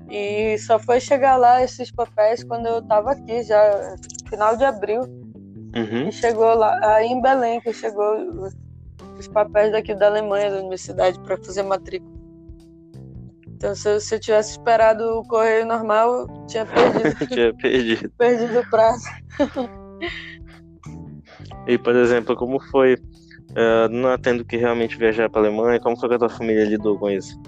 E 0.08 0.56
só 0.58 0.78
foi 0.78 1.00
chegar 1.00 1.36
lá 1.36 1.62
esses 1.62 1.90
papéis 1.90 2.44
quando 2.44 2.66
eu 2.66 2.78
estava 2.78 3.12
aqui, 3.12 3.42
já 3.42 3.96
final 4.28 4.56
de 4.56 4.64
abril. 4.64 5.00
Uhum. 5.74 6.08
E 6.08 6.12
chegou 6.12 6.54
lá, 6.54 6.78
aí 6.82 7.06
em 7.06 7.20
Belém, 7.20 7.60
que 7.60 7.72
chegou 7.72 8.16
os 9.20 9.28
papéis 9.28 9.72
daqui 9.72 9.94
da 9.94 10.06
Alemanha, 10.06 10.50
da 10.50 10.58
universidade, 10.58 11.20
para 11.20 11.36
fazer 11.36 11.62
matrícula. 11.62 12.20
Então, 13.46 13.74
se 13.74 13.90
eu, 13.90 14.00
se 14.00 14.14
eu 14.14 14.20
tivesse 14.20 14.52
esperado 14.52 15.04
o 15.18 15.22
correio 15.28 15.66
normal, 15.66 16.20
eu 16.20 16.46
tinha 16.46 16.64
perdido. 16.64 17.26
tinha 17.28 17.54
perdido. 17.54 18.10
perdido 18.16 18.60
o 18.60 18.70
prazo. 18.70 19.06
e, 21.66 21.76
por 21.76 21.94
exemplo, 21.94 22.34
como 22.34 22.58
foi 22.70 22.94
uh, 22.94 23.88
não 23.90 24.16
tendo 24.18 24.44
que 24.44 24.56
realmente 24.56 24.96
viajar 24.96 25.28
para 25.28 25.42
a 25.42 25.44
Alemanha? 25.44 25.78
Como 25.78 25.98
foi 25.98 26.08
que 26.08 26.14
a 26.14 26.18
tua 26.18 26.30
família 26.30 26.64
lidou 26.64 26.98
com 26.98 27.10
isso? 27.10 27.38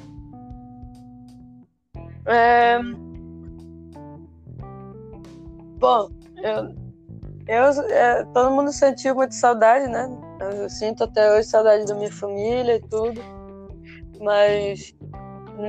É... 2.26 2.78
Bom, 5.78 6.10
eu, 6.42 6.81
eu 7.46 7.64
é, 7.90 8.24
todo 8.32 8.50
mundo 8.50 8.72
sentiu 8.72 9.14
muita 9.14 9.34
saudade, 9.34 9.88
né? 9.88 10.08
Eu 10.40 10.68
sinto 10.68 11.04
até 11.04 11.32
hoje 11.32 11.48
saudade 11.48 11.86
da 11.86 11.94
minha 11.94 12.12
família 12.12 12.76
e 12.76 12.80
tudo, 12.80 13.20
mas 14.20 14.94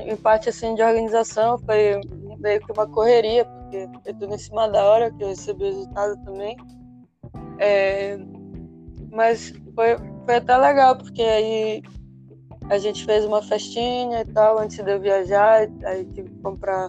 em 0.06 0.16
parte 0.16 0.50
assim 0.50 0.76
de 0.76 0.82
organização 0.82 1.58
foi 1.60 2.00
meio 2.40 2.62
que 2.62 2.72
uma 2.72 2.88
correria, 2.88 3.46
porque 3.46 3.88
foi 4.04 4.14
tudo 4.14 4.36
em 4.36 4.38
cima 4.38 4.70
da 4.70 4.84
hora 4.84 5.12
que 5.12 5.24
eu 5.24 5.30
recebi 5.30 5.64
o 5.64 5.68
resultado 5.68 6.24
também. 6.24 6.58
É, 7.60 8.18
mas 9.12 9.54
foi, 9.76 9.98
foi 10.26 10.36
até 10.36 10.58
legal, 10.58 10.98
porque 10.98 11.22
aí 11.22 11.82
a 12.70 12.78
gente 12.78 13.06
fez 13.06 13.26
uma 13.26 13.42
festinha 13.42 14.22
e 14.22 14.26
tal 14.26 14.58
antes 14.58 14.78
de 14.78 14.92
eu 14.92 15.00
viajar, 15.00 15.68
aí 15.86 16.06
tive 16.06 16.30
que 16.30 16.40
comprar 16.40 16.88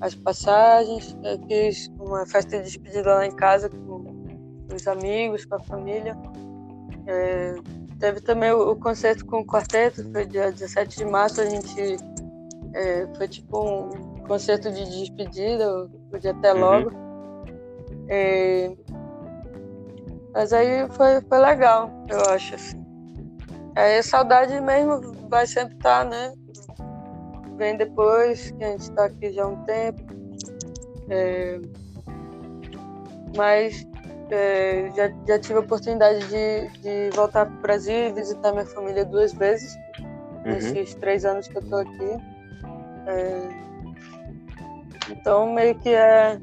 as 0.00 0.14
passagens, 0.14 1.16
eu 1.24 1.38
fiz 1.46 1.90
uma 1.98 2.26
festa 2.26 2.58
de 2.58 2.64
despedida 2.64 3.14
lá 3.14 3.26
em 3.26 3.34
casa 3.34 3.68
com 3.68 4.05
os 4.76 4.86
amigos, 4.86 5.44
com 5.44 5.56
a 5.56 5.60
família. 5.60 6.16
É, 7.06 7.54
teve 7.98 8.20
também 8.20 8.52
o, 8.52 8.72
o 8.72 8.76
concerto 8.76 9.24
com 9.26 9.40
o 9.40 9.46
quarteto, 9.46 10.08
foi 10.12 10.26
dia 10.26 10.52
17 10.52 10.98
de 10.98 11.04
março, 11.04 11.40
a 11.40 11.46
gente 11.46 11.96
é, 12.74 13.06
foi 13.16 13.28
tipo 13.28 13.58
um 13.58 14.24
concerto 14.26 14.70
de 14.70 14.84
despedida, 14.84 15.88
podia 16.10 16.32
até 16.32 16.52
uhum. 16.52 16.60
logo. 16.60 16.90
Uhum. 16.90 18.06
É, 18.08 18.76
mas 20.32 20.52
aí 20.52 20.86
foi, 20.90 21.20
foi 21.22 21.38
legal, 21.38 21.90
eu 22.08 22.20
acho. 22.30 22.54
Assim. 22.54 22.84
Aí 23.74 23.98
a 23.98 24.02
saudade 24.02 24.60
mesmo 24.60 25.12
vai 25.28 25.46
sempre 25.46 25.76
estar, 25.76 26.04
tá, 26.04 26.10
né? 26.10 26.32
Vem 27.56 27.76
depois, 27.76 28.50
que 28.50 28.64
a 28.64 28.68
gente 28.72 28.82
está 28.82 29.06
aqui 29.06 29.32
já 29.32 29.44
há 29.44 29.46
um 29.46 29.64
tempo. 29.64 30.02
É, 31.08 31.58
mas 33.34 33.86
é, 34.30 34.90
já, 34.94 35.12
já 35.26 35.38
tive 35.38 35.54
a 35.54 35.60
oportunidade 35.60 36.26
de, 36.28 36.68
de 36.80 37.16
voltar 37.16 37.46
para 37.46 37.54
o 37.54 37.62
Brasil 37.62 37.94
e 37.94 38.12
visitar 38.12 38.52
minha 38.52 38.66
família 38.66 39.04
duas 39.04 39.32
vezes, 39.32 39.76
uhum. 39.98 40.52
nesses 40.52 40.94
três 40.94 41.24
anos 41.24 41.46
que 41.48 41.56
eu 41.56 41.62
estou 41.62 41.78
aqui. 41.78 42.10
É... 43.06 43.48
Então, 45.10 45.52
meio 45.52 45.74
que 45.76 45.90
é. 45.90 46.38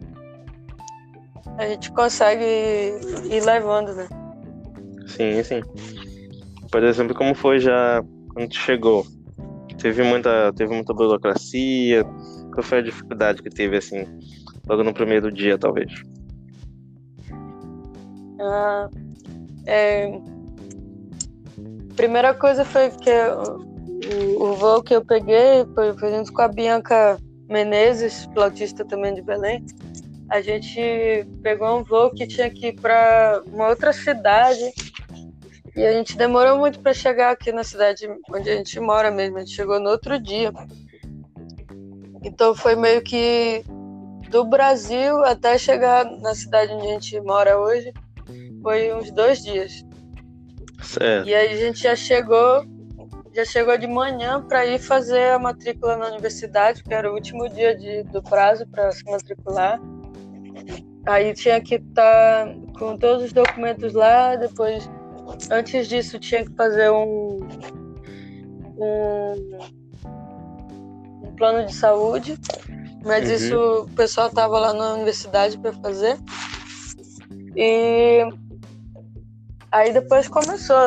A 1.57 1.67
gente 1.67 1.91
consegue 1.91 2.43
ir 2.43 3.43
levando, 3.45 3.93
né? 3.93 4.07
Sim, 5.05 5.43
sim. 5.43 5.61
Por 6.71 6.83
exemplo, 6.83 7.13
como 7.13 7.35
foi 7.35 7.59
já 7.59 8.01
quando 8.33 8.49
tu 8.49 8.55
chegou? 8.55 9.05
Teve 9.79 10.01
muita, 10.03 10.53
teve 10.53 10.73
muita 10.73 10.93
burocracia? 10.93 12.03
Qual 12.53 12.63
foi 12.63 12.79
a 12.79 12.81
dificuldade 12.81 13.43
que 13.43 13.49
teve, 13.49 13.77
assim, 13.77 14.05
logo 14.67 14.83
no 14.83 14.93
primeiro 14.93 15.31
dia, 15.31 15.57
talvez? 15.57 15.91
Ah, 18.43 18.89
é... 19.65 20.19
Primeira 21.95 22.33
coisa 22.33 22.65
foi 22.65 22.89
que 22.89 23.11
o, 23.11 24.43
o 24.43 24.53
voo 24.55 24.83
que 24.83 24.95
eu 24.95 25.05
peguei 25.05 25.65
foi, 25.73 25.97
foi 25.97 26.11
junto 26.11 26.33
com 26.33 26.41
a 26.41 26.47
Bianca 26.47 27.17
Menezes, 27.47 28.27
flautista 28.33 28.83
também 28.83 29.13
de 29.13 29.21
Belém. 29.21 29.63
A 30.29 30.41
gente 30.41 31.27
pegou 31.41 31.77
um 31.77 31.83
voo 31.83 32.09
que 32.11 32.25
tinha 32.25 32.49
que 32.49 32.67
ir 32.67 32.73
para 32.73 33.43
uma 33.45 33.69
outra 33.69 33.93
cidade 33.93 34.73
e 35.75 35.85
a 35.85 35.91
gente 35.91 36.17
demorou 36.17 36.57
muito 36.57 36.79
para 36.79 36.93
chegar 36.93 37.31
aqui 37.31 37.51
na 37.51 37.63
cidade 37.63 38.07
onde 38.29 38.49
a 38.49 38.55
gente 38.55 38.79
mora 38.79 39.11
mesmo. 39.11 39.37
A 39.37 39.39
gente 39.41 39.55
chegou 39.55 39.79
no 39.79 39.89
outro 39.89 40.19
dia. 40.19 40.51
Então 42.23 42.55
foi 42.55 42.75
meio 42.75 43.01
que 43.03 43.63
do 44.29 44.43
Brasil 44.45 45.23
até 45.23 45.57
chegar 45.57 46.05
na 46.19 46.33
cidade 46.33 46.73
onde 46.73 46.87
a 46.87 46.91
gente 46.93 47.19
mora 47.21 47.59
hoje, 47.59 47.93
foi 48.63 48.91
uns 48.93 49.11
dois 49.11 49.43
dias. 49.43 49.85
Certo. 50.81 51.27
E 51.27 51.35
aí 51.35 51.53
a 51.53 51.57
gente 51.57 51.83
já 51.83 51.95
chegou 51.95 52.65
já 53.35 53.43
chegou 53.43 53.75
de 53.77 53.87
manhã 53.87 54.41
para 54.43 54.63
ir 54.65 54.77
fazer 54.79 55.31
a 55.31 55.39
matrícula 55.39 55.97
na 55.97 56.07
universidade, 56.07 56.83
que 56.83 56.93
era 56.93 57.11
o 57.11 57.15
último 57.15 57.49
dia 57.49 57.75
de, 57.75 58.03
do 58.03 58.21
prazo 58.21 58.65
para 58.67 58.91
se 58.91 59.03
matricular. 59.05 59.79
Aí 61.05 61.33
tinha 61.33 61.59
que 61.59 61.75
estar 61.75 62.45
tá 62.45 62.55
com 62.77 62.95
todos 62.95 63.25
os 63.25 63.33
documentos 63.33 63.93
lá, 63.93 64.35
depois, 64.35 64.87
antes 65.49 65.87
disso, 65.87 66.19
tinha 66.19 66.45
que 66.45 66.53
fazer 66.53 66.91
um, 66.91 67.39
um, 68.77 69.59
um 71.23 71.35
plano 71.35 71.65
de 71.65 71.73
saúde, 71.73 72.37
mas 73.03 73.27
uhum. 73.27 73.35
isso 73.35 73.81
o 73.81 73.89
pessoal 73.95 74.27
estava 74.27 74.59
lá 74.59 74.73
na 74.73 74.93
universidade 74.93 75.57
para 75.57 75.73
fazer. 75.73 76.17
E 77.55 78.25
aí 79.73 79.91
depois 79.91 80.27
começou 80.27 80.77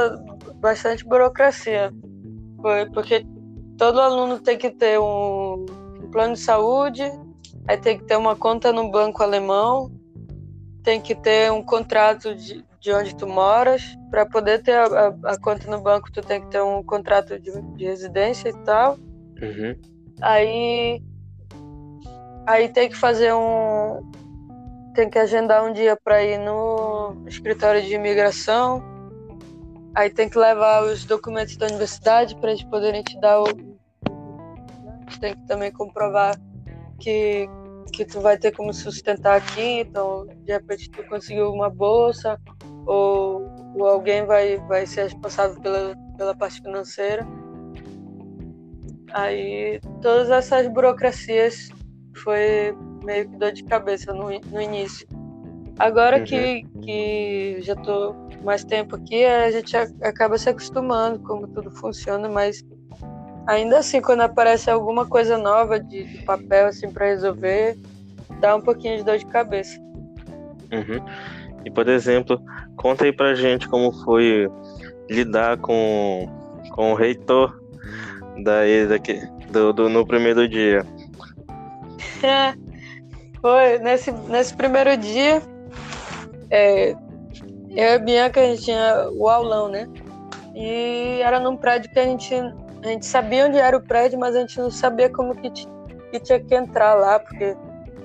bastante 0.60 1.04
burocracia. 1.04 1.92
Foi, 2.62 2.88
porque 2.90 3.26
todo 3.76 4.00
aluno 4.00 4.38
tem 4.38 4.56
que 4.56 4.70
ter 4.70 4.98
um, 4.98 5.66
plano 6.12 6.34
de 6.34 6.40
saúde, 6.40 7.02
aí 7.68 7.76
tem 7.76 7.98
que 7.98 8.04
ter 8.04 8.16
uma 8.16 8.36
conta 8.36 8.72
no 8.72 8.90
banco 8.90 9.22
alemão, 9.22 9.90
tem 10.84 11.00
que 11.00 11.16
ter 11.16 11.50
um 11.50 11.62
contrato 11.62 12.34
de, 12.34 12.64
de 12.80 12.92
onde 12.92 13.14
tu 13.16 13.26
moras. 13.26 13.82
Para 14.08 14.24
poder 14.24 14.62
ter 14.62 14.76
a, 14.76 14.84
a, 14.86 15.32
a, 15.32 15.40
conta 15.40 15.68
no 15.68 15.80
banco, 15.80 16.10
tu 16.12 16.22
tem 16.22 16.40
que 16.40 16.46
ter 16.46 16.62
um 16.62 16.82
contrato 16.82 17.40
de, 17.40 17.60
de 17.60 17.84
residência 17.84 18.50
e 18.50 18.56
tal. 18.64 18.96
Uhum. 19.42 19.76
Aí, 20.22 21.02
aí 22.46 22.68
tem 22.68 22.88
que 22.88 22.96
fazer 22.96 23.34
um. 23.34 24.10
Tem 24.96 25.08
que 25.08 25.18
agendar 25.18 25.64
um 25.64 25.72
dia 25.72 25.96
para 26.02 26.24
ir 26.24 26.38
no 26.38 27.24
escritório 27.28 27.82
de 27.82 27.94
imigração 27.94 28.96
Aí 29.96 30.10
tem 30.10 30.28
que 30.28 30.38
levar 30.38 30.84
os 30.84 31.06
documentos 31.06 31.56
da 31.56 31.68
universidade 31.68 32.36
para 32.36 32.50
eles 32.50 32.62
poderem 32.64 33.02
te 33.02 33.18
dar 33.18 33.40
o. 33.40 33.46
Tem 35.18 35.34
que 35.34 35.46
também 35.46 35.72
comprovar 35.72 36.38
que, 37.00 37.48
que 37.94 38.04
tu 38.04 38.20
vai 38.20 38.36
ter 38.36 38.52
como 38.52 38.74
sustentar 38.74 39.38
aqui, 39.38 39.80
então 39.80 40.26
de 40.26 40.52
repente 40.52 40.90
tu 40.90 41.02
conseguiu 41.04 41.50
uma 41.50 41.70
bolsa, 41.70 42.38
ou, 42.84 43.50
ou 43.74 43.86
alguém 43.88 44.26
vai, 44.26 44.58
vai 44.68 44.84
ser 44.84 45.04
responsável 45.04 45.58
pela, 45.62 45.96
pela 46.18 46.36
parte 46.36 46.60
financeira. 46.60 47.26
Aí 49.14 49.80
todas 50.02 50.28
essas 50.28 50.68
burocracias 50.68 51.70
foi 52.22 52.76
meio 53.06 53.28
que 53.30 53.36
dor 53.36 53.52
de 53.52 53.64
cabeça 53.64 54.12
no, 54.12 54.28
no 54.28 54.60
início. 54.60 55.06
Agora 55.78 56.18
uhum. 56.18 56.24
que, 56.24 56.66
que 56.82 57.58
já 57.60 57.74
estou 57.74 58.16
mais 58.42 58.64
tempo 58.64 58.96
aqui, 58.96 59.24
a 59.24 59.50
gente 59.50 59.76
acaba 60.02 60.36
se 60.38 60.48
acostumando 60.48 61.18
como 61.20 61.46
tudo 61.48 61.70
funciona, 61.70 62.28
mas 62.28 62.64
ainda 63.46 63.78
assim, 63.78 64.00
quando 64.00 64.22
aparece 64.22 64.70
alguma 64.70 65.06
coisa 65.06 65.36
nova 65.36 65.78
de, 65.78 66.04
de 66.04 66.24
papel 66.24 66.66
assim 66.66 66.90
para 66.90 67.06
resolver, 67.06 67.78
dá 68.40 68.56
um 68.56 68.60
pouquinho 68.60 68.96
de 68.96 69.04
dor 69.04 69.18
de 69.18 69.26
cabeça. 69.26 69.78
Uhum. 70.72 71.04
E 71.64 71.70
por 71.70 71.88
exemplo, 71.88 72.40
conta 72.76 73.04
aí 73.04 73.12
pra 73.12 73.34
gente 73.34 73.68
como 73.68 73.92
foi 74.04 74.50
lidar 75.10 75.58
com, 75.58 76.28
com 76.70 76.92
o 76.92 76.94
reitor 76.94 77.60
da 78.42 78.60
daqui, 78.88 79.20
do, 79.50 79.72
do, 79.72 79.88
no 79.88 80.06
primeiro 80.06 80.48
dia. 80.48 80.84
foi, 83.46 83.78
nesse, 83.78 84.10
nesse 84.10 84.52
primeiro 84.52 84.96
dia, 84.96 85.40
é, 86.50 86.90
eu 86.90 87.76
e 87.76 87.94
a 87.94 87.98
Bianca, 88.00 88.40
a 88.40 88.46
gente 88.46 88.64
tinha 88.64 89.08
o 89.12 89.28
aulão, 89.28 89.68
né? 89.68 89.88
E 90.52 91.20
era 91.22 91.38
num 91.38 91.56
prédio 91.56 91.88
que 91.92 91.98
a 92.00 92.04
gente, 92.04 92.34
a 92.34 92.88
gente 92.88 93.06
sabia 93.06 93.46
onde 93.46 93.56
era 93.56 93.76
o 93.76 93.80
prédio, 93.80 94.18
mas 94.18 94.34
a 94.34 94.40
gente 94.40 94.58
não 94.58 94.68
sabia 94.68 95.08
como 95.08 95.32
que, 95.36 95.48
que 96.10 96.18
tinha 96.18 96.40
que 96.40 96.56
entrar 96.56 96.94
lá, 96.94 97.20
porque 97.20 97.56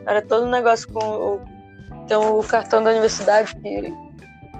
era 0.05 0.21
todo 0.21 0.45
um 0.45 0.49
negócio 0.51 0.87
com 0.93 0.99
o, 0.99 2.39
o 2.39 2.43
cartão 2.43 2.83
da 2.83 2.91
universidade 2.91 3.55
que, 3.55 3.91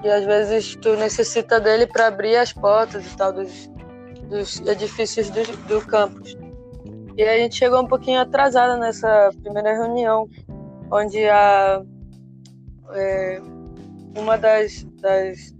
que 0.02 0.10
às 0.10 0.26
vezes 0.26 0.76
tu 0.78 0.96
necessita 0.96 1.60
dele 1.60 1.86
para 1.86 2.08
abrir 2.08 2.38
as 2.38 2.52
portas 2.52 3.06
e 3.06 3.16
tal 3.16 3.32
dos, 3.32 3.70
dos 4.24 4.60
edifícios 4.62 5.30
do, 5.30 5.44
do 5.68 5.86
campus. 5.86 6.36
E 7.16 7.24
a 7.24 7.38
gente 7.38 7.56
chegou 7.56 7.82
um 7.82 7.88
pouquinho 7.88 8.20
atrasada 8.20 8.78
nessa 8.78 9.30
primeira 9.44 9.74
reunião, 9.74 10.28
onde 10.92 11.28
a 11.28 11.82
é, 12.94 13.42
uma 14.18 14.38
das, 14.38 14.84
das, 15.00 15.54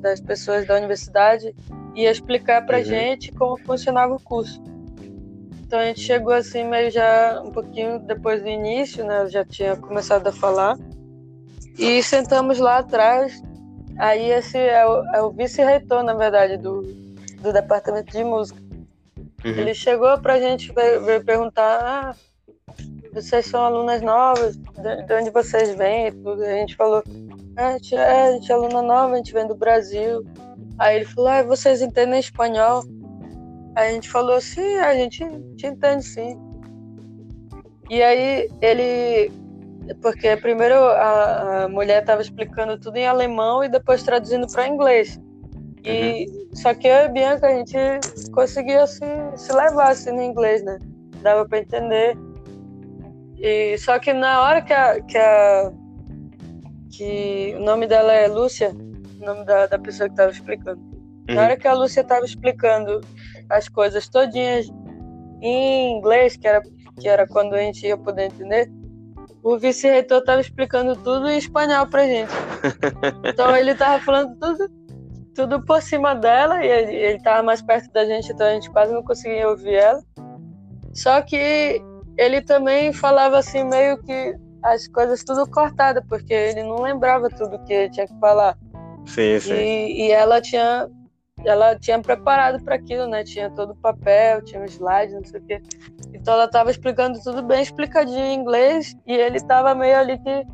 das 0.00 0.20
pessoas 0.20 0.66
da 0.66 0.76
universidade 0.76 1.54
ia 1.94 2.10
explicar 2.10 2.64
para 2.66 2.78
uhum. 2.78 2.84
gente 2.84 3.32
como 3.32 3.56
funcionava 3.58 4.14
o 4.14 4.20
curso. 4.20 4.62
Então 5.64 5.78
a 5.78 5.84
gente 5.84 6.00
chegou 6.00 6.32
assim 6.32 6.64
meio 6.64 6.90
já 6.90 7.40
um 7.44 7.50
pouquinho 7.50 7.98
depois 8.00 8.42
do 8.42 8.48
início, 8.48 9.04
né? 9.04 9.22
Eu 9.22 9.30
já 9.30 9.44
tinha 9.44 9.76
começado 9.76 10.26
a 10.26 10.32
falar. 10.32 10.76
E 11.78 12.02
sentamos 12.02 12.58
lá 12.58 12.78
atrás. 12.78 13.40
Aí 13.96 14.30
esse 14.30 14.58
é 14.58 14.84
o, 14.86 15.04
é 15.14 15.22
o 15.22 15.30
vice-reitor, 15.30 16.02
na 16.02 16.14
verdade, 16.14 16.56
do, 16.56 16.82
do 17.40 17.52
departamento 17.52 18.10
de 18.10 18.24
música. 18.24 18.60
Uhum. 19.44 19.50
Ele 19.52 19.72
chegou 19.72 20.18
pra 20.18 20.40
gente 20.40 20.72
veio, 20.72 21.04
veio 21.04 21.24
perguntar: 21.24 21.80
ah, 21.82 22.14
vocês 23.12 23.46
são 23.46 23.64
alunas 23.64 24.02
novas, 24.02 24.56
de, 24.56 25.14
onde 25.14 25.30
vocês 25.30 25.74
vêm? 25.74 26.08
A 26.08 26.56
gente 26.60 26.76
falou: 26.76 27.02
ah, 27.56 27.68
a, 27.68 27.72
gente, 27.72 27.94
é, 27.94 28.22
a 28.22 28.32
gente 28.32 28.50
é 28.50 28.54
aluna 28.54 28.82
nova, 28.82 29.14
a 29.14 29.16
gente 29.16 29.32
vem 29.32 29.46
do 29.46 29.54
Brasil. 29.54 30.24
Aí 30.78 30.96
ele 30.96 31.04
falou: 31.04 31.30
ah, 31.30 31.42
vocês 31.42 31.82
entendem 31.82 32.20
espanhol? 32.20 32.82
Aí 33.74 33.90
a 33.90 33.92
gente 33.92 34.08
falou: 34.08 34.40
sim, 34.40 34.76
a 34.78 34.94
gente, 34.94 35.24
a 35.24 35.28
gente 35.28 35.66
entende 35.66 36.04
sim. 36.04 36.38
E 37.88 38.02
aí 38.02 38.48
ele 38.60 39.32
porque 40.00 40.36
primeiro 40.36 40.76
a, 40.76 41.64
a 41.64 41.68
mulher 41.68 42.00
estava 42.00 42.22
explicando 42.22 42.78
tudo 42.78 42.96
em 42.96 43.06
alemão 43.06 43.64
e 43.64 43.68
depois 43.68 44.02
traduzindo 44.02 44.46
para 44.46 44.68
inglês. 44.68 45.18
E 45.84 46.26
uhum. 46.28 46.56
só 46.56 46.74
que 46.74 46.86
eu 46.86 46.92
e 46.92 47.04
a 47.06 47.08
Bianca 47.08 47.48
a 47.48 47.54
gente 47.54 47.76
conseguia 48.32 48.86
se, 48.86 49.04
se 49.36 49.52
levar 49.52 49.90
assim 49.90 50.12
no 50.12 50.22
inglês, 50.22 50.62
né? 50.62 50.78
Dava 51.22 51.48
para 51.48 51.58
entender. 51.58 52.16
E 53.40 53.78
só 53.78 53.98
que 53.98 54.12
na 54.12 54.42
hora 54.42 54.62
que 54.62 54.72
a, 54.72 55.00
que 55.00 55.16
a 55.16 55.72
que 56.90 57.54
o 57.56 57.60
nome 57.60 57.86
dela 57.86 58.12
é 58.12 58.28
Lúcia, 58.28 58.70
o 59.20 59.24
nome 59.24 59.44
da, 59.46 59.66
da 59.66 59.78
pessoa 59.78 60.08
que 60.08 60.12
estava 60.12 60.30
explicando. 60.30 60.80
Uhum. 60.80 61.34
Na 61.34 61.42
hora 61.42 61.56
que 61.56 61.66
a 61.66 61.72
Lúcia 61.72 62.02
estava 62.02 62.24
explicando 62.24 63.00
as 63.48 63.68
coisas 63.68 64.08
todinhas 64.08 64.68
em 65.40 65.96
inglês, 65.96 66.36
que 66.36 66.46
era 66.46 66.60
que 67.00 67.08
era 67.08 67.26
quando 67.26 67.54
a 67.54 67.58
gente 67.58 67.86
ia 67.86 67.96
poder 67.96 68.26
entender, 68.26 68.70
o 69.42 69.56
vice-reitor 69.56 70.18
estava 70.18 70.40
explicando 70.40 70.94
tudo 70.96 71.28
em 71.28 71.38
espanhol 71.38 71.86
pra 71.86 72.06
gente. 72.06 72.30
Então 73.24 73.56
ele 73.56 73.74
tava 73.74 74.02
falando 74.04 74.36
tudo, 74.38 74.70
tudo 75.34 75.64
por 75.64 75.80
cima 75.80 76.14
dela 76.14 76.62
e 76.62 76.68
ele, 76.68 76.94
ele 76.94 77.22
tava 77.22 77.42
mais 77.42 77.62
perto 77.62 77.90
da 77.92 78.04
gente, 78.04 78.30
então 78.30 78.46
a 78.46 78.52
gente 78.52 78.70
quase 78.70 78.92
não 78.92 79.02
conseguia 79.02 79.48
ouvir 79.48 79.74
ela. 79.74 80.02
Só 80.92 81.22
que 81.22 81.82
ele 82.16 82.42
também 82.42 82.92
falava 82.92 83.38
assim, 83.38 83.64
meio 83.64 83.98
que 84.02 84.34
as 84.62 84.86
coisas 84.88 85.24
tudo 85.24 85.48
cortadas, 85.48 86.04
porque 86.08 86.32
ele 86.32 86.62
não 86.62 86.82
lembrava 86.82 87.28
tudo 87.28 87.62
que 87.64 87.72
ele 87.72 87.90
tinha 87.90 88.06
que 88.06 88.18
falar. 88.18 88.56
Sim, 89.06 89.40
sim. 89.40 89.54
E, 89.54 90.06
e 90.06 90.10
ela 90.10 90.40
tinha 90.40 90.88
ela 91.44 91.74
tinha 91.74 91.98
preparado 91.98 92.62
para 92.62 92.74
aquilo, 92.74 93.06
né? 93.06 93.24
Tinha 93.24 93.50
todo 93.50 93.70
o 93.70 93.76
papel, 93.76 94.42
tinha 94.44 94.60
um 94.60 94.66
slide, 94.66 95.14
não 95.14 95.24
sei 95.24 95.40
o 95.40 95.44
quê. 95.44 95.62
Então 96.12 96.34
ela 96.34 96.44
estava 96.44 96.70
explicando 96.70 97.18
tudo 97.22 97.42
bem 97.42 97.62
explicadinho 97.62 98.24
em 98.24 98.34
inglês 98.34 98.94
e 99.06 99.14
ele 99.14 99.38
estava 99.38 99.74
meio 99.74 99.96
ali 99.96 100.18
que 100.18 100.46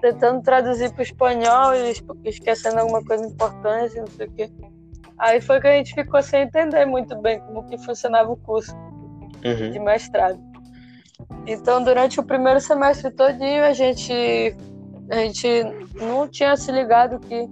tentando 0.00 0.42
traduzir 0.42 0.90
para 0.92 1.00
o 1.00 1.02
espanhol 1.02 1.74
e 1.74 1.94
esquecendo 2.28 2.78
alguma 2.78 3.04
coisa 3.04 3.24
importante, 3.24 3.96
não 3.96 4.06
sei 4.06 4.26
o 4.26 4.32
quê. 4.32 4.50
Aí 5.18 5.40
foi 5.40 5.60
que 5.60 5.66
a 5.66 5.72
gente 5.76 5.94
ficou 5.94 6.22
sem 6.22 6.42
entender 6.42 6.84
muito 6.84 7.16
bem 7.20 7.40
como 7.40 7.66
que 7.68 7.78
funcionava 7.78 8.32
o 8.32 8.36
curso 8.36 8.74
uhum. 9.44 9.70
de 9.70 9.78
mestrado. 9.78 10.38
Então, 11.46 11.82
durante 11.82 12.18
o 12.18 12.22
primeiro 12.22 12.60
semestre 12.60 13.10
todinho, 13.10 13.64
a 13.64 13.72
gente 13.72 14.56
a 15.10 15.16
gente 15.16 15.48
não 15.94 16.26
tinha 16.26 16.56
se 16.56 16.72
ligado 16.72 17.18
que 17.20 17.46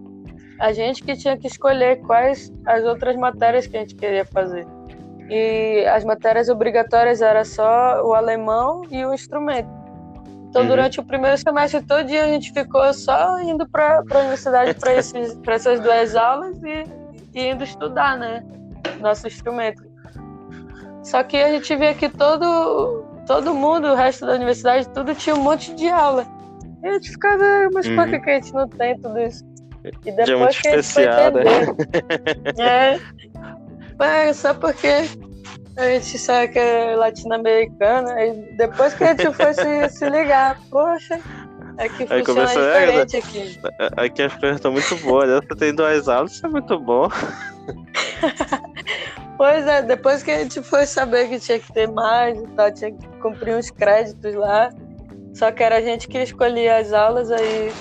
a 0.58 0.72
gente 0.72 1.02
que 1.02 1.16
tinha 1.16 1.36
que 1.36 1.46
escolher 1.46 2.00
quais 2.02 2.52
as 2.64 2.84
outras 2.84 3.16
matérias 3.16 3.66
que 3.66 3.76
a 3.76 3.80
gente 3.80 3.94
queria 3.94 4.24
fazer. 4.24 4.66
E 5.28 5.84
as 5.86 6.04
matérias 6.04 6.48
obrigatórias 6.48 7.20
era 7.20 7.44
só 7.44 8.02
o 8.04 8.14
alemão 8.14 8.82
e 8.90 9.04
o 9.04 9.12
instrumento. 9.12 9.68
Então, 10.48 10.62
uhum. 10.62 10.68
durante 10.68 11.00
o 11.00 11.02
primeiro 11.02 11.38
semestre 11.38 11.82
todo 11.82 12.04
dia, 12.04 12.24
a 12.24 12.28
gente 12.28 12.52
ficou 12.52 12.92
só 12.92 13.40
indo 13.40 13.66
para 13.66 14.02
a 14.08 14.18
universidade 14.18 14.74
para 14.74 14.92
essas 15.54 15.80
duas 15.80 16.14
aulas 16.14 16.62
e, 16.62 16.84
e, 17.34 17.50
indo 17.50 17.64
estudar, 17.64 18.18
né? 18.18 18.44
Nosso 19.00 19.26
instrumento. 19.26 19.82
Só 21.02 21.22
que 21.22 21.38
a 21.38 21.48
gente 21.48 21.74
via 21.74 21.94
que 21.94 22.08
todo, 22.08 23.02
todo 23.26 23.54
mundo, 23.54 23.88
o 23.88 23.94
resto 23.94 24.26
da 24.26 24.34
universidade, 24.34 24.88
tudo 24.88 25.14
tinha 25.14 25.34
um 25.34 25.42
monte 25.42 25.74
de 25.74 25.88
aula. 25.88 26.26
E 26.82 26.88
a 26.88 26.92
gente 26.94 27.10
ficava, 27.10 27.44
mas 27.72 27.86
uhum. 27.86 27.96
por 27.96 28.08
que, 28.08 28.20
que 28.20 28.30
a 28.30 28.34
gente 28.34 28.52
não 28.52 28.68
tem 28.68 28.98
tudo 28.98 29.18
isso? 29.20 29.44
E 29.84 30.12
depois 30.12 30.38
muito 30.38 30.62
que 30.62 30.68
especial, 30.68 31.32
né? 31.32 33.00
é, 33.98 34.28
é, 34.28 34.32
só 34.32 34.54
porque 34.54 35.08
a 35.76 35.84
gente 35.86 36.18
sabe 36.18 36.52
que 36.52 36.58
é 36.58 36.94
latino-americana, 36.96 38.24
e 38.24 38.56
depois 38.56 38.94
que 38.94 39.04
a 39.04 39.08
gente 39.08 39.32
foi 39.32 39.54
se, 39.54 39.88
se 39.90 40.08
ligar, 40.08 40.58
poxa, 40.70 41.20
é 41.78 41.88
que 41.88 42.06
funciona 42.06 42.24
começou, 42.24 42.62
diferente 42.62 43.16
é, 43.16 43.18
aqui. 43.18 43.60
Aqui 43.96 44.22
as 44.22 44.36
coisas 44.36 44.56
estão 44.56 44.72
muito 44.72 44.96
boas, 44.98 45.28
né? 45.28 45.40
Você 45.40 45.56
tem 45.56 45.74
duas 45.74 46.08
aulas, 46.08 46.32
isso 46.32 46.46
é 46.46 46.50
muito 46.50 46.78
bom. 46.78 47.08
pois 49.42 49.66
é, 49.66 49.82
depois 49.82 50.22
que 50.22 50.30
a 50.30 50.38
gente 50.38 50.62
foi 50.62 50.86
saber 50.86 51.28
que 51.28 51.40
tinha 51.40 51.58
que 51.58 51.72
ter 51.72 51.90
mais 51.90 52.38
e 52.38 52.46
tal, 52.48 52.72
tinha 52.72 52.92
que 52.92 53.08
cumprir 53.20 53.56
uns 53.56 53.70
créditos 53.70 54.34
lá, 54.34 54.70
só 55.34 55.50
que 55.50 55.64
era 55.64 55.78
a 55.78 55.80
gente 55.80 56.06
que 56.06 56.18
escolhia 56.18 56.76
as 56.76 56.92
aulas, 56.92 57.28
aí 57.28 57.72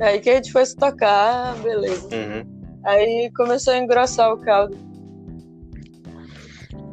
Aí 0.00 0.20
que 0.20 0.30
a 0.30 0.34
gente 0.34 0.50
foi 0.50 0.66
se 0.66 0.74
tocar, 0.76 1.54
beleza. 1.58 2.08
Uhum. 2.14 2.80
Aí 2.84 3.30
começou 3.36 3.72
a 3.72 3.78
engrossar 3.78 4.32
o 4.32 4.38
caldo. 4.38 4.76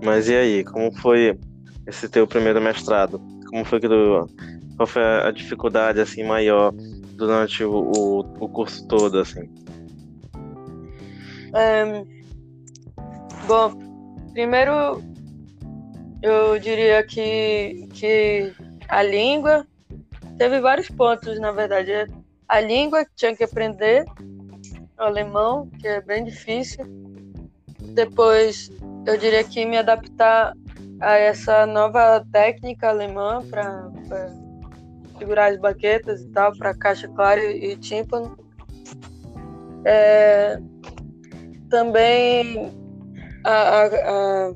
Mas 0.03 0.29
e 0.29 0.35
aí, 0.35 0.63
como 0.63 0.91
foi 0.99 1.37
esse 1.87 2.07
teu 2.07 2.27
primeiro 2.27 2.61
mestrado? 2.61 3.19
Como 3.49 3.65
foi 3.65 3.79
que 3.79 3.87
tu, 3.87 4.27
qual 4.77 4.87
foi 4.87 5.03
a 5.03 5.31
dificuldade 5.31 5.99
assim 5.99 6.23
maior 6.23 6.71
durante 7.15 7.63
o, 7.63 7.91
o, 7.95 8.19
o 8.19 8.49
curso 8.49 8.87
todo 8.87 9.19
assim? 9.19 9.49
Um, 11.53 12.07
bom, 13.47 13.90
primeiro 14.33 15.03
eu 16.21 16.59
diria 16.59 17.03
que 17.03 17.87
que 17.93 18.53
a 18.87 19.03
língua 19.03 19.65
teve 20.37 20.59
vários 20.59 20.89
pontos, 20.89 21.39
na 21.39 21.51
verdade 21.51 22.07
a 22.51 22.59
língua 22.59 23.05
que 23.05 23.11
tinha 23.15 23.33
que 23.33 23.45
aprender, 23.45 24.03
o 24.99 25.03
alemão, 25.03 25.69
que 25.79 25.87
é 25.87 26.01
bem 26.01 26.25
difícil. 26.25 26.85
Depois, 27.93 28.69
eu 29.07 29.17
diria 29.17 29.41
que 29.41 29.65
me 29.65 29.77
adaptar 29.77 30.53
a 30.99 31.15
essa 31.15 31.65
nova 31.65 32.25
técnica 32.29 32.89
alemã 32.89 33.39
para 33.49 33.89
segurar 35.17 35.53
as 35.53 35.57
baquetas 35.59 36.23
e 36.23 36.27
tal, 36.31 36.53
para 36.57 36.75
caixa 36.75 37.07
clara 37.07 37.41
e 37.41 37.77
tímpano. 37.77 38.37
É, 39.85 40.59
também 41.69 42.69
a, 43.43 43.51
a, 43.51 43.85
a, 43.85 44.53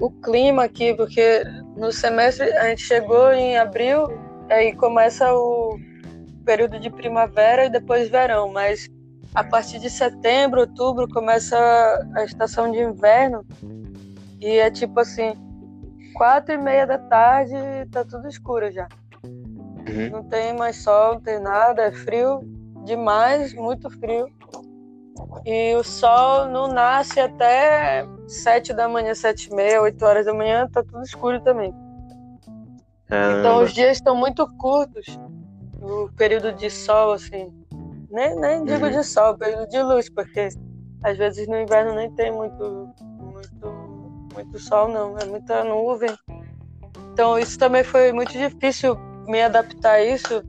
o 0.00 0.10
clima 0.22 0.64
aqui, 0.64 0.94
porque 0.94 1.42
no 1.76 1.92
semestre 1.92 2.50
a 2.56 2.68
gente 2.68 2.82
chegou 2.82 3.32
em 3.32 3.56
abril, 3.56 4.06
aí 4.48 4.74
começa 4.74 5.32
o 5.34 5.78
período 6.44 6.78
de 6.80 6.90
primavera 6.90 7.66
e 7.66 7.70
depois 7.70 8.08
verão, 8.08 8.52
mas 8.52 8.88
a 9.34 9.44
partir 9.44 9.78
de 9.78 9.90
setembro, 9.90 10.60
outubro 10.60 11.08
começa 11.08 11.56
a 12.16 12.24
estação 12.24 12.70
de 12.70 12.78
inverno 12.78 13.44
e 14.40 14.56
é 14.56 14.70
tipo 14.70 14.98
assim, 15.00 15.32
quatro 16.14 16.54
e 16.54 16.58
meia 16.58 16.86
da 16.86 16.98
tarde 16.98 17.54
tá 17.90 18.04
tudo 18.04 18.28
escuro 18.28 18.70
já. 18.72 18.88
Uhum. 19.24 20.10
Não 20.10 20.24
tem 20.24 20.54
mais 20.56 20.76
sol, 20.76 21.14
não 21.14 21.20
tem 21.20 21.40
nada, 21.40 21.82
é 21.82 21.92
frio 21.92 22.40
demais, 22.84 23.52
muito 23.54 23.90
frio. 23.90 24.26
E 25.44 25.74
o 25.74 25.82
sol 25.82 26.46
não 26.48 26.68
nasce 26.68 27.20
até 27.20 28.06
sete 28.26 28.72
da 28.72 28.88
manhã, 28.88 29.14
sete 29.14 29.50
e 29.50 29.54
meia, 29.54 29.82
oito 29.82 30.04
horas 30.04 30.26
da 30.26 30.34
manhã, 30.34 30.68
tá 30.70 30.82
tudo 30.82 31.02
escuro 31.02 31.40
também. 31.40 31.74
Então 33.06 33.62
os 33.62 33.72
dias 33.72 33.96
estão 33.96 34.14
muito 34.14 34.46
curtos, 34.56 35.18
o 35.80 36.10
período 36.16 36.52
de 36.52 36.70
sol, 36.70 37.12
assim. 37.12 37.50
Nem, 38.10 38.36
nem 38.36 38.64
digo 38.64 38.86
uhum. 38.86 38.90
de 38.90 39.02
sol, 39.02 39.36
período 39.36 39.68
de 39.68 39.82
luz, 39.82 40.10
porque 40.10 40.48
às 41.02 41.16
vezes 41.16 41.46
no 41.48 41.58
inverno 41.58 41.94
nem 41.94 42.10
tem 42.12 42.32
muito, 42.32 42.92
muito, 43.18 44.28
muito 44.34 44.58
sol, 44.58 44.88
não, 44.88 45.18
é 45.18 45.24
muita 45.24 45.64
nuvem. 45.64 46.14
Então 47.12 47.38
isso 47.38 47.58
também 47.58 47.82
foi 47.82 48.12
muito 48.12 48.32
difícil 48.32 48.96
me 49.26 49.42
adaptar 49.42 49.94
a 49.94 50.04
isso 50.04 50.42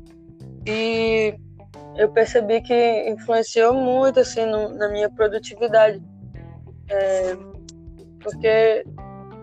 e 0.65 1.36
eu 1.99 2.07
percebi 2.07 2.61
que 2.61 3.09
influenciou 3.09 3.73
muito 3.73 4.21
assim 4.21 4.45
no, 4.45 4.69
na 4.69 4.87
minha 4.87 5.09
produtividade, 5.09 6.01
é, 6.87 7.35
porque 8.21 8.85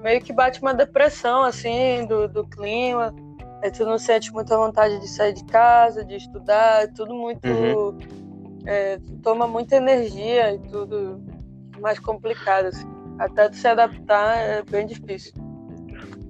meio 0.03 0.23
que 0.23 0.33
bate 0.33 0.63
uma 0.63 0.73
depressão 0.73 1.45
assim 1.45 2.07
do, 2.07 2.27
do 2.27 2.47
clima, 2.47 3.15
aí 3.63 3.71
tu 3.71 3.85
não 3.85 3.99
sente 3.99 4.33
muita 4.33 4.57
vontade 4.57 4.99
de 5.01 5.07
sair 5.07 5.35
de 5.35 5.45
casa, 5.45 6.03
de 6.03 6.17
estudar, 6.17 6.85
é 6.85 6.87
tudo 6.87 7.15
muito 7.15 7.47
uhum. 7.47 7.99
é, 8.65 8.99
toma 9.23 9.47
muita 9.47 9.77
energia 9.77 10.55
e 10.55 10.59
tudo 10.59 11.23
mais 11.79 11.99
complicado 11.99 12.67
assim. 12.69 12.89
Até 13.19 13.51
tu 13.51 13.57
se 13.57 13.69
adaptar 13.69 14.39
é 14.39 14.63
bem 14.63 14.87
difícil. 14.87 15.35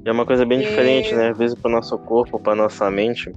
É 0.04 0.10
uma 0.10 0.26
coisa 0.26 0.44
bem 0.44 0.60
e... 0.60 0.64
diferente, 0.64 1.14
né? 1.14 1.30
Às 1.30 1.38
vezes 1.38 1.56
para 1.56 1.70
nosso 1.70 1.96
corpo, 1.98 2.38
para 2.38 2.56
nossa 2.56 2.90
mente. 2.90 3.32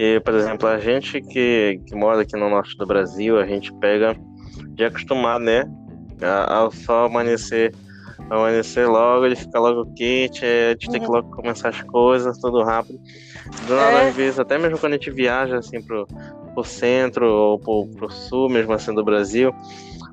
Que, 0.00 0.18
por 0.18 0.32
exemplo, 0.32 0.66
a 0.66 0.78
gente 0.78 1.20
que, 1.20 1.78
que 1.86 1.94
mora 1.94 2.22
aqui 2.22 2.34
no 2.34 2.48
norte 2.48 2.74
do 2.78 2.86
Brasil, 2.86 3.38
a 3.38 3.44
gente 3.44 3.70
pega 3.74 4.16
de 4.68 4.82
acostumar, 4.82 5.38
né? 5.38 5.70
Ao 6.48 6.70
só 6.70 7.04
amanhecer, 7.04 7.74
amanhecer 8.30 8.88
logo, 8.88 9.26
ele 9.26 9.36
fica 9.36 9.60
logo 9.60 9.92
quente, 9.92 10.42
a 10.42 10.70
gente 10.70 10.86
uhum. 10.86 10.92
tem 10.92 11.00
que 11.02 11.06
uhum. 11.06 11.16
logo 11.16 11.30
começar 11.36 11.68
as 11.68 11.82
coisas, 11.82 12.38
tudo 12.38 12.62
rápido. 12.62 12.98
Do 13.66 13.76
nada, 13.76 13.98
é. 13.98 14.08
às 14.08 14.16
vezes, 14.16 14.40
até 14.40 14.56
mesmo 14.56 14.78
quando 14.78 14.94
a 14.94 14.96
gente 14.96 15.10
viaja 15.10 15.58
assim 15.58 15.82
pro, 15.82 16.06
pro 16.54 16.64
centro 16.64 17.26
ou 17.26 17.58
pro, 17.58 17.86
pro 17.94 18.10
sul, 18.10 18.48
mesmo 18.48 18.72
assim 18.72 18.94
do 18.94 19.04
Brasil, 19.04 19.54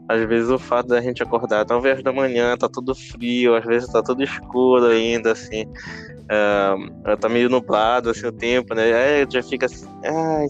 às 0.07 0.23
vezes 0.27 0.49
o 0.49 0.57
fato 0.57 0.87
da 0.87 1.01
gente 1.01 1.21
acordar 1.21 1.65
talvez 1.65 2.01
da 2.01 2.13
manhã, 2.13 2.55
tá 2.57 2.69
tudo 2.69 2.95
frio, 2.95 3.55
às 3.55 3.65
vezes 3.65 3.91
tá 3.91 4.01
tudo 4.01 4.23
escuro 4.23 4.85
ainda, 4.85 5.33
assim, 5.33 5.65
uh, 5.65 7.17
tá 7.17 7.27
meio 7.27 7.49
nublado, 7.49 8.09
assim, 8.09 8.25
o 8.27 8.31
tempo, 8.31 8.73
né, 8.73 8.93
aí 8.93 9.27
já 9.29 9.43
fica 9.43 9.65
assim, 9.65 9.87
ai, 10.05 10.47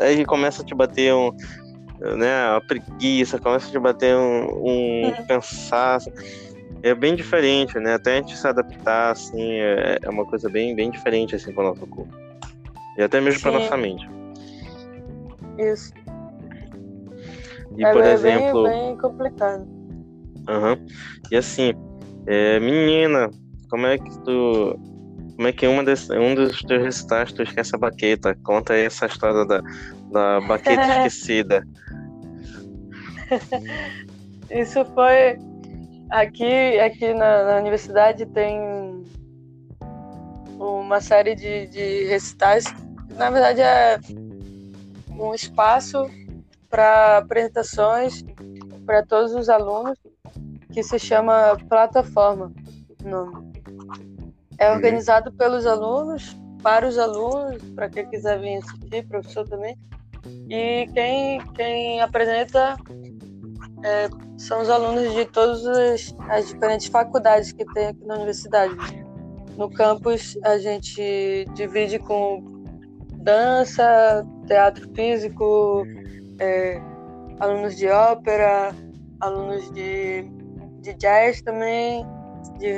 aí 0.00 0.24
começa 0.26 0.62
a 0.62 0.64
te 0.64 0.74
bater 0.74 1.14
um, 1.14 1.30
né, 2.16 2.56
a 2.56 2.60
preguiça, 2.60 3.38
começa 3.38 3.68
a 3.68 3.70
te 3.70 3.78
bater 3.78 4.14
um, 4.14 4.44
um 4.44 5.06
uhum. 5.06 5.26
cansaço, 5.26 6.12
é 6.82 6.94
bem 6.94 7.14
diferente, 7.14 7.78
né, 7.78 7.94
até 7.94 8.12
a 8.12 8.16
gente 8.16 8.36
se 8.36 8.46
adaptar, 8.46 9.12
assim, 9.12 9.52
é, 9.52 9.98
é 10.02 10.10
uma 10.10 10.26
coisa 10.26 10.50
bem, 10.50 10.74
bem 10.76 10.90
diferente, 10.90 11.34
assim, 11.34 11.52
para 11.52 11.64
o 11.64 11.68
nosso 11.68 11.86
corpo, 11.86 12.12
e 12.98 13.02
até 13.02 13.18
mesmo 13.18 13.40
para 13.40 13.52
nossa 13.52 13.76
mente. 13.78 14.06
Isso. 15.58 16.01
E, 17.76 17.92
por 17.92 18.02
é 18.02 18.12
exemplo. 18.12 18.64
Bem, 18.64 18.86
bem 18.86 18.98
complicado. 18.98 19.62
Uhum. 20.48 20.86
E 21.30 21.36
assim, 21.36 21.72
é, 22.26 22.60
menina, 22.60 23.30
como 23.70 23.86
é 23.86 23.98
que 23.98 24.18
tu. 24.20 24.78
Como 25.36 25.48
é 25.48 25.52
que 25.52 25.66
uma 25.66 25.82
desse, 25.82 26.12
um 26.16 26.34
dos 26.34 26.60
teus 26.62 26.82
recitais 26.82 27.32
tu 27.32 27.42
esquece 27.42 27.74
a 27.74 27.78
baqueta? 27.78 28.36
Conta 28.44 28.74
aí 28.74 28.84
essa 28.84 29.06
história 29.06 29.44
da, 29.46 29.62
da 30.10 30.40
baqueta 30.42 30.82
esquecida. 31.06 31.66
Isso 34.50 34.84
foi. 34.94 35.38
Aqui, 36.10 36.78
aqui 36.78 37.14
na, 37.14 37.44
na, 37.44 37.56
universidade 37.56 38.26
tem 38.26 38.60
uma 40.58 41.00
série 41.00 41.34
de, 41.34 41.66
de 41.68 42.04
recitais. 42.04 42.64
Na 43.16 43.30
verdade, 43.30 43.62
é 43.62 43.98
um 45.18 45.34
espaço 45.34 46.06
para 46.72 47.18
apresentações 47.18 48.24
para 48.86 49.04
todos 49.04 49.34
os 49.34 49.50
alunos, 49.50 49.98
que 50.72 50.82
se 50.82 50.98
chama 50.98 51.54
Plataforma. 51.68 52.50
Nome. 53.04 53.52
É 54.58 54.70
uhum. 54.70 54.76
organizado 54.76 55.30
pelos 55.32 55.66
alunos, 55.66 56.34
para 56.62 56.88
os 56.88 56.96
alunos, 56.96 57.62
para 57.74 57.90
quem 57.90 58.08
quiser 58.08 58.40
vir 58.40 58.56
assistir, 58.56 59.06
professor 59.06 59.46
também. 59.46 59.76
E 60.48 60.88
quem, 60.94 61.40
quem 61.52 62.00
apresenta 62.00 62.78
é, 63.84 64.08
são 64.38 64.62
os 64.62 64.70
alunos 64.70 65.12
de 65.12 65.26
todas 65.26 65.66
as, 65.66 66.14
as 66.30 66.48
diferentes 66.48 66.86
faculdades 66.86 67.52
que 67.52 67.66
tem 67.66 67.88
aqui 67.88 68.04
na 68.06 68.14
universidade. 68.14 68.74
No 69.58 69.70
campus, 69.70 70.38
a 70.42 70.56
gente 70.56 71.44
divide 71.54 71.98
com 71.98 72.64
dança, 73.18 74.26
teatro 74.46 74.88
físico, 74.94 75.84
é, 76.38 76.80
alunos 77.40 77.76
de 77.76 77.88
ópera, 77.88 78.74
alunos 79.20 79.70
de, 79.72 80.22
de 80.80 80.94
jazz 80.94 81.42
também, 81.42 82.06
de, 82.58 82.68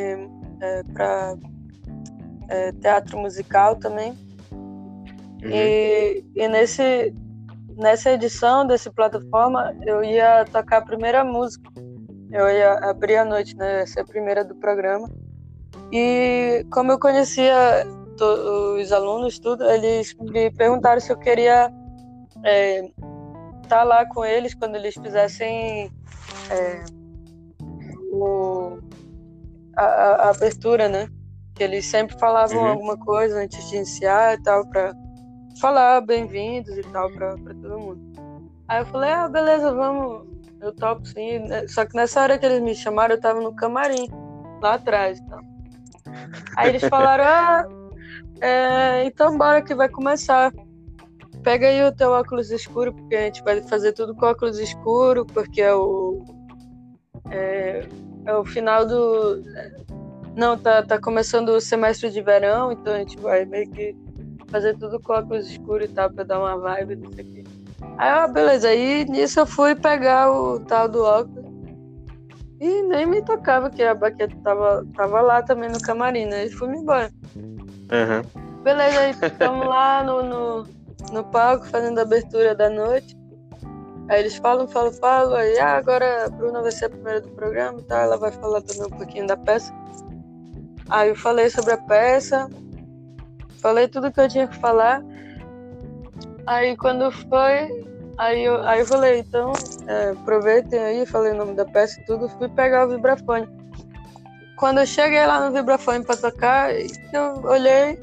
é, 0.61 0.83
para 0.93 1.37
é, 2.49 2.73
teatro 2.73 3.19
musical 3.19 3.77
também. 3.77 4.13
Uhum. 4.53 5.51
E, 5.51 6.25
e 6.35 6.49
nesse, 6.49 7.15
nessa 7.77 8.13
edição 8.13 8.67
desse 8.67 8.91
plataforma, 8.91 9.75
eu 9.83 10.03
ia 10.03 10.45
tocar 10.47 10.79
a 10.79 10.83
primeira 10.83 11.25
música. 11.25 11.71
Eu 12.31 12.49
ia 12.49 12.73
abrir 12.91 13.17
a 13.17 13.25
noite, 13.25 13.57
né? 13.57 13.83
Essa 13.83 14.01
é 14.01 14.03
a 14.03 14.07
primeira 14.07 14.45
do 14.45 14.55
programa. 14.57 15.09
E 15.93 16.67
como 16.73 16.91
eu 16.93 16.99
conhecia 16.99 17.87
os 18.81 18.93
alunos, 18.93 19.39
tudo, 19.39 19.65
eles 19.71 20.15
me 20.15 20.51
perguntaram 20.51 21.01
se 21.01 21.13
eu 21.13 21.19
queria 21.19 21.71
é, 22.45 22.91
estar 23.75 23.79
tá 23.79 23.85
lá 23.85 24.07
com 24.07 24.25
eles 24.25 24.55
quando 24.55 24.77
eles 24.77 24.95
fizessem 24.95 25.91
é, 26.49 26.85
o, 28.13 28.79
a, 29.77 29.85
a, 29.85 30.31
abertura, 30.31 30.89
né? 30.89 31.09
Que 31.57 31.65
eles 31.65 31.85
sempre 31.87 32.17
falavam 32.19 32.59
uhum. 32.59 32.69
alguma 32.69 32.97
coisa 32.97 33.41
antes 33.41 33.69
de 33.69 33.77
iniciar 33.77 34.35
e 34.35 34.43
tal, 34.43 34.65
para 34.69 34.95
falar 35.61 36.01
bem-vindos 36.03 36.77
e 36.79 36.83
tal 36.83 37.11
para 37.11 37.37
todo 37.37 37.79
mundo. 37.79 38.45
Aí 38.69 38.81
eu 38.81 38.87
falei, 38.87 39.11
ah, 39.11 39.29
beleza, 39.29 39.75
vamos, 39.75 40.27
eu 40.61 40.73
topo 40.73 41.05
sim. 41.07 41.43
Só 41.69 41.85
que 41.85 41.97
nessa 41.97 42.23
hora 42.23 42.39
que 42.39 42.47
eles 42.47 42.61
me 42.61 42.75
chamaram, 42.75 43.17
eu 43.17 43.21
tava 43.21 43.41
no 43.41 43.55
camarim, 43.55 44.09
lá 44.63 44.75
atrás 44.75 45.19
e 45.19 45.27
tal. 45.27 45.41
Aí 46.57 46.69
eles 46.69 46.85
falaram, 46.85 47.25
ah, 47.25 47.69
é, 48.41 49.05
então 49.05 49.37
bora 49.37 49.63
que 49.63 49.75
vai 49.75 49.89
começar 49.89 50.53
pega 51.45 51.69
aí 51.69 51.85
o 51.85 51.93
teu 51.93 52.11
óculos 52.11 52.51
escuro, 52.51 52.93
porque 52.93 53.15
a 53.15 53.21
gente 53.27 53.45
vai 53.45 53.61
fazer 53.61 53.93
tudo 53.93 54.15
com 54.15 54.27
óculos 54.27 54.59
escuro, 54.59 55.27
porque 55.27 55.61
é 55.61 55.75
o. 55.75 56.25
É, 57.31 57.87
é 58.25 58.35
o 58.35 58.45
final 58.45 58.87
do. 58.87 59.43
Não, 60.35 60.59
tá, 60.59 60.83
tá 60.83 60.99
começando 60.99 61.51
o 61.51 61.61
semestre 61.61 62.11
de 62.11 62.21
verão, 62.21 62.73
então 62.73 62.95
a 62.95 62.99
gente 62.99 63.21
vai 63.21 63.45
meio 63.45 63.71
que 63.71 63.95
fazer 64.49 64.77
tudo 64.79 64.99
com 64.99 65.13
óculos 65.13 65.49
escuros 65.49 65.89
e 65.89 65.93
tal, 65.93 66.11
pra 66.11 66.25
dar 66.25 66.41
uma 66.41 66.57
vibe 66.59 66.97
disso 66.97 67.21
aqui. 67.21 67.45
Aí, 67.99 68.25
ó, 68.25 68.27
beleza, 68.27 68.69
aí 68.69 69.05
nisso 69.05 69.39
eu 69.39 69.47
fui 69.47 69.75
pegar 69.75 70.33
o 70.33 70.59
tal 70.61 70.89
do 70.89 71.05
óculos. 71.05 71.45
E 72.61 72.83
nem 72.83 73.05
me 73.05 73.23
tocava 73.23 73.69
que 73.69 73.83
a 73.83 73.95
baqueta 73.95 74.35
tava, 74.43 74.87
tava 74.97 75.21
lá 75.21 75.43
também 75.43 75.69
no 75.69 75.81
camarim, 75.81 76.25
né? 76.25 76.47
E 76.47 76.51
fui-me 76.51 76.79
embora. 76.79 77.11
Uhum. 77.37 78.63
Beleza, 78.63 79.01
aí 79.01 79.11
estamos 79.11 79.67
lá 79.67 80.03
no, 80.03 80.23
no 80.23 80.84
no 81.13 81.25
palco 81.25 81.67
fazendo 81.67 81.99
a 81.99 82.03
abertura 82.03 82.55
da 82.55 82.69
noite. 82.69 83.17
Aí 84.09 84.21
eles 84.21 84.37
falam, 84.37 84.69
falam, 84.69 84.93
falam, 84.93 85.35
aí 85.35 85.59
ah, 85.59 85.77
agora 85.77 86.27
a 86.27 86.29
Bruna 86.29 86.61
vai 86.61 86.71
ser 86.71 86.87
a 86.87 86.91
primeira 86.91 87.21
do 87.23 87.31
programa, 87.31 87.81
tá? 87.83 88.03
Ela 88.03 88.19
vai 88.19 88.31
falar 88.31 88.61
também 88.61 88.87
um 88.87 88.97
pouquinho 88.97 89.27
da 89.27 89.37
peça. 89.37 89.73
Aí 90.91 91.09
eu 91.09 91.17
falei 91.17 91.49
sobre 91.49 91.73
a 91.73 91.79
peça, 91.79 92.49
falei 93.63 93.89
tudo 93.89 94.13
que 94.13 94.21
eu 94.21 94.29
tinha 94.29 94.47
que 94.47 94.57
falar. 94.57 95.03
Aí 96.47 96.77
quando 96.77 97.11
foi, 97.11 97.87
aí 98.19 98.45
eu, 98.45 98.63
aí 98.63 98.81
eu 98.81 98.87
falei, 98.87 99.21
então, 99.21 99.53
é, 99.87 100.11
aproveitem 100.11 100.79
aí, 100.79 101.07
falei 101.07 101.33
o 101.33 101.37
nome 101.37 101.55
da 101.55 101.65
peça 101.65 101.99
e 101.99 102.05
tudo, 102.05 102.29
fui 102.29 102.51
pegar 102.51 102.87
o 102.87 102.91
vibrafone. 102.91 103.49
quando 104.59 104.81
eu 104.81 104.87
cheguei 104.87 105.25
lá 105.25 105.49
no 105.49 105.57
vibrafone 105.57 106.05
para 106.05 106.19
tocar, 106.19 106.75
eu 106.75 107.43
olhei, 107.45 107.99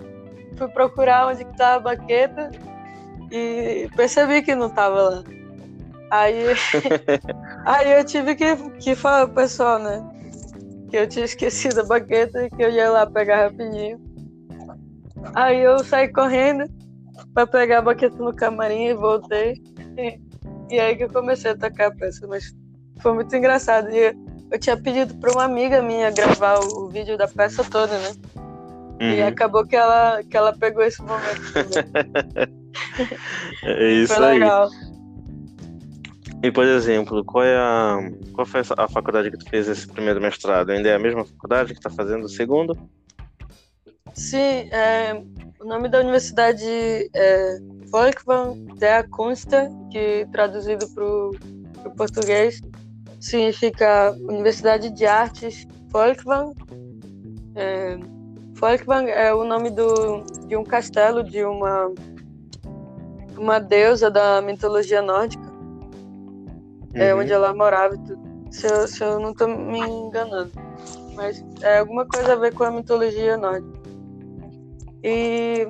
fui 0.58 0.68
procurar 0.70 1.28
onde 1.28 1.45
que 1.45 1.56
tava 1.56 1.91
a 1.91 1.95
baqueta 1.95 2.49
e 3.32 3.90
percebi 3.96 4.42
que 4.42 4.54
não 4.54 4.70
tava 4.70 5.02
lá. 5.02 5.24
Aí, 6.12 6.44
aí 7.66 7.92
eu 7.94 8.04
tive 8.04 8.36
que, 8.36 8.56
que 8.80 8.96
falar 8.96 9.28
pro 9.28 9.36
pessoal, 9.36 9.80
né? 9.80 10.06
Que 10.90 10.98
eu 10.98 11.08
tinha 11.08 11.24
esquecido 11.24 11.80
a 11.80 11.86
baqueta 11.86 12.44
e 12.44 12.50
que 12.50 12.62
eu 12.62 12.70
ia 12.70 12.92
lá 12.92 13.06
pegar 13.08 13.46
rapidinho. 13.46 14.00
Aí 15.34 15.62
eu 15.62 15.80
saí 15.80 16.12
correndo 16.12 16.66
para 17.34 17.48
pegar 17.48 17.80
a 17.80 17.82
baqueta 17.82 18.18
no 18.18 18.36
camarim 18.36 18.88
e 18.88 18.94
voltei. 18.94 19.54
E, 19.98 20.20
e, 20.70 20.80
aí 20.80 20.98
que 20.98 21.06
eu 21.06 21.10
comecei 21.10 21.52
a 21.52 21.58
tocar 21.58 21.88
a 21.88 21.96
peça, 21.96 22.28
mas 22.28 22.54
foi 23.00 23.14
muito 23.14 23.34
engraçado. 23.34 23.90
E 23.90 24.14
eu 24.52 24.60
tinha 24.60 24.76
pedido 24.76 25.16
para 25.16 25.32
uma 25.32 25.46
amiga 25.46 25.82
minha 25.82 26.12
gravar 26.12 26.60
o, 26.60 26.86
o 26.86 26.90
vídeo 26.90 27.18
da 27.18 27.28
peça 27.28 27.64
toda, 27.64 27.98
né? 27.98 28.12
Uhum. 29.00 29.14
E 29.14 29.22
acabou 29.24 29.66
que 29.66 29.78
ela, 29.78 30.22
que 30.24 30.36
ela 30.36 30.52
pegou 30.52 30.84
esse 30.84 31.02
momento. 31.02 31.42
é 33.63 33.91
isso 33.93 34.13
foi 34.13 34.34
legal. 34.34 34.69
aí. 34.69 34.91
E, 36.43 36.51
por 36.51 36.65
exemplo, 36.65 37.24
qual 37.24 37.43
é 37.43 37.55
a 37.55 37.99
qual 38.34 38.47
foi 38.47 38.61
a 38.78 38.88
faculdade 38.88 39.30
que 39.30 39.38
tu 39.38 39.49
fez 39.49 39.67
esse 39.67 39.88
primeiro 39.88 40.19
mestrado? 40.19 40.72
Ainda 40.72 40.89
é 40.89 40.95
a 40.95 40.99
mesma 40.99 41.24
faculdade 41.24 41.74
que 41.74 41.80
está 41.80 41.89
fazendo 41.89 42.24
o 42.26 42.30
segundo? 42.30 42.76
Sim, 44.13 44.67
é, 44.72 45.22
o 45.59 45.65
nome 45.65 45.88
da 45.88 45.99
universidade 45.99 46.65
é 46.65 47.59
Volkwang 47.91 48.74
der 48.76 49.07
Kunste, 49.09 49.55
que 49.91 50.28
traduzido 50.32 50.88
para 50.89 51.05
o 51.05 51.95
português 51.95 52.59
significa 53.19 54.11
Universidade 54.22 54.89
de 54.89 55.05
Artes 55.05 55.67
Volkwang. 55.89 56.55
É, 57.55 57.97
Volkwang 58.55 59.09
é 59.09 59.34
o 59.34 59.43
nome 59.43 59.69
do, 59.69 60.24
de 60.47 60.57
um 60.57 60.63
castelo 60.63 61.24
de 61.24 61.43
uma 61.43 61.93
uma 63.42 63.60
deusa 63.60 64.12
da 64.12 64.39
mitologia 64.39 65.02
nórdica, 65.02 65.52
é 66.94 67.12
uhum. 67.12 67.22
onde 67.22 67.34
ela 67.34 67.54
morava, 67.56 67.96
se 68.52 68.68
eu, 68.68 68.88
se 68.88 69.04
eu 69.04 69.20
não 69.20 69.32
estou 69.32 69.48
me 69.48 69.80
enganando. 69.80 70.52
Mas 71.16 71.44
é 71.62 71.80
alguma 71.80 72.06
coisa 72.06 72.34
a 72.34 72.36
ver 72.36 72.54
com 72.54 72.64
a 72.64 72.72
mitologia 72.72 73.36
nórdica. 73.38 73.82
E 75.04 75.68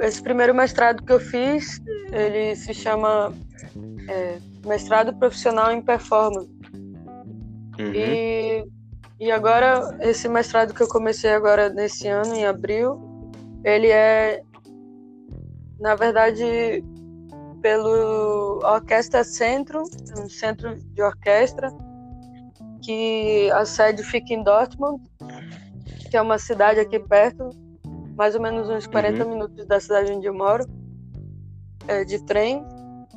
esse 0.00 0.20
primeiro 0.20 0.52
mestrado 0.52 1.04
que 1.04 1.12
eu 1.12 1.20
fiz, 1.20 1.80
ele 2.10 2.56
se 2.56 2.74
chama 2.74 3.32
é, 4.08 4.38
Mestrado 4.66 5.14
Profissional 5.14 5.70
em 5.70 5.80
Performance. 5.80 6.50
Uhum. 7.78 7.92
E, 7.94 8.66
e 9.20 9.30
agora, 9.30 9.96
esse 10.00 10.28
mestrado 10.28 10.74
que 10.74 10.82
eu 10.82 10.88
comecei 10.88 11.30
agora 11.30 11.68
nesse 11.68 12.08
ano, 12.08 12.34
em 12.34 12.44
abril, 12.44 13.00
ele 13.62 13.88
é, 13.88 14.42
na 15.78 15.94
verdade, 15.94 16.82
pelo 17.66 18.60
Orquestra 18.62 19.24
Centro, 19.24 19.82
um 20.16 20.30
centro 20.30 20.76
de 20.76 21.02
orquestra, 21.02 21.68
que 22.80 23.50
a 23.50 23.64
sede 23.64 24.04
fica 24.04 24.32
em 24.32 24.44
Dortmund, 24.44 25.02
que 26.08 26.16
é 26.16 26.22
uma 26.22 26.38
cidade 26.38 26.78
aqui 26.78 27.00
perto, 27.00 27.50
mais 28.16 28.36
ou 28.36 28.40
menos 28.40 28.68
uns 28.68 28.86
40 28.86 29.24
uhum. 29.24 29.30
minutos 29.30 29.66
da 29.66 29.80
cidade 29.80 30.12
onde 30.12 30.28
eu 30.28 30.32
moro, 30.32 30.64
é, 31.88 32.04
de 32.04 32.24
trem. 32.24 32.64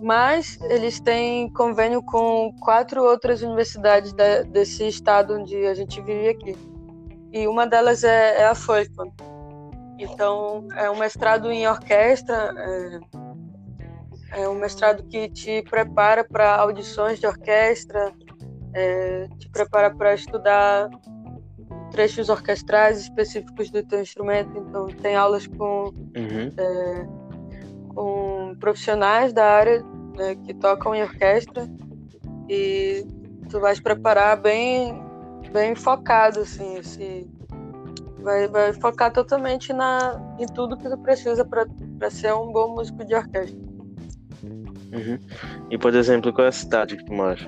Mas 0.02 0.60
eles 0.64 1.00
têm 1.00 1.54
convênio 1.54 2.02
com 2.02 2.52
quatro 2.60 3.04
outras 3.04 3.44
universidades 3.44 4.14
de, 4.14 4.46
desse 4.46 4.88
estado 4.88 5.36
onde 5.36 5.56
a 5.68 5.76
gente 5.76 6.02
vive 6.02 6.28
aqui. 6.28 6.58
E 7.32 7.48
uma 7.48 7.68
delas 7.68 8.04
é, 8.04 8.42
é 8.42 8.46
a 8.48 8.56
Folkman. 8.56 9.14
Então, 10.00 10.68
é 10.76 10.90
um 10.90 10.98
mestrado 10.98 11.52
em 11.52 11.68
orquestra, 11.68 12.52
é, 12.58 13.00
é 14.32 14.48
um 14.48 14.56
mestrado 14.56 15.04
que 15.04 15.30
te 15.30 15.62
prepara 15.64 16.24
para 16.24 16.56
audições 16.56 17.20
de 17.20 17.28
orquestra, 17.28 18.14
é, 18.74 19.28
te 19.38 19.50
prepara 19.50 19.94
para 19.94 20.14
estudar 20.14 20.90
trechos 21.92 22.30
orquestrais 22.30 23.00
específicos 23.00 23.70
do 23.72 23.84
teu 23.84 24.02
instrumento. 24.02 24.58
Então, 24.58 24.88
tem 24.88 25.16
aulas 25.16 25.48
com, 25.48 25.92
uhum. 26.16 26.54
é, 26.58 27.08
com 27.94 28.56
profissionais 28.60 29.34
da 29.34 29.46
área 29.46 29.84
né, 30.16 30.36
que 30.36 30.54
tocam 30.54 30.94
em 30.94 31.02
orquestra 31.02 31.68
e 32.48 33.06
tu 33.50 33.60
vais 33.60 33.80
preparar 33.80 34.40
bem, 34.40 35.02
bem 35.52 35.76
focado, 35.76 36.42
assim, 36.42 36.78
esse, 36.78 37.28
vai, 38.22 38.48
vai 38.48 38.74
focar 38.74 39.12
totalmente 39.12 39.74
na, 39.74 40.36
em 40.40 40.46
tudo 40.46 40.78
que 40.78 40.88
tu 40.88 40.98
precisa 41.00 41.44
para 41.44 42.10
ser 42.10 42.34
um 42.34 42.52
bom 42.52 42.76
músico 42.76 43.04
de 43.04 43.16
orquestra. 43.16 43.69
Uhum. 44.92 45.20
E, 45.70 45.78
por 45.78 45.94
exemplo, 45.94 46.34
qual 46.34 46.46
é 46.46 46.50
a 46.50 46.52
cidade 46.52 46.98
que 46.98 47.06
tu 47.06 47.14
mora? 47.14 47.40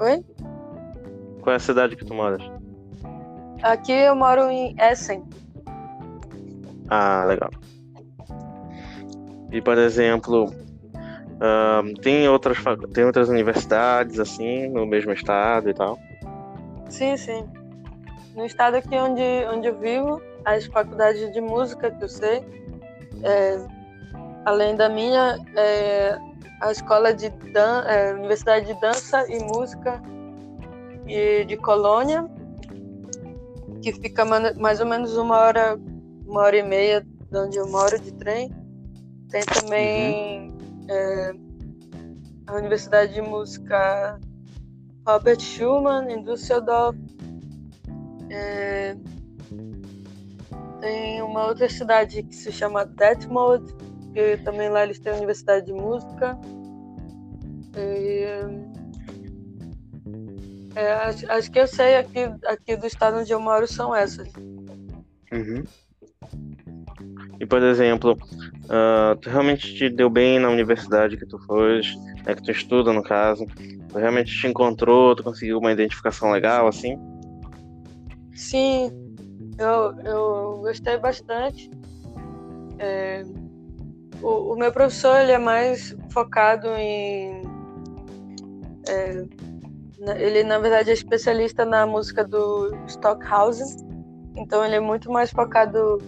Oi? 0.00 0.24
Qual 1.40 1.52
é 1.52 1.56
a 1.56 1.60
cidade 1.60 1.94
que 1.94 2.04
tu 2.04 2.14
moras? 2.14 2.42
Aqui 3.62 3.92
eu 3.92 4.16
moro 4.16 4.50
em 4.50 4.74
Essen. 4.78 5.22
Ah, 6.88 7.24
legal. 7.26 7.50
E, 9.52 9.60
por 9.62 9.78
exemplo, 9.78 10.46
uh, 10.46 11.94
tem, 12.02 12.28
outras, 12.28 12.58
tem 12.92 13.04
outras 13.04 13.28
universidades, 13.28 14.18
assim, 14.18 14.68
no 14.68 14.84
mesmo 14.84 15.12
estado 15.12 15.70
e 15.70 15.74
tal? 15.74 15.98
Sim, 16.88 17.16
sim. 17.16 17.44
No 18.34 18.44
estado 18.44 18.74
aqui 18.74 18.96
onde, 18.96 19.22
onde 19.50 19.68
eu 19.68 19.78
vivo, 19.78 20.20
as 20.44 20.66
faculdades 20.66 21.32
de 21.32 21.40
música 21.40 21.90
que 21.90 22.04
eu 22.04 22.08
sei, 22.08 22.44
é, 23.22 23.58
além 24.44 24.76
da 24.76 24.88
minha, 24.88 25.38
é, 25.56 26.18
a 26.60 26.70
escola 26.70 27.12
de 27.12 27.28
dan 27.52 27.84
é, 27.86 28.12
Universidade 28.14 28.66
de 28.66 28.80
Dança 28.80 29.26
e 29.30 29.38
Música 29.42 30.02
e 31.06 31.44
de 31.44 31.56
Colônia, 31.56 32.28
que 33.82 33.92
fica 33.92 34.24
mais 34.24 34.80
ou 34.80 34.86
menos 34.86 35.16
uma 35.16 35.36
hora, 35.38 35.78
uma 36.26 36.42
hora 36.42 36.56
e 36.56 36.62
meia 36.62 37.00
de 37.00 37.38
onde 37.38 37.58
eu 37.58 37.68
moro 37.68 37.98
de 37.98 38.12
trem. 38.12 38.50
Tem 39.28 39.42
também 39.42 40.50
uhum. 40.50 40.86
é, 40.88 41.34
a 42.46 42.54
Universidade 42.54 43.14
de 43.14 43.20
Música 43.20 44.18
Robert 45.06 45.40
Schumann 45.40 46.08
em 46.08 46.22
Düsseldorf. 46.22 46.98
É, 48.30 48.96
tem 50.84 51.22
uma 51.22 51.46
outra 51.46 51.66
cidade 51.66 52.22
que 52.22 52.36
se 52.36 52.52
chama 52.52 52.84
Detmold, 52.84 53.74
que 54.12 54.36
também 54.44 54.68
lá 54.68 54.82
eles 54.82 54.98
têm 54.98 55.14
a 55.14 55.16
Universidade 55.16 55.64
de 55.64 55.72
Música. 55.72 56.38
E, 57.74 58.26
é, 60.76 60.92
acho, 60.92 61.32
acho, 61.32 61.50
que 61.50 61.58
eu 61.58 61.66
sei 61.66 61.96
aqui, 61.96 62.20
aqui 62.44 62.76
do 62.76 62.86
estado 62.86 63.16
onde 63.16 63.32
eu 63.32 63.40
moro 63.40 63.66
são 63.66 63.96
essas. 63.96 64.30
Uhum. 65.32 65.64
E 67.40 67.46
por 67.46 67.62
exemplo, 67.62 68.12
uh, 68.64 69.16
tu 69.22 69.30
realmente 69.30 69.74
te 69.74 69.88
deu 69.88 70.10
bem 70.10 70.38
na 70.38 70.50
universidade 70.50 71.16
que 71.16 71.24
tu 71.24 71.38
foste, 71.46 71.98
né, 72.26 72.34
que 72.34 72.42
tu 72.42 72.50
estuda 72.50 72.92
no 72.92 73.02
caso, 73.02 73.46
tu 73.88 73.98
realmente 73.98 74.38
te 74.38 74.46
encontrou, 74.46 75.16
tu 75.16 75.22
conseguiu 75.22 75.58
uma 75.58 75.72
identificação 75.72 76.30
legal 76.30 76.68
assim? 76.68 76.98
Sim, 78.34 79.03
eu, 79.58 79.94
eu 80.04 80.58
gostei 80.58 80.98
bastante. 80.98 81.70
É, 82.78 83.22
o, 84.22 84.52
o, 84.52 84.56
meu 84.56 84.72
professor 84.72 85.16
ele 85.20 85.32
é 85.32 85.38
mais 85.38 85.96
focado 86.10 86.68
em. 86.76 87.42
É, 88.88 89.24
ele, 90.16 90.42
na 90.42 90.58
verdade, 90.58 90.90
é 90.90 90.92
especialista 90.92 91.64
na 91.64 91.86
música 91.86 92.24
do 92.24 92.76
Stockhausen, 92.86 93.76
então 94.36 94.64
ele 94.64 94.76
é 94.76 94.80
muito 94.80 95.10
mais 95.10 95.30
focado 95.30 95.98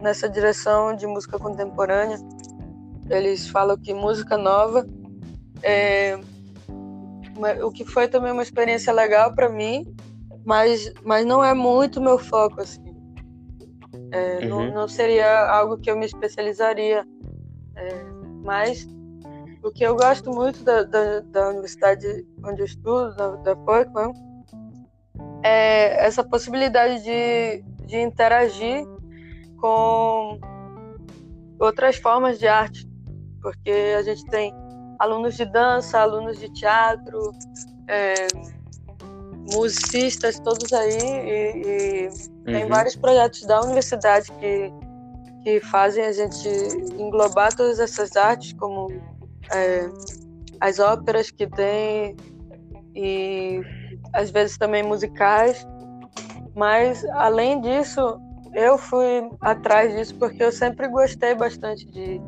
nessa 0.00 0.28
direção 0.28 0.94
de 0.94 1.06
música 1.06 1.38
contemporânea. 1.38 2.18
Eles 3.08 3.48
falam 3.48 3.76
que 3.76 3.94
música 3.94 4.36
nova 4.36 4.86
é 5.62 6.18
o 7.62 7.70
que 7.70 7.84
foi 7.84 8.08
também 8.08 8.32
uma 8.32 8.42
experiência 8.42 8.92
legal 8.92 9.34
para 9.34 9.48
mim, 9.48 9.94
mas, 10.44 10.92
mas 11.02 11.26
não 11.26 11.44
é 11.44 11.54
muito 11.54 12.00
meu 12.00 12.18
foco 12.18 12.60
assim. 12.60 12.85
É, 14.12 14.38
uhum. 14.42 14.48
não, 14.48 14.74
não 14.74 14.88
seria 14.88 15.48
algo 15.50 15.78
que 15.78 15.90
eu 15.90 15.96
me 15.96 16.06
especializaria 16.06 17.04
é, 17.76 18.04
mas 18.42 18.88
o 19.62 19.70
que 19.70 19.84
eu 19.84 19.94
gosto 19.94 20.30
muito 20.30 20.64
da, 20.64 20.82
da, 20.82 21.20
da 21.20 21.48
universidade 21.50 22.26
onde 22.42 22.62
eu 22.62 22.66
estudo, 22.66 23.14
da, 23.14 23.36
da 23.36 23.56
é 25.42 26.06
essa 26.06 26.24
possibilidade 26.24 27.02
de, 27.02 27.62
de 27.86 27.98
interagir 27.98 28.84
com 29.60 30.40
outras 31.58 31.96
formas 31.96 32.38
de 32.38 32.46
arte, 32.46 32.88
porque 33.42 33.94
a 33.96 34.02
gente 34.02 34.24
tem 34.26 34.52
alunos 34.98 35.36
de 35.36 35.44
dança, 35.44 35.98
alunos 35.98 36.38
de 36.38 36.50
teatro, 36.52 37.32
é, 37.88 38.14
musicistas, 39.52 40.38
todos 40.40 40.72
aí, 40.72 40.98
e, 40.98 41.52
e 41.56 42.08
uhum. 42.08 42.44
tem 42.44 42.66
vários 42.66 42.96
projetos 42.96 43.42
da 43.42 43.60
universidade 43.60 44.30
que, 44.32 44.72
que 45.42 45.60
fazem 45.60 46.04
a 46.04 46.12
gente 46.12 46.48
englobar 46.98 47.54
todas 47.54 47.78
essas 47.78 48.16
artes, 48.16 48.52
como 48.54 48.88
é, 49.52 49.88
as 50.60 50.78
óperas 50.78 51.30
que 51.30 51.46
tem, 51.46 52.16
e 52.94 53.60
às 54.12 54.30
vezes 54.30 54.56
também 54.56 54.82
musicais. 54.82 55.66
Mas, 56.54 57.04
além 57.10 57.60
disso, 57.60 58.18
eu 58.54 58.78
fui 58.78 59.28
atrás 59.42 59.94
disso 59.94 60.14
porque 60.14 60.42
eu 60.42 60.50
sempre 60.50 60.88
gostei 60.88 61.34
bastante 61.34 61.84
de, 61.86 62.18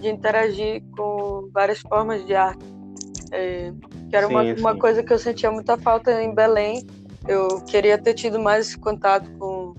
de 0.00 0.08
interagir 0.08 0.82
com 0.96 1.50
várias 1.52 1.80
formas 1.80 2.24
de 2.24 2.34
arte. 2.34 2.64
É, 3.32 3.72
que 4.12 4.16
era 4.16 4.26
sim, 4.26 4.34
uma, 4.34 4.44
sim. 4.44 4.60
uma 4.60 4.76
coisa 4.76 5.02
que 5.02 5.10
eu 5.10 5.18
sentia 5.18 5.50
muita 5.50 5.78
falta 5.78 6.22
em 6.22 6.34
Belém. 6.34 6.86
Eu 7.26 7.62
queria 7.62 7.96
ter 7.96 8.12
tido 8.12 8.38
mais 8.38 8.66
esse 8.66 8.78
contato 8.78 9.26
com, 9.38 9.74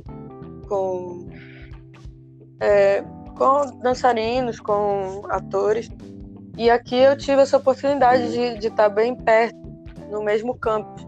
com, 0.68 1.30
é, 2.60 3.04
com 3.38 3.78
dançarinos, 3.80 4.60
com 4.60 5.22
atores. 5.30 5.88
E 6.58 6.68
aqui 6.68 6.98
eu 6.98 7.16
tive 7.16 7.44
essa 7.44 7.58
oportunidade 7.58 8.32
de, 8.32 8.58
de 8.58 8.68
estar 8.70 8.90
bem 8.90 9.16
perto, 9.16 9.56
no 10.10 10.24
mesmo 10.24 10.58
campus. 10.58 11.06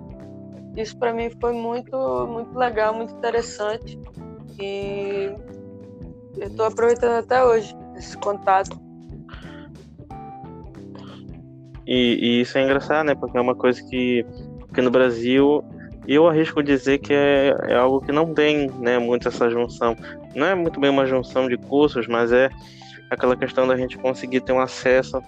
Isso 0.78 0.96
para 0.96 1.12
mim 1.12 1.32
foi 1.42 1.54
muito, 1.54 1.98
muito 2.28 2.56
legal, 2.56 2.94
muito 2.94 3.16
interessante. 3.16 4.00
E 4.60 5.32
eu 6.38 6.48
estou 6.48 6.68
aproveitando 6.68 7.24
até 7.24 7.44
hoje 7.44 7.76
esse 7.96 8.16
contato. 8.18 8.85
E, 11.86 12.18
e, 12.22 12.42
isso 12.42 12.58
é 12.58 12.64
engraçado, 12.64 13.06
né? 13.06 13.16
Porque 13.16 13.38
é 13.38 13.42
uma 13.42 13.56
coisa 13.56 13.82
que, 13.84 14.26
que 14.74 14.82
no 14.82 14.90
Brasil 14.90 15.64
eu 16.08 16.28
arrisco 16.28 16.62
dizer 16.62 17.00
que 17.00 17.14
é, 17.14 17.56
é 17.68 17.76
algo 17.76 18.02
que 18.02 18.12
não 18.12 18.34
tem 18.34 18.70
né, 18.80 19.00
muito 19.00 19.28
essa 19.28 19.50
junção. 19.50 19.96
Não 20.36 20.46
é 20.46 20.56
muito 20.56 20.80
bem 20.80 20.90
uma 20.90 21.06
junção 21.06 21.48
de 21.48 21.58
cursos, 21.58 22.08
mas 22.08 22.32
é 22.32 22.50
aquela 23.10 23.36
questão 23.36 23.68
da 23.68 23.76
gente 23.76 23.98
conseguir 23.98 24.42
ter 24.42 24.52
um 24.52 24.60
acesso 24.60 25.22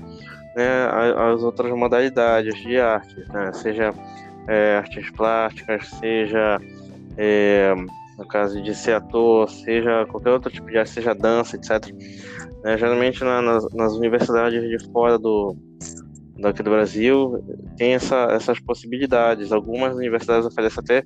né, 0.55 0.89
às 1.32 1.43
outras 1.43 1.72
modalidades 1.72 2.55
de 2.62 2.80
arte, 2.80 3.16
né? 3.32 3.51
seja 3.53 3.93
é, 4.47 4.78
artes 4.78 5.10
plásticas, 5.12 5.88
seja 5.88 6.60
é, 7.18 7.74
no 8.18 8.28
caso 8.28 8.62
de 8.62 8.74
ser 8.74 8.93
ator, 8.93 9.49
seja 9.49 10.05
qualquer 10.08 10.32
outro 10.32 10.51
tipo 10.51 10.68
de 10.68 10.78
arte, 10.78 10.91
seja 10.91 11.14
dança, 11.14 11.55
etc. 11.55 11.93
Né, 12.64 12.78
geralmente 12.78 13.24
na, 13.24 13.41
nas, 13.41 13.72
nas, 13.74 13.93
universidades 13.93 14.62
de 14.62 14.91
fora 14.91 15.18
do 15.18 15.55
daqui 16.40 16.64
do 16.64 16.70
Brasil 16.70 17.44
tem 17.78 17.94
essa, 17.94 18.28
essas 18.32 18.60
possibilidades. 18.60 19.52
Algumas 19.52 19.96
universidades 19.96 20.46
oferecem 20.46 20.82
até 20.82 21.04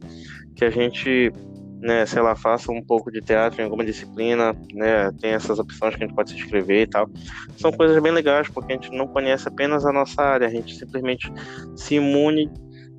que 0.56 0.66
a 0.66 0.70
gente, 0.70 1.32
né, 1.80 2.06
sei 2.06 2.22
lá, 2.22 2.36
faça 2.36 2.72
um 2.72 2.84
pouco 2.84 3.12
de 3.12 3.22
teatro 3.22 3.62
em 3.62 3.64
alguma 3.64 3.86
disciplina, 3.86 4.56
né, 4.74 5.12
tem 5.20 5.32
essas 5.32 5.60
opções 5.60 5.96
que 5.96 6.04
a 6.04 6.08
gente 6.08 6.16
pode 6.16 6.32
se 6.32 6.36
inscrever 6.38 6.82
e 6.84 6.88
tal. 6.88 7.10
São 7.58 7.72
coisas 7.72 8.02
bem 8.02 8.12
legais 8.12 8.50
porque 8.50 8.74
a 8.74 8.76
gente 8.76 8.92
não 8.96 9.08
conhece 9.08 9.48
apenas 9.48 9.86
a 9.86 9.92
nossa 9.92 10.22
área, 10.22 10.48
a 10.48 10.52
gente 10.52 10.76
simplesmente 10.76 11.32
se 11.76 11.96
imune 11.96 12.50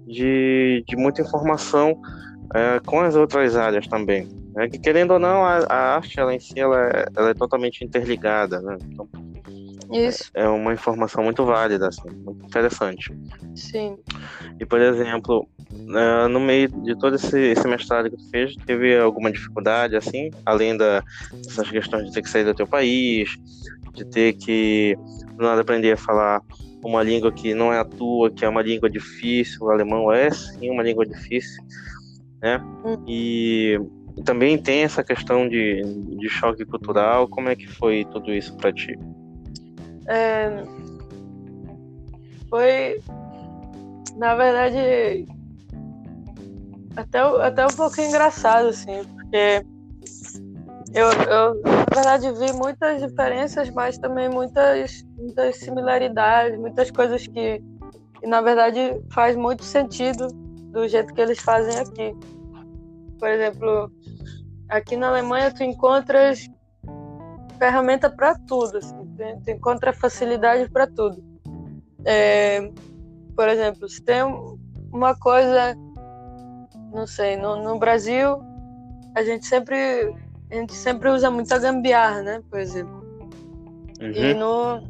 de, 0.07 0.85
de 0.87 0.97
muita 0.97 1.23
informação 1.23 2.01
é, 2.55 2.81
com 2.85 3.01
as 3.01 3.15
outras 3.15 3.57
áreas 3.57 3.87
também. 3.87 4.29
Né? 4.55 4.69
Que, 4.69 4.79
querendo 4.79 5.13
ou 5.13 5.19
não, 5.19 5.45
a, 5.45 5.59
a, 5.69 5.95
arte 5.97 6.19
ela 6.19 6.35
em 6.35 6.41
si 6.41 6.59
ela 6.59 6.89
é, 6.89 7.07
ela 7.17 7.31
é 7.31 7.35
totalmente 7.35 7.85
interligada. 7.85 8.61
Né? 8.61 8.77
Então, 8.91 9.09
Isso. 9.93 10.31
É, 10.35 10.49
uma 10.49 10.73
informação 10.73 11.23
muito 11.23 11.45
válida, 11.45 11.89
assim, 11.89 12.09
muito 12.25 12.45
interessante. 12.45 13.15
Sim. 13.55 13.97
E, 14.59 14.65
por 14.65 14.81
exemplo, 14.81 15.49
é, 15.71 16.29
no 16.29 16.41
meio 16.41 16.69
de 16.69 16.97
todo 16.99 17.17
esse, 17.17 17.39
esse 17.39 17.67
mestrado 17.67 18.11
que 18.11 18.17
tu 18.17 18.31
fez, 18.31 18.55
teve 18.67 18.99
alguma 18.99 19.31
dificuldade, 19.31 19.97
assim, 19.97 20.31
além 20.45 20.77
da, 20.77 21.03
dessas 21.45 21.71
questões 21.71 22.07
de 22.07 22.13
ter 22.13 22.23
que 22.23 22.31
sair 22.31 22.45
do 22.45 22.55
teu 22.55 22.67
país, 22.67 23.31
de 23.95 24.05
ter 24.05 24.35
que 24.35 24.97
do 25.37 25.45
nada 25.45 25.61
aprender 25.61 25.93
a 25.93 25.97
falar 25.97 26.41
uma 26.83 27.03
língua 27.03 27.31
que 27.31 27.55
não 27.55 27.73
é 27.73 27.79
a 27.79 27.85
tua, 27.85 28.31
que 28.31 28.45
é 28.45 28.49
uma 28.49 28.63
língua 28.63 28.91
difícil, 28.91 29.63
o 29.63 29.71
alemão 29.71 30.13
é 30.13 30.31
sim 30.31 30.71
uma 30.71 30.83
língua 30.83 31.07
difícil, 31.07 31.63
né? 32.41 32.59
Hum. 32.85 33.05
E 33.07 33.79
também 34.25 34.59
tem 34.59 34.83
essa 34.83 35.03
questão 35.03 35.49
de, 35.49 35.83
de 36.19 36.29
choque 36.29 36.65
cultural, 36.65 37.29
como 37.29 37.49
é 37.49 37.57
que 37.57 37.69
foi 37.69 38.05
tudo 38.07 38.33
isso 38.33 38.57
para 38.57 38.73
ti? 38.73 38.99
É, 40.13 40.63
foi, 42.51 43.01
na 44.15 44.35
verdade, 44.35 45.27
até, 46.95 47.19
até 47.19 47.65
um 47.65 47.75
pouco 47.75 47.99
engraçado, 47.99 48.69
assim, 48.69 49.03
porque 49.15 49.65
eu, 50.93 51.07
eu, 51.07 51.63
na 51.63 51.87
verdade, 51.95 52.31
vi 52.33 52.53
muitas 52.53 53.01
diferenças, 53.01 53.71
mas 53.71 53.97
também 53.97 54.29
muitas, 54.29 55.03
muitas 55.17 55.57
similaridades, 55.57 56.59
muitas 56.59 56.91
coisas 56.91 57.27
que, 57.27 57.63
que, 58.21 58.27
na 58.27 58.43
verdade, 58.43 59.01
faz 59.11 59.35
muito 59.35 59.65
sentido 59.65 60.27
do 60.73 60.87
jeito 60.87 61.15
que 61.15 61.23
eles 61.23 61.39
fazem 61.39 61.79
aqui. 61.79 62.15
Por 63.19 63.29
exemplo, 63.31 63.91
aqui 64.69 64.95
na 64.95 65.09
Alemanha 65.09 65.51
tu 65.51 65.63
encontras 65.63 66.47
ferramenta 67.63 68.11
para 68.11 68.35
tudo, 68.35 68.79
assim, 68.79 68.97
tu, 69.45 69.51
encontra 69.53 69.93
facilidade 69.93 70.69
para 70.69 70.85
tudo. 70.85 71.23
É, 72.05 72.69
por 73.37 73.49
exemplo, 73.49 73.89
se 73.89 74.03
tem 74.03 74.21
uma 74.93 75.15
coisa, 75.15 75.77
não 76.93 77.07
sei, 77.07 77.37
no, 77.37 77.63
no 77.63 77.79
Brasil 77.79 78.43
a 79.15 79.23
gente 79.23 79.47
sempre 79.47 80.13
a 80.51 80.55
gente 80.57 80.75
sempre 80.75 81.09
usa 81.09 81.31
muita 81.31 81.57
gambiarra, 81.57 82.23
né? 82.23 82.43
Por 82.51 82.59
exemplo. 82.59 83.01
Uhum. 84.01 84.11
E 84.11 84.35
no, 84.35 84.83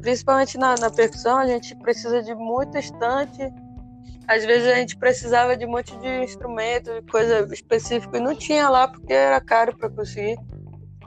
principalmente 0.00 0.58
na, 0.58 0.74
na 0.74 0.90
percussão, 0.90 1.38
a 1.38 1.46
gente 1.46 1.76
precisa 1.76 2.22
de 2.22 2.34
muito 2.34 2.76
estante. 2.76 3.40
Às 4.26 4.44
vezes 4.44 4.68
a 4.68 4.74
gente 4.74 4.96
precisava 4.96 5.56
de 5.56 5.64
um 5.64 5.70
monte 5.70 5.96
de 5.98 6.24
instrumento, 6.24 6.92
de 6.92 7.02
coisa 7.08 7.46
específica, 7.54 8.18
e 8.18 8.20
não 8.20 8.34
tinha 8.34 8.68
lá 8.68 8.88
porque 8.88 9.12
era 9.12 9.40
caro 9.40 9.76
para 9.78 9.88
conseguir. 9.88 10.36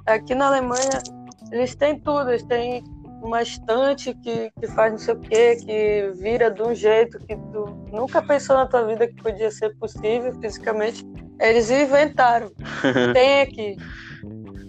Aqui 0.10 0.34
na 0.34 0.48
Alemanha, 0.48 1.04
eles 1.52 1.76
têm 1.76 2.00
tudo, 2.00 2.30
eles 2.30 2.44
têm 2.44 2.84
uma 3.22 3.42
estante 3.42 4.14
que, 4.16 4.52
que 4.60 4.68
faz 4.68 4.92
não 4.92 4.98
sei 4.98 5.14
o 5.14 5.20
quê, 5.20 5.56
que 5.58 6.12
vira 6.16 6.50
de 6.50 6.62
um 6.62 6.74
jeito 6.74 7.20
que 7.20 7.36
tu 7.36 7.66
nunca 7.92 8.22
pensou 8.22 8.56
na 8.56 8.66
tua 8.66 8.86
vida 8.88 9.08
que 9.08 9.22
podia 9.22 9.52
ser 9.52 9.76
possível 9.78 10.34
fisicamente. 10.42 11.06
Eles 11.40 11.70
inventaram. 11.70 12.52
Tem 13.14 13.42
aqui. 13.42 13.76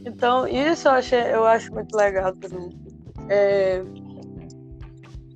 Então, 0.05 0.47
isso 0.47 0.89
eu, 0.89 0.93
achei, 0.93 1.21
eu 1.33 1.45
acho 1.47 1.73
muito 1.73 1.97
legal 1.97 2.35
também. 2.37 2.71
É, 3.29 3.83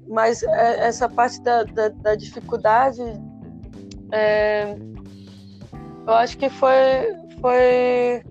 mas 0.08 0.42
é, 0.42 0.86
essa 0.86 1.08
parte 1.08 1.40
da, 1.42 1.64
da, 1.64 1.88
da 1.88 2.14
dificuldade, 2.14 3.02
é, 4.12 4.76
eu 6.06 6.12
acho 6.14 6.36
que 6.36 6.48
foi, 6.50 6.74
foi, 7.40 8.22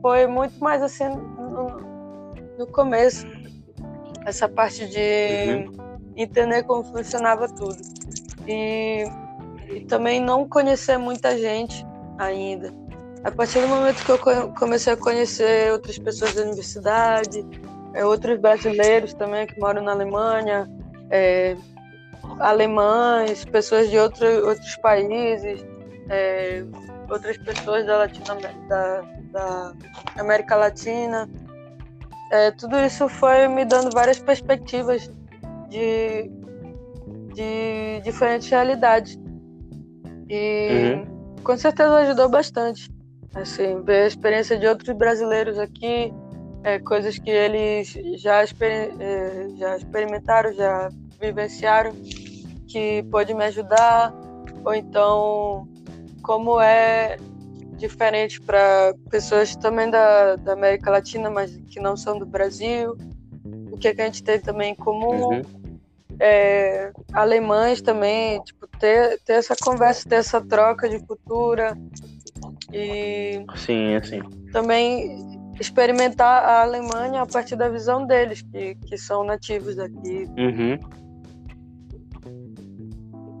foi 0.00 0.26
muito 0.26 0.58
mais 0.62 0.82
assim 0.82 1.08
no, 1.08 1.80
no 2.58 2.66
começo. 2.66 3.26
Essa 4.26 4.48
parte 4.48 4.86
de 4.88 5.66
uhum. 5.66 6.12
entender 6.16 6.62
como 6.64 6.84
funcionava 6.84 7.48
tudo. 7.48 7.76
E 8.46 9.04
e 9.70 9.80
também 9.80 10.20
não 10.20 10.48
conhecer 10.48 10.98
muita 10.98 11.36
gente 11.36 11.86
ainda. 12.18 12.72
A 13.24 13.30
partir 13.30 13.60
do 13.60 13.68
momento 13.68 14.04
que 14.04 14.10
eu 14.10 14.18
comecei 14.54 14.92
a 14.92 14.96
conhecer 14.96 15.72
outras 15.72 15.98
pessoas 15.98 16.34
da 16.34 16.42
universidade, 16.42 17.44
é, 17.94 18.04
outros 18.04 18.38
brasileiros 18.38 19.12
também 19.12 19.46
que 19.46 19.58
moram 19.58 19.82
na 19.82 19.92
Alemanha, 19.92 20.68
é, 21.10 21.56
alemães, 22.38 23.44
pessoas 23.44 23.90
de 23.90 23.98
outro, 23.98 24.26
outros 24.46 24.76
países, 24.76 25.64
é, 26.08 26.64
outras 27.10 27.36
pessoas 27.38 27.84
da, 27.86 28.06
da, 28.06 29.02
da 29.32 29.72
América 30.16 30.56
Latina. 30.56 31.28
É, 32.30 32.50
tudo 32.50 32.78
isso 32.78 33.08
foi 33.08 33.48
me 33.48 33.64
dando 33.64 33.90
várias 33.92 34.18
perspectivas 34.18 35.10
de, 35.68 36.30
de 37.34 38.00
diferentes 38.04 38.48
realidades. 38.48 39.18
E 40.28 40.94
uhum. 40.94 41.36
com 41.42 41.56
certeza 41.56 41.94
ajudou 41.96 42.28
bastante. 42.28 42.90
Assim, 43.34 43.82
ver 43.82 44.04
a 44.04 44.06
experiência 44.06 44.58
de 44.58 44.66
outros 44.66 44.96
brasileiros 44.96 45.58
aqui, 45.58 46.12
é, 46.64 46.78
coisas 46.78 47.18
que 47.18 47.30
eles 47.30 47.94
já, 48.16 48.42
exper 48.42 48.90
é, 48.98 49.48
já 49.56 49.76
experimentaram, 49.76 50.52
já 50.52 50.88
vivenciaram, 51.20 51.92
que 52.66 53.02
pode 53.10 53.32
me 53.34 53.44
ajudar, 53.44 54.12
ou 54.64 54.74
então 54.74 55.68
como 56.22 56.60
é 56.60 57.16
diferente 57.78 58.40
para 58.40 58.94
pessoas 59.10 59.54
também 59.56 59.88
da, 59.90 60.36
da, 60.36 60.52
América 60.52 60.90
Latina, 60.90 61.30
mas 61.30 61.56
que 61.68 61.80
não 61.80 61.96
são 61.96 62.18
do 62.18 62.26
Brasil, 62.26 62.96
o 63.72 63.78
que, 63.78 63.88
é 63.88 63.94
que 63.94 64.02
a 64.02 64.04
gente 64.04 64.22
tem 64.22 64.40
também 64.40 64.72
em 64.72 64.74
comum. 64.74 65.28
Uhum. 65.28 65.42
é, 66.20 66.92
alemães 67.12 67.80
também, 67.80 68.42
tipo, 68.42 68.66
ter, 68.78 69.20
ter 69.24 69.34
essa 69.34 69.54
conversa, 69.56 70.08
ter 70.08 70.16
essa 70.16 70.40
troca 70.40 70.88
de 70.88 70.98
cultura 71.06 71.76
e 72.72 73.44
sim, 73.56 73.94
assim. 73.94 74.20
também 74.52 75.38
experimentar 75.60 76.44
a 76.44 76.62
Alemanha 76.62 77.22
a 77.22 77.26
partir 77.26 77.56
da 77.56 77.68
visão 77.68 78.06
deles, 78.06 78.42
que, 78.42 78.74
que 78.74 78.96
são 78.96 79.24
nativos 79.24 79.76
daqui. 79.76 80.28
Uhum. 80.36 80.78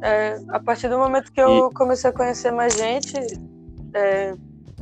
É, 0.02 0.38
a 0.48 0.60
partir 0.60 0.88
do 0.88 0.98
momento 0.98 1.32
que 1.32 1.40
eu 1.40 1.68
e... 1.68 1.74
comecei 1.74 2.10
a 2.10 2.12
conhecer 2.12 2.52
mais 2.52 2.76
gente, 2.76 3.12
é, 3.98 4.34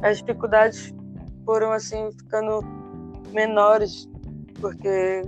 as 0.02 0.18
dificuldades 0.18 0.94
foram 1.44 1.72
assim 1.72 2.10
ficando 2.12 2.60
menores, 3.32 4.08
porque 4.60 5.22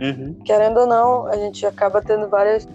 uhum. 0.00 0.34
querendo 0.44 0.80
ou 0.80 0.86
não, 0.86 1.26
a 1.26 1.36
gente 1.36 1.64
acaba 1.64 2.02
tendo 2.02 2.28
várias 2.28 2.68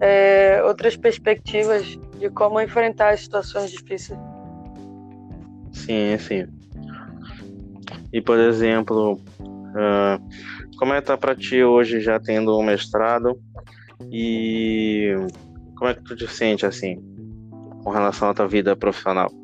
é, 0.00 0.62
outras 0.64 0.96
perspectivas 0.96 1.98
de 2.18 2.28
como 2.30 2.60
enfrentar 2.60 3.10
as 3.10 3.20
situações 3.20 3.70
difíceis. 3.70 4.18
Sim, 5.72 6.18
sim. 6.18 6.46
E 8.12 8.20
por 8.20 8.38
exemplo, 8.38 9.14
uh, 9.40 10.76
como 10.76 10.92
é 10.92 11.00
que 11.00 11.06
tá 11.06 11.16
para 11.16 11.34
ti 11.34 11.62
hoje 11.62 12.00
já 12.00 12.20
tendo 12.20 12.58
um 12.58 12.62
mestrado 12.62 13.40
e 14.10 15.14
como 15.76 15.90
é 15.90 15.94
que 15.94 16.02
tu 16.02 16.14
te 16.14 16.28
sente 16.28 16.66
assim 16.66 17.02
com 17.82 17.90
relação 17.90 18.28
à 18.28 18.34
tua 18.34 18.46
vida 18.46 18.76
profissional? 18.76 19.41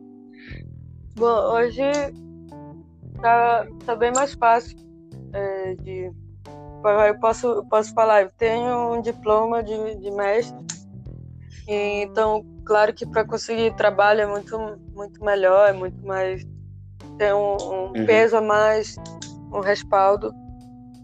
Bom, 1.19 1.53
hoje 1.53 1.83
tá, 3.21 3.67
tá 3.85 3.97
bem 3.97 4.13
mais 4.13 4.35
fácil 4.35 4.79
é, 5.33 5.75
de 5.75 6.13
eu 7.09 7.19
posso 7.19 7.47
eu 7.49 7.65
posso 7.65 7.93
falar 7.93 8.23
eu 8.23 8.31
tenho 8.39 8.95
um 8.95 9.03
diploma 9.03 9.61
de, 9.61 9.97
de 9.97 10.13
mestre 10.13 10.57
então 11.67 12.45
claro 12.65 12.95
que 12.95 13.05
para 13.05 13.25
conseguir 13.25 13.75
trabalho 13.75 14.21
é 14.21 14.27
muito 14.27 14.57
muito 14.95 15.25
melhor 15.25 15.69
é 15.69 15.73
muito 15.73 16.01
mais 16.07 16.41
tem 17.19 17.33
um, 17.33 17.57
um 17.57 17.87
uhum. 17.87 18.07
peso 18.07 18.37
a 18.37 18.41
mais 18.41 18.95
um 19.53 19.59
respaldo 19.59 20.33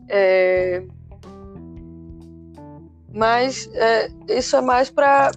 é, 0.09 0.81
mas 3.13 3.69
é, 3.75 4.09
isso 4.29 4.55
é 4.55 4.61
mais 4.61 4.91
para 4.91 5.33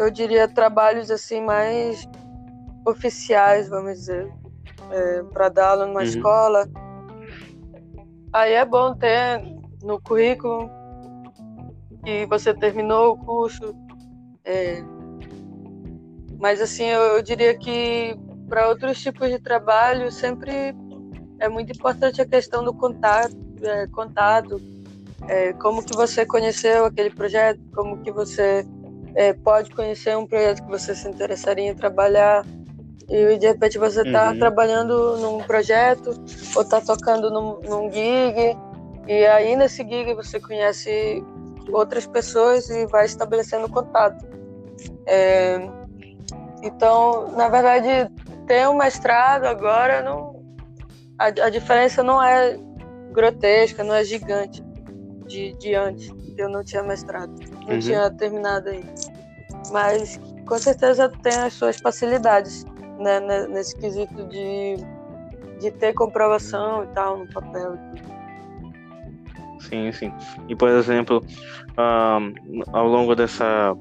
eu 0.00 0.10
diria 0.10 0.48
trabalhos 0.48 1.12
assim 1.12 1.40
mais 1.40 2.04
oficiais 2.84 3.68
vamos 3.68 3.94
dizer 3.94 4.32
é, 4.90 5.22
para 5.32 5.48
dar 5.48 5.70
aula 5.70 5.86
numa 5.86 6.00
uhum. 6.00 6.06
escola. 6.06 6.68
Aí 8.32 8.52
é 8.52 8.64
bom 8.64 8.94
ter 8.94 9.42
no 9.82 10.00
currículo 10.00 10.70
que 12.04 12.26
você 12.26 12.52
terminou 12.54 13.12
o 13.12 13.18
curso. 13.18 13.74
É, 14.44 14.82
mas 16.38 16.60
assim, 16.60 16.84
eu, 16.84 17.00
eu 17.00 17.22
diria 17.22 17.56
que 17.56 18.18
para 18.48 18.68
outros 18.68 19.00
tipos 19.00 19.30
de 19.30 19.38
trabalho 19.38 20.10
sempre 20.12 20.74
é 21.38 21.48
muito 21.48 21.72
importante 21.72 22.20
a 22.20 22.26
questão 22.26 22.62
do 22.64 22.74
contato, 22.74 23.36
é, 23.62 23.86
contato 23.86 24.60
é, 25.28 25.52
como 25.54 25.82
que 25.82 25.96
você 25.96 26.26
conheceu 26.26 26.84
aquele 26.84 27.10
projeto, 27.10 27.60
como 27.74 28.02
que 28.02 28.10
você 28.10 28.66
é, 29.14 29.32
pode 29.32 29.70
conhecer 29.70 30.16
um 30.16 30.26
projeto 30.26 30.62
que 30.64 30.70
você 30.70 30.94
se 30.94 31.08
interessaria 31.08 31.70
em 31.70 31.74
trabalhar 31.74 32.44
e 33.08 33.36
de 33.38 33.46
repente 33.46 33.78
você 33.78 34.02
está 34.02 34.30
uhum. 34.30 34.38
trabalhando 34.38 35.16
num 35.18 35.38
projeto 35.38 36.10
ou 36.56 36.62
está 36.62 36.80
tocando 36.80 37.30
num, 37.30 37.60
num 37.60 37.90
gig 37.90 38.56
e 39.06 39.26
aí 39.26 39.54
nesse 39.56 39.84
gig 39.84 40.14
você 40.14 40.40
conhece 40.40 41.22
outras 41.72 42.06
pessoas 42.06 42.68
e 42.70 42.86
vai 42.86 43.04
estabelecendo 43.04 43.68
contato. 43.68 44.24
É, 45.06 45.58
então, 46.62 47.30
na 47.32 47.48
verdade, 47.48 48.10
ter 48.46 48.68
um 48.68 48.76
mestrado 48.76 49.44
agora 49.44 50.02
não 50.02 50.42
a, 51.18 51.26
a 51.26 51.50
diferença 51.50 52.02
não 52.02 52.22
é 52.22 52.58
grotesca, 53.12 53.84
não 53.84 53.94
é 53.94 54.04
gigante 54.04 54.62
de, 55.26 55.52
de 55.54 55.74
antes. 55.74 56.10
Eu 56.36 56.48
não 56.48 56.64
tinha 56.64 56.82
mestrado, 56.82 57.32
não 57.66 57.74
uhum. 57.74 57.78
tinha 57.78 58.10
terminado 58.10 58.68
ainda. 58.70 58.92
Mas 59.70 60.18
com 60.46 60.58
certeza 60.58 61.08
tem 61.22 61.34
as 61.34 61.52
suas 61.52 61.76
facilidades 61.76 62.66
né, 62.98 63.46
nesse 63.48 63.76
quesito 63.76 64.24
de, 64.28 64.76
de 65.60 65.70
ter 65.72 65.92
comprovação 65.94 66.84
e 66.84 66.86
tal 66.88 67.18
no 67.18 67.28
papel. 67.28 67.78
Sim, 69.60 69.90
sim. 69.92 70.12
E 70.48 70.54
por 70.54 70.68
exemplo, 70.68 71.24
um, 71.78 72.62
ao 72.72 72.86
longo 72.86 73.14
dessa 73.14 73.74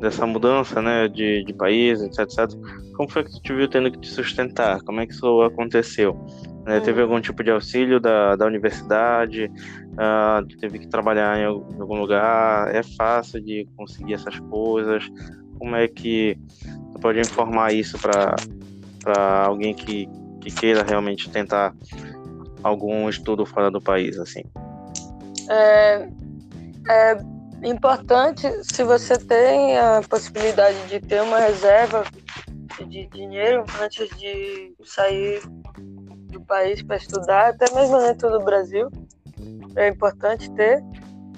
dessa 0.00 0.26
mudança, 0.26 0.82
né, 0.82 1.08
de, 1.08 1.44
de 1.44 1.52
país, 1.54 2.02
etc, 2.02 2.20
etc, 2.20 2.50
como 2.94 3.08
foi 3.08 3.24
que 3.24 3.30
tu 3.30 3.40
te 3.40 3.54
viu 3.54 3.68
tendo 3.68 3.90
que 3.90 3.98
te 4.00 4.08
sustentar? 4.08 4.80
Como 4.82 5.00
é 5.00 5.06
que 5.06 5.12
isso 5.12 5.42
aconteceu? 5.42 6.14
Né, 6.64 6.80
Teve 6.80 7.00
uhum. 7.00 7.08
algum 7.08 7.20
tipo 7.20 7.42
de 7.42 7.50
auxílio 7.50 8.00
da, 8.00 8.36
da 8.36 8.46
universidade? 8.46 9.50
Uh, 9.92 10.46
teve 10.60 10.78
que 10.78 10.88
trabalhar 10.88 11.38
em 11.38 11.44
algum 11.44 11.98
lugar? 11.98 12.74
É 12.74 12.82
fácil 12.82 13.40
de 13.40 13.68
conseguir 13.76 14.14
essas 14.14 14.38
coisas? 14.40 15.08
Como 15.58 15.76
é 15.76 15.88
que 15.88 16.38
você 16.92 16.98
pode 17.00 17.20
informar 17.20 17.72
isso 17.72 17.98
para 17.98 19.44
alguém 19.44 19.74
que, 19.74 20.08
que 20.40 20.50
queira 20.50 20.82
realmente 20.82 21.30
tentar 21.30 21.74
algum 22.62 23.08
estudo 23.08 23.44
fora 23.44 23.70
do 23.70 23.80
país, 23.80 24.18
assim? 24.18 24.42
É, 25.48 26.08
é 26.88 27.16
importante, 27.64 28.48
se 28.62 28.82
você 28.84 29.18
tem 29.18 29.78
a 29.78 30.02
possibilidade 30.08 30.86
de 30.88 31.00
ter 31.00 31.22
uma 31.22 31.38
reserva 31.38 32.04
de 32.88 33.06
dinheiro 33.06 33.64
antes 33.80 34.08
de 34.18 34.74
sair 34.84 35.40
do 36.30 36.40
país 36.40 36.82
para 36.82 36.96
estudar, 36.96 37.50
até 37.50 37.72
mesmo 37.74 37.98
dentro 37.98 38.30
do 38.30 38.44
Brasil, 38.44 38.88
é 39.76 39.88
importante 39.88 40.50
ter, 40.52 40.82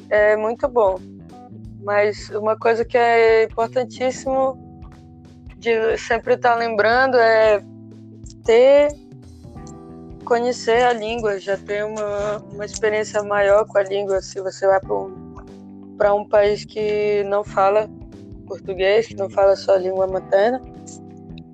é 0.09 0.37
muito 0.37 0.69
bom. 0.69 0.99
Mas 1.87 2.31
uma 2.31 2.59
coisa 2.59 2.85
que 2.85 2.99
é 2.99 3.45
importantíssimo 3.45 4.59
de 5.57 5.97
sempre 5.97 6.35
estar 6.35 6.57
lembrando 6.57 7.17
é 7.17 7.63
ter 8.45 8.89
conhecer 10.25 10.83
a 10.83 10.93
língua, 10.93 11.39
já 11.39 11.57
ter 11.57 11.85
uma, 11.85 12.39
uma 12.53 12.65
experiência 12.65 13.23
maior 13.23 13.65
com 13.69 13.79
a 13.79 13.85
língua. 13.85 14.21
Se 14.21 14.41
você 14.41 14.67
vai 14.67 14.81
para 14.81 16.13
um, 16.13 16.23
um 16.23 16.29
país 16.29 16.65
que 16.65 17.23
não 17.23 17.45
fala 17.45 17.89
português, 18.49 19.07
que 19.07 19.15
não 19.15 19.31
fala 19.31 19.55
sua 19.55 19.77
língua 19.77 20.09
materna, 20.09 20.61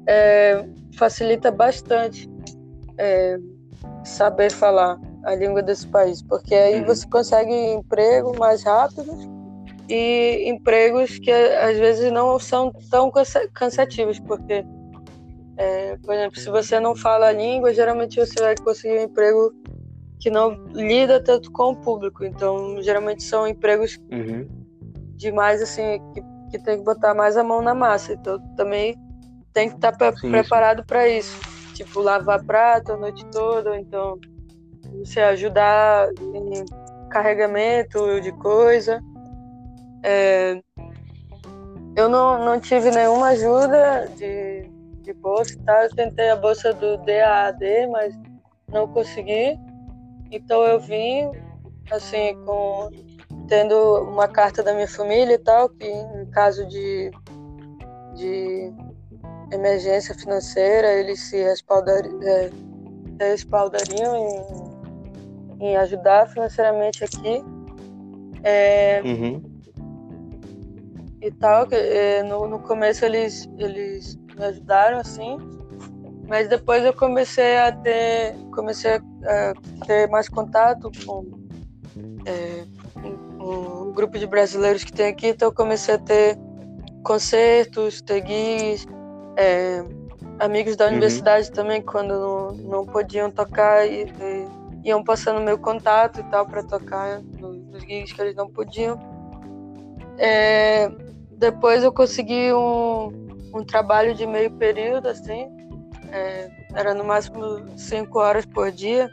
é, 0.06 0.64
facilita 0.96 1.50
bastante 1.50 2.26
é, 2.96 3.38
saber 4.02 4.50
falar 4.50 4.98
a 5.24 5.34
língua 5.34 5.62
desse 5.62 5.86
país, 5.88 6.22
porque 6.22 6.54
aí 6.54 6.80
uhum. 6.80 6.86
você 6.86 7.06
consegue 7.06 7.52
emprego 7.74 8.34
mais 8.38 8.62
rápido 8.62 9.31
e 9.94 10.48
empregos 10.48 11.18
que 11.18 11.30
às 11.30 11.76
vezes 11.76 12.10
não 12.10 12.38
são 12.38 12.72
tão 12.90 13.12
cansativos, 13.52 14.18
porque, 14.20 14.64
é, 15.58 15.98
por 15.98 16.14
exemplo, 16.14 16.40
se 16.40 16.48
você 16.48 16.80
não 16.80 16.96
fala 16.96 17.26
a 17.26 17.32
língua, 17.32 17.74
geralmente 17.74 18.18
você 18.18 18.40
vai 18.40 18.54
conseguir 18.56 19.00
um 19.00 19.02
emprego 19.02 19.52
que 20.18 20.30
não 20.30 20.54
lida 20.68 21.22
tanto 21.22 21.52
com 21.52 21.72
o 21.72 21.76
público. 21.76 22.24
Então, 22.24 22.80
geralmente 22.80 23.22
são 23.22 23.46
empregos 23.46 24.00
uhum. 24.10 24.48
de 25.14 25.30
mais 25.30 25.60
assim 25.60 26.00
que, 26.14 26.22
que 26.52 26.64
tem 26.64 26.78
que 26.78 26.84
botar 26.84 27.12
mais 27.12 27.36
a 27.36 27.44
mão 27.44 27.60
na 27.60 27.74
massa. 27.74 28.14
Então, 28.14 28.38
também 28.56 28.96
tem 29.52 29.68
que 29.68 29.74
estar 29.74 29.94
sim, 30.16 30.30
preparado 30.30 30.86
para 30.86 31.06
isso. 31.06 31.38
Tipo, 31.74 32.00
lavar 32.00 32.42
prato 32.44 32.92
a 32.92 32.96
noite 32.96 33.26
toda, 33.26 33.78
então 33.78 34.18
você 35.04 35.20
ajudar 35.20 36.08
em 36.18 36.64
carregamento 37.10 38.22
de 38.22 38.32
coisa. 38.32 39.02
É, 40.02 40.60
eu 41.96 42.08
não, 42.08 42.44
não 42.44 42.60
tive 42.60 42.90
nenhuma 42.90 43.28
ajuda 43.28 44.08
de, 44.16 44.68
de 45.02 45.12
bolsa, 45.12 45.56
tá? 45.64 45.84
Eu 45.84 45.94
tentei 45.94 46.30
a 46.30 46.36
bolsa 46.36 46.72
do 46.72 46.96
DAAD, 46.98 47.86
mas 47.90 48.14
não 48.68 48.88
consegui. 48.88 49.58
Então 50.30 50.62
eu 50.64 50.80
vim, 50.80 51.30
assim, 51.90 52.34
com 52.44 52.90
tendo 53.46 53.76
uma 54.04 54.26
carta 54.26 54.62
da 54.62 54.72
minha 54.72 54.88
família 54.88 55.34
e 55.34 55.38
tal, 55.38 55.68
que 55.68 55.86
em 55.86 56.24
caso 56.30 56.66
de, 56.66 57.10
de 58.14 58.72
emergência 59.52 60.14
financeira, 60.14 60.90
eles 60.94 61.20
se 61.20 61.42
respaldariam, 61.42 62.22
é, 62.22 62.50
respaldariam 63.18 64.16
em, 64.16 65.66
em 65.66 65.76
ajudar 65.76 66.28
financeiramente 66.28 67.04
aqui. 67.04 67.44
É, 68.42 69.02
uhum 69.04 69.51
e 71.22 71.30
tal. 71.30 71.66
Que, 71.66 71.76
é, 71.76 72.22
no, 72.22 72.46
no 72.46 72.58
começo 72.58 73.04
eles, 73.04 73.48
eles 73.58 74.18
me 74.36 74.44
ajudaram, 74.44 74.98
assim. 74.98 75.38
Mas 76.28 76.48
depois 76.48 76.84
eu 76.84 76.92
comecei 76.92 77.56
a 77.58 77.72
ter, 77.72 78.34
comecei 78.54 78.92
a 78.94 79.52
ter 79.86 80.08
mais 80.08 80.28
contato 80.28 80.90
com, 81.04 81.26
é, 82.26 82.64
um 83.42 83.92
grupo 83.92 84.18
de 84.18 84.26
brasileiros 84.26 84.84
que 84.84 84.92
tem 84.92 85.08
aqui, 85.08 85.28
então 85.28 85.48
eu 85.48 85.52
comecei 85.52 85.94
a 85.94 85.98
ter 85.98 86.38
concertos, 87.02 88.00
ter 88.00 88.26
gigs, 88.26 88.86
é, 89.36 89.84
amigos 90.38 90.76
da 90.76 90.84
uhum. 90.84 90.92
universidade 90.92 91.50
também, 91.50 91.82
quando 91.82 92.14
não, 92.14 92.52
não 92.52 92.86
podiam 92.86 93.30
tocar, 93.30 93.86
e, 93.86 94.04
e, 94.04 94.88
iam 94.88 95.02
passando 95.02 95.40
meu 95.40 95.58
contato 95.58 96.20
e 96.20 96.24
tal 96.24 96.46
para 96.46 96.62
tocar 96.62 97.20
nos 97.20 97.82
gigs 97.82 98.12
que 98.12 98.22
eles 98.22 98.34
não 98.34 98.48
podiam. 98.48 98.98
É, 100.18 100.90
depois 101.42 101.82
eu 101.82 101.92
consegui 101.92 102.52
um, 102.52 103.08
um 103.52 103.64
trabalho 103.64 104.14
de 104.14 104.24
meio 104.24 104.48
período, 104.52 105.08
assim, 105.08 105.50
é, 106.12 106.48
era 106.72 106.94
no 106.94 107.02
máximo 107.02 107.68
cinco 107.76 108.20
horas 108.20 108.46
por 108.46 108.70
dia, 108.70 109.10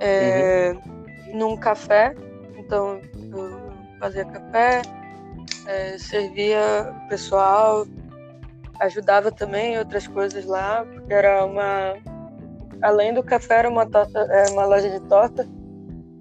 é, 0.00 0.72
uhum. 0.72 1.38
num 1.38 1.56
café. 1.58 2.14
Então 2.56 2.98
eu 3.14 3.60
fazia 4.00 4.24
café, 4.24 4.80
é, 5.66 5.98
servia 5.98 6.94
o 7.04 7.08
pessoal, 7.10 7.86
ajudava 8.80 9.30
também 9.30 9.74
em 9.74 9.78
outras 9.78 10.06
coisas 10.06 10.46
lá, 10.46 10.82
porque 10.82 11.12
era 11.12 11.44
uma. 11.44 11.94
Além 12.80 13.12
do 13.12 13.22
café, 13.22 13.58
era 13.58 13.68
uma, 13.68 13.84
torta, 13.84 14.18
era 14.18 14.50
uma 14.50 14.64
loja 14.64 14.88
de 14.88 15.00
torta. 15.08 15.46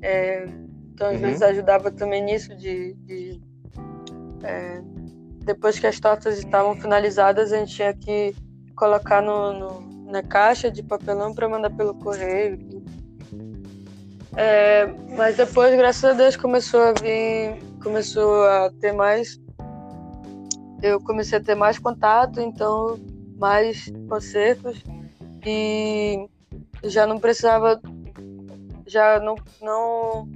É, 0.01 0.45
então, 0.93 1.07
às 1.07 1.15
uhum. 1.15 1.21
vezes, 1.21 1.41
ajudava 1.41 1.89
também 1.91 2.21
nisso 2.21 2.53
de. 2.57 2.93
de 3.05 3.24
é, 4.45 4.81
depois 5.43 5.79
que 5.79 5.87
as 5.87 5.99
tortas 5.99 6.37
estavam 6.37 6.75
finalizadas, 6.75 7.51
a 7.51 7.57
gente 7.57 7.75
tinha 7.75 7.93
que 7.93 8.35
colocar 8.75 9.21
no, 9.21 9.53
no 9.53 9.95
na 10.05 10.21
caixa 10.21 10.69
de 10.69 10.83
papelão 10.83 11.33
para 11.33 11.49
mandar 11.49 11.71
pelo 11.71 11.95
correio. 11.95 12.59
É, 14.37 14.85
mas 15.17 15.35
depois, 15.35 15.75
graças 15.75 16.03
a 16.03 16.13
Deus, 16.13 16.35
começou 16.35 16.81
a 16.81 16.93
vir, 16.93 17.59
começou 17.81 18.43
a 18.45 18.69
ter 18.79 18.91
mais 18.91 19.39
eu 20.81 20.99
comecei 20.99 21.39
a 21.39 21.41
ter 21.41 21.55
mais 21.55 21.79
contato, 21.79 22.39
então 22.39 22.99
mais 23.37 23.91
concertos 24.07 24.83
e 25.45 26.27
já 26.83 27.07
não 27.07 27.19
precisava, 27.19 27.81
já 28.85 29.19
não, 29.19 29.35
não 29.61 30.29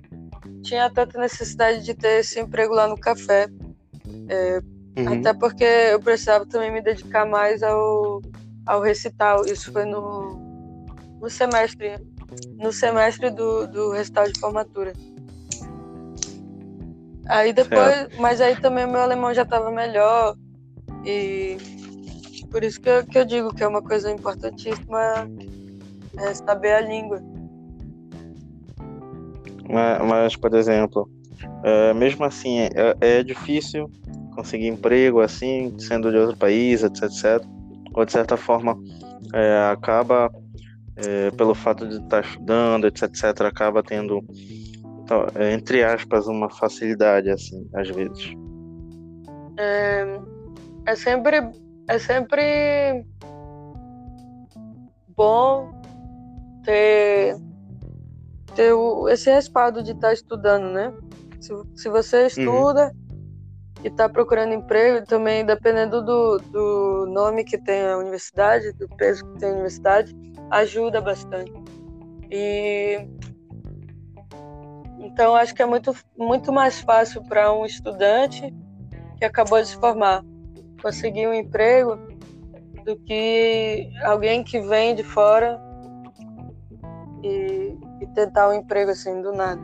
tinha 0.64 0.90
tanta 0.90 1.19
necessidade 1.19 1.84
de 1.84 1.94
ter 1.94 2.22
esse 2.22 2.40
emprego 2.40 2.73
lá 2.73 2.88
no 2.88 2.98
café. 2.98 3.48
É, 4.30 4.61
uhum. 4.97 5.19
Até 5.19 5.34
porque 5.34 5.64
eu 5.64 5.99
precisava 5.99 6.45
também 6.45 6.72
me 6.72 6.81
dedicar 6.81 7.26
mais 7.26 7.64
ao, 7.64 8.22
ao 8.65 8.81
recital. 8.81 9.45
Isso 9.45 9.72
foi 9.73 9.85
no, 9.85 10.39
no 11.19 11.30
semestre, 11.30 11.97
no 12.57 12.72
semestre 12.72 13.31
do, 13.31 13.68
do 13.68 13.91
recital 13.91 14.26
de 14.26 14.39
formatura. 14.39 14.93
Aí 17.27 17.53
depois, 17.53 17.93
certo. 17.93 18.22
mas 18.22 18.41
aí 18.41 18.56
também 18.56 18.85
o 18.85 18.91
meu 18.91 19.01
alemão 19.01 19.34
já 19.34 19.43
estava 19.43 19.69
melhor 19.69 20.35
e 21.06 21.57
por 22.49 22.64
isso 22.64 22.81
que 22.81 22.89
eu, 22.89 23.06
que 23.06 23.18
eu 23.19 23.26
digo 23.26 23.53
que 23.53 23.64
é 23.64 23.68
uma 23.68 23.84
coisa 23.84 24.11
importantíssima 24.11 25.30
é 26.18 26.34
saber 26.34 26.73
a 26.73 26.81
língua. 26.81 27.22
Mas, 29.69 30.07
mas 30.07 30.35
por 30.35 30.56
exemplo, 30.56 31.07
é, 31.64 31.93
mesmo 31.93 32.26
assim, 32.26 32.61
é, 32.61 32.95
é, 32.99 33.23
difícil 33.23 33.89
conseguir 34.41 34.67
emprego 34.67 35.19
assim, 35.21 35.75
sendo 35.79 36.11
de 36.11 36.17
outro 36.17 36.37
país, 36.37 36.83
etc, 36.83 37.03
etc. 37.03 37.45
Ou 37.93 38.05
de 38.05 38.11
certa 38.11 38.37
forma 38.37 38.77
é, 39.33 39.69
acaba, 39.71 40.31
é, 40.95 41.31
pelo 41.31 41.53
fato 41.53 41.87
de 41.87 41.97
estar 41.97 42.23
estudando, 42.23 42.87
etc, 42.87 43.03
etc, 43.03 43.41
acaba 43.41 43.83
tendo 43.83 44.23
então, 45.09 45.25
é, 45.33 45.53
entre 45.53 45.83
aspas, 45.83 46.27
uma 46.27 46.51
facilidade, 46.51 47.31
assim, 47.31 47.67
às 47.73 47.89
vezes. 47.89 48.31
É, 49.57 50.19
é 50.85 50.95
sempre, 50.95 51.51
é 51.87 51.97
sempre 51.97 53.03
bom 55.07 55.71
ter, 56.63 57.35
ter 58.53 58.71
esse 59.11 59.31
respaldo 59.31 59.81
de 59.81 59.93
estar 59.93 60.13
estudando, 60.13 60.71
né? 60.71 60.93
Se, 61.41 61.53
se 61.73 61.89
você 61.89 62.19
uhum. 62.19 62.27
estuda 62.27 62.93
uhum. 62.93 63.09
E 63.84 63.88
está 63.88 64.10
procurando 64.10 64.53
emprego, 64.53 65.06
também 65.06 65.45
dependendo 65.45 66.01
do, 66.03 66.38
do 66.38 67.06
nome 67.07 67.43
que 67.43 67.57
tem 67.57 67.81
a 67.84 67.97
universidade, 67.97 68.72
do 68.73 68.88
peso 68.89 69.26
que 69.26 69.39
tem 69.39 69.49
a 69.49 69.53
universidade, 69.53 70.15
ajuda 70.51 70.99
bastante. 71.01 71.53
E 72.30 73.07
então, 74.99 75.35
acho 75.35 75.56
que 75.56 75.61
é 75.61 75.65
muito, 75.65 75.95
muito 76.18 76.51
mais 76.51 76.81
fácil 76.81 77.23
para 77.23 77.51
um 77.53 77.65
estudante 77.65 78.53
que 79.18 79.26
acabou 79.26 79.61
de 79.61 79.68
se 79.68 79.76
formar 79.77 80.23
conseguir 80.81 81.27
um 81.27 81.34
emprego 81.34 81.97
do 82.85 82.95
que 82.97 83.89
alguém 84.03 84.43
que 84.43 84.60
vem 84.60 84.95
de 84.95 85.03
fora 85.03 85.61
e, 87.23 87.77
e 88.01 88.07
tentar 88.14 88.49
um 88.49 88.53
emprego 88.53 88.91
assim 88.91 89.22
do 89.22 89.31
nada. 89.31 89.61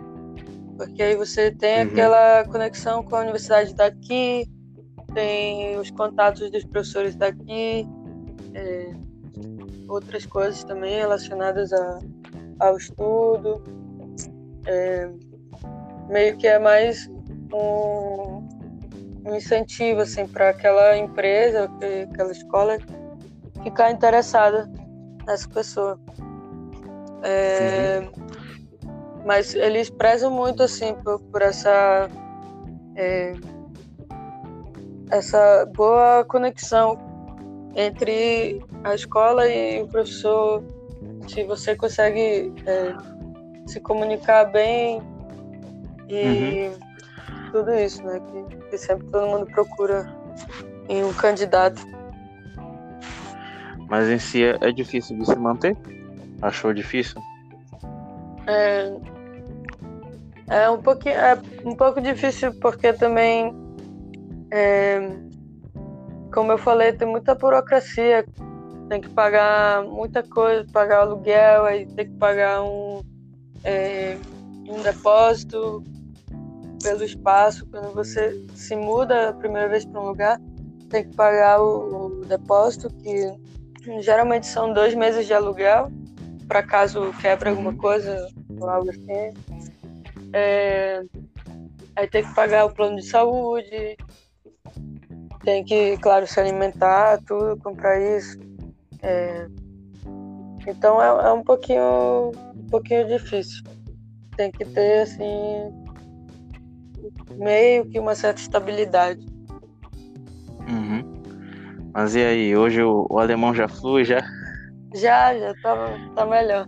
Porque 0.77 1.02
aí 1.02 1.15
você 1.15 1.52
tem 1.52 1.84
uhum. 1.84 1.91
aquela 1.91 2.43
conexão 2.45 3.03
com 3.03 3.15
a 3.15 3.22
universidade 3.22 3.73
daqui, 3.73 4.49
tem 5.14 5.77
os 5.77 5.89
contatos 5.91 6.52
dos 6.52 6.65
professores 6.65 7.15
daqui, 7.15 7.88
é, 8.53 8.91
outras 9.88 10.26
coisas 10.26 10.64
também 10.64 10.97
relacionadas 10.97 11.72
a, 11.72 11.99
ao 12.60 12.77
estudo. 12.77 13.64
É, 14.65 15.10
meio 16.10 16.38
que 16.38 16.47
é 16.47 16.60
mais 16.60 17.07
um, 17.53 18.43
um 19.26 19.35
incentivo 19.35 20.02
assim 20.02 20.27
para 20.27 20.49
aquela 20.49 20.97
empresa, 20.97 21.69
aquela 22.11 22.31
escola 22.31 22.77
ficar 23.64 23.91
interessada 23.91 24.69
nessa 25.26 25.47
pessoa. 25.49 25.99
É, 27.23 28.07
mas 29.26 29.56
eles 29.56 29.89
prezam 29.89 30.31
muito 30.31 30.61
assim 30.61 30.93
por, 31.03 31.19
por 31.19 31.41
essa 31.41 32.07
é, 32.95 33.34
essa 35.10 35.65
boa 35.76 36.23
conexão 36.26 36.97
entre 37.76 38.64
a 38.84 38.93
escola 38.93 39.47
e 39.47 39.81
o 39.81 39.88
professor. 39.88 40.64
Se 41.27 41.43
você 41.43 41.76
consegue 41.76 42.53
é, 42.65 42.95
se 43.65 43.80
comunicar 43.80 44.45
bem 44.45 45.02
e 46.07 46.68
uhum. 46.68 47.52
tudo 47.52 47.73
isso, 47.73 48.03
né? 48.03 48.19
Que, 48.19 48.69
que, 48.69 48.77
sempre 48.77 49.07
todo 49.07 49.27
mundo 49.27 49.45
procura 49.47 50.06
em 50.88 51.03
um 51.03 51.14
candidato. 51.14 51.81
Mas 53.89 54.07
em 54.07 54.19
si 54.19 54.43
é, 54.43 54.57
é 54.61 54.72
difícil 54.72 55.18
de 55.18 55.26
se 55.26 55.35
manter? 55.35 55.76
Achou 56.41 56.73
difícil? 56.73 57.19
É, 58.47 58.93
é 60.48 60.70
um 60.70 60.82
pouquinho, 60.82 61.16
é 61.16 61.42
um 61.66 61.76
pouco 61.76 62.00
difícil 62.00 62.54
porque 62.60 62.94
também, 62.94 63.54
é, 64.52 65.00
como 66.34 66.52
eu 66.52 66.58
falei, 66.58 66.94
tem 66.94 67.08
muita 67.08 67.36
burocracia. 67.36 68.26
Tem 68.88 69.02
que 69.02 69.10
pagar 69.10 69.84
muita 69.84 70.22
coisa, 70.22 70.64
pagar 70.72 71.00
aluguel, 71.00 71.66
aí 71.66 71.88
tem 71.88 72.06
que 72.06 72.18
pagar 72.18 72.62
um, 72.62 73.02
é, 73.64 74.16
um 74.70 74.80
depósito 74.84 75.84
pelo 76.84 77.04
espaço. 77.04 77.66
Quando 77.66 77.96
você 77.96 78.46
se 78.54 78.76
muda 78.76 79.30
a 79.30 79.34
primeira 79.34 79.68
vez 79.68 79.86
para 79.86 80.00
um 80.00 80.06
lugar, 80.10 80.40
tem 80.92 81.04
que 81.04 81.16
pagar 81.16 81.60
o, 81.60 82.20
o, 82.22 82.26
depósito, 82.26 82.90
que 82.98 83.36
geralmente 84.02 84.46
são 84.46 84.72
dois 84.72 84.94
meses 84.94 85.26
de 85.26 85.34
aluguel, 85.34 85.92
para 86.48 86.62
caso 86.62 87.12
quebre 87.20 87.50
alguma 87.50 87.76
coisa 87.76 88.28
ou 88.60 88.70
algo 88.70 88.92
assim. 88.92 89.34
É, 90.38 91.02
aí 91.95 92.10
tem 92.10 92.22
que 92.22 92.36
pagar 92.36 92.66
o 92.66 92.74
plano 92.74 92.98
de 92.98 93.07
saúde, 93.07 93.95
tem 95.45 95.64
que, 95.64 95.95
claro, 95.99 96.28
se 96.28 96.38
alimentar, 96.38 97.22
tudo, 97.26 97.56
comprar 97.64 97.98
isso. 98.02 98.38
É, 99.02 99.48
então 100.68 101.02
é, 101.02 101.28
é 101.28 101.32
um 101.32 101.41
pouquinho, 101.41 102.34
um 102.53 102.70
pouquinho 102.70 103.07
difícil. 103.07 103.64
Tem 104.36 104.52
que 104.52 104.66
ter 104.66 105.03
assim 105.03 105.72
meio 107.38 107.86
que 107.86 107.98
uma 107.98 108.14
certa 108.14 108.41
estabilidade. 108.41 109.26
Uhum. 110.68 111.14
Mas 111.94 112.14
e 112.14 112.26
aí, 112.26 112.57
hoje 112.57 112.84
o, 112.84 113.07
o, 113.10 113.20
alemão 113.20 113.56
já 113.56 113.70
flui, 113.70 114.03
já? 114.03 114.20
Já, 114.94 115.34
já 115.34 115.53
tá, 115.62 115.76
tá 116.14 116.26
melhor. 116.26 116.68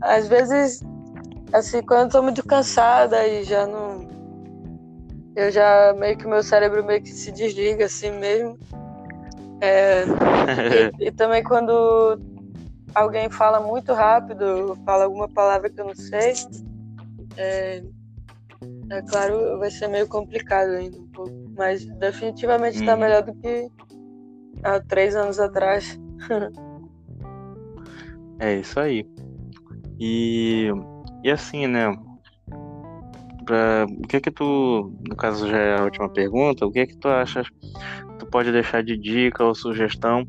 Às 0.00 0.26
vezes, 0.26 0.80
assim, 1.52 1.82
quando 1.82 2.02
eu 2.02 2.10
tô 2.10 2.22
muito 2.22 2.46
cansada 2.46 3.26
e 3.26 3.44
já 3.44 3.66
não. 3.66 4.06
Eu 5.34 5.50
já 5.50 5.94
meio 5.98 6.16
que 6.16 6.26
meu 6.26 6.42
cérebro 6.42 6.84
meio 6.84 7.02
que 7.02 7.10
se 7.10 7.30
desliga 7.30 7.84
assim 7.84 8.10
mesmo. 8.10 8.58
É, 9.60 10.04
e, 10.96 10.96
e 11.08 11.12
também 11.12 11.42
quando 11.42 12.18
alguém 12.94 13.28
fala 13.28 13.60
muito 13.60 13.92
rápido, 13.92 14.78
fala 14.84 15.04
alguma 15.04 15.28
palavra 15.28 15.68
que 15.68 15.78
eu 15.78 15.84
não 15.84 15.94
sei, 15.94 16.32
é, 17.36 17.82
É 18.90 19.02
claro, 19.02 19.58
vai 19.58 19.70
ser 19.70 19.88
meio 19.88 20.08
complicado 20.08 20.70
ainda 20.70 20.98
um 20.98 21.06
pouco, 21.08 21.34
mas 21.56 21.84
definitivamente 21.84 22.78
está 22.78 22.94
hum. 22.94 22.98
melhor 22.98 23.22
do 23.22 23.34
que 23.34 23.68
há 24.62 24.80
três 24.80 25.14
anos 25.14 25.38
atrás. 25.38 25.98
é 28.40 28.54
isso 28.54 28.80
aí. 28.80 29.06
E, 29.98 30.70
e 31.26 31.30
assim, 31.30 31.66
né? 31.66 31.92
Pra, 33.44 33.84
o 33.88 34.06
que 34.06 34.16
é 34.16 34.20
que 34.20 34.30
tu, 34.30 34.94
no 35.08 35.16
caso 35.16 35.48
já 35.48 35.58
é 35.58 35.78
a 35.80 35.82
última 35.82 36.08
pergunta, 36.08 36.64
o 36.64 36.70
que 36.70 36.78
é 36.78 36.86
que 36.86 36.96
tu 36.96 37.08
achas 37.08 37.48
tu 38.16 38.26
pode 38.26 38.52
deixar 38.52 38.82
de 38.82 38.96
dica 38.96 39.44
ou 39.44 39.52
sugestão 39.52 40.24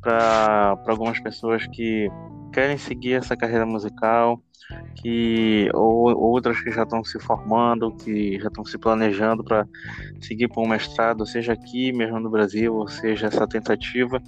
para 0.00 0.76
algumas 0.86 1.18
pessoas 1.18 1.66
que 1.66 2.08
querem 2.52 2.78
seguir 2.78 3.14
essa 3.14 3.36
carreira 3.36 3.66
musical, 3.66 4.40
que 5.02 5.68
ou 5.74 6.16
outras 6.16 6.60
que 6.60 6.70
já 6.70 6.84
estão 6.84 7.02
se 7.02 7.18
formando, 7.18 7.92
que 7.96 8.38
já 8.38 8.46
estão 8.46 8.64
se 8.64 8.78
planejando 8.78 9.42
para 9.42 9.66
seguir 10.20 10.46
para 10.46 10.62
um 10.62 10.68
mestrado, 10.68 11.26
seja 11.26 11.54
aqui 11.54 11.92
mesmo 11.92 12.20
no 12.20 12.30
Brasil, 12.30 12.72
ou 12.72 12.86
seja 12.86 13.26
essa 13.26 13.48
tentativa 13.48 14.22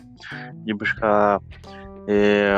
de 0.65 0.75
buscar 0.75 1.41
é, 2.09 2.55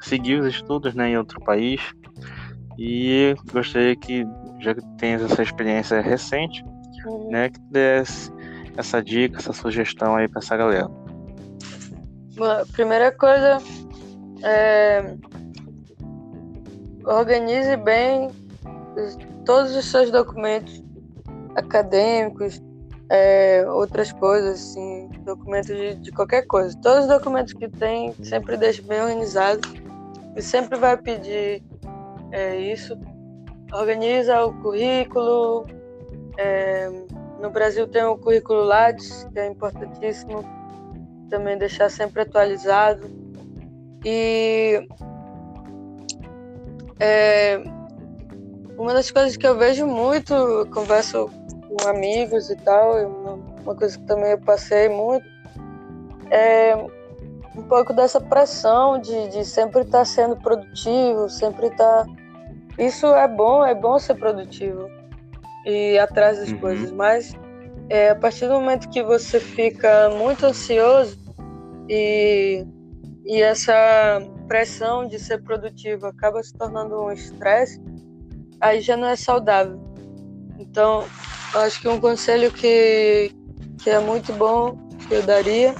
seguir 0.00 0.40
os 0.40 0.46
estudos 0.46 0.94
né, 0.94 1.10
em 1.10 1.16
outro 1.16 1.40
país. 1.40 1.80
E 2.82 3.34
gostaria 3.52 3.94
que, 3.94 4.26
já 4.58 4.74
que 4.74 4.80
tens 4.96 5.20
essa 5.20 5.42
experiência 5.42 6.00
recente, 6.00 6.64
uhum. 7.04 7.30
né, 7.30 7.50
que 7.50 7.60
desse 7.70 8.32
essa 8.74 9.02
dica, 9.02 9.38
essa 9.38 9.52
sugestão 9.52 10.16
aí 10.16 10.26
para 10.26 10.38
essa 10.38 10.56
galera. 10.56 10.88
Bom, 12.36 12.64
primeira 12.72 13.12
coisa 13.12 13.58
é 14.42 15.14
organize 17.04 17.76
bem 17.76 18.30
todos 19.44 19.74
os 19.76 19.84
seus 19.84 20.10
documentos 20.10 20.82
acadêmicos, 21.56 22.62
é, 23.10 23.64
outras 23.68 24.12
coisas, 24.12 24.60
assim, 24.60 25.08
documentos 25.24 25.68
de, 25.68 25.96
de, 25.96 26.12
qualquer 26.12 26.46
coisa. 26.46 26.74
Todos 26.80 27.04
os 27.04 27.08
documentos 27.08 27.52
que 27.52 27.68
tem, 27.68 28.14
sempre 28.22 28.56
deixe 28.56 28.80
bem 28.82 29.00
organizado 29.00 29.60
e 30.36 30.40
sempre 30.40 30.78
vai 30.78 30.96
pedir 30.96 31.62
é, 32.32 32.56
isso. 32.56 32.98
Organiza 33.72 34.44
o 34.44 34.52
currículo. 34.60 35.66
É, 36.36 36.88
no 37.40 37.50
Brasil 37.50 37.86
tem 37.88 38.04
o 38.04 38.16
currículo 38.16 38.62
Lattes, 38.64 39.26
que 39.32 39.38
é 39.38 39.46
importantíssimo 39.46 40.44
também 41.28 41.56
deixar 41.56 41.90
sempre 41.90 42.22
atualizado. 42.22 43.08
E 44.04 44.86
é, 46.98 47.62
uma 48.76 48.92
das 48.92 49.10
coisas 49.10 49.36
que 49.36 49.46
eu 49.46 49.56
vejo 49.56 49.86
muito, 49.86 50.34
eu 50.34 50.66
converso 50.70 51.30
com 51.68 51.88
amigos 51.88 52.50
e 52.50 52.56
tal, 52.56 52.96
uma 53.62 53.74
coisa 53.74 53.98
que 53.98 54.04
também 54.04 54.32
eu 54.32 54.40
passei 54.40 54.88
muito, 54.88 55.26
é 56.30 56.74
um 57.56 57.62
pouco 57.62 57.92
dessa 57.92 58.20
pressão 58.20 58.98
de, 58.98 59.28
de 59.28 59.44
sempre 59.44 59.82
estar 59.82 59.98
tá 59.98 60.04
sendo 60.04 60.36
produtivo, 60.36 61.28
sempre 61.28 61.66
estar. 61.66 62.04
Tá... 62.04 62.19
Isso 62.80 63.06
é 63.14 63.28
bom, 63.28 63.62
é 63.62 63.74
bom 63.74 63.98
ser 63.98 64.14
produtivo 64.14 64.88
e 65.66 65.92
ir 65.92 65.98
atrás 65.98 66.38
das 66.38 66.50
uhum. 66.50 66.58
coisas, 66.58 66.90
mas 66.90 67.34
é, 67.90 68.08
a 68.08 68.14
partir 68.14 68.48
do 68.48 68.54
momento 68.54 68.88
que 68.88 69.02
você 69.02 69.38
fica 69.38 70.08
muito 70.08 70.46
ansioso 70.46 71.18
e, 71.90 72.64
e 73.26 73.42
essa 73.42 74.18
pressão 74.48 75.06
de 75.06 75.18
ser 75.18 75.42
produtivo 75.42 76.06
acaba 76.06 76.42
se 76.42 76.54
tornando 76.54 76.98
um 76.98 77.12
estresse, 77.12 77.78
aí 78.62 78.80
já 78.80 78.96
não 78.96 79.08
é 79.08 79.16
saudável. 79.16 79.78
Então, 80.58 81.04
acho 81.54 81.82
que 81.82 81.88
um 81.88 82.00
conselho 82.00 82.50
que, 82.50 83.30
que 83.82 83.90
é 83.90 84.00
muito 84.00 84.32
bom 84.32 84.78
que 85.06 85.16
eu 85.16 85.22
daria 85.22 85.74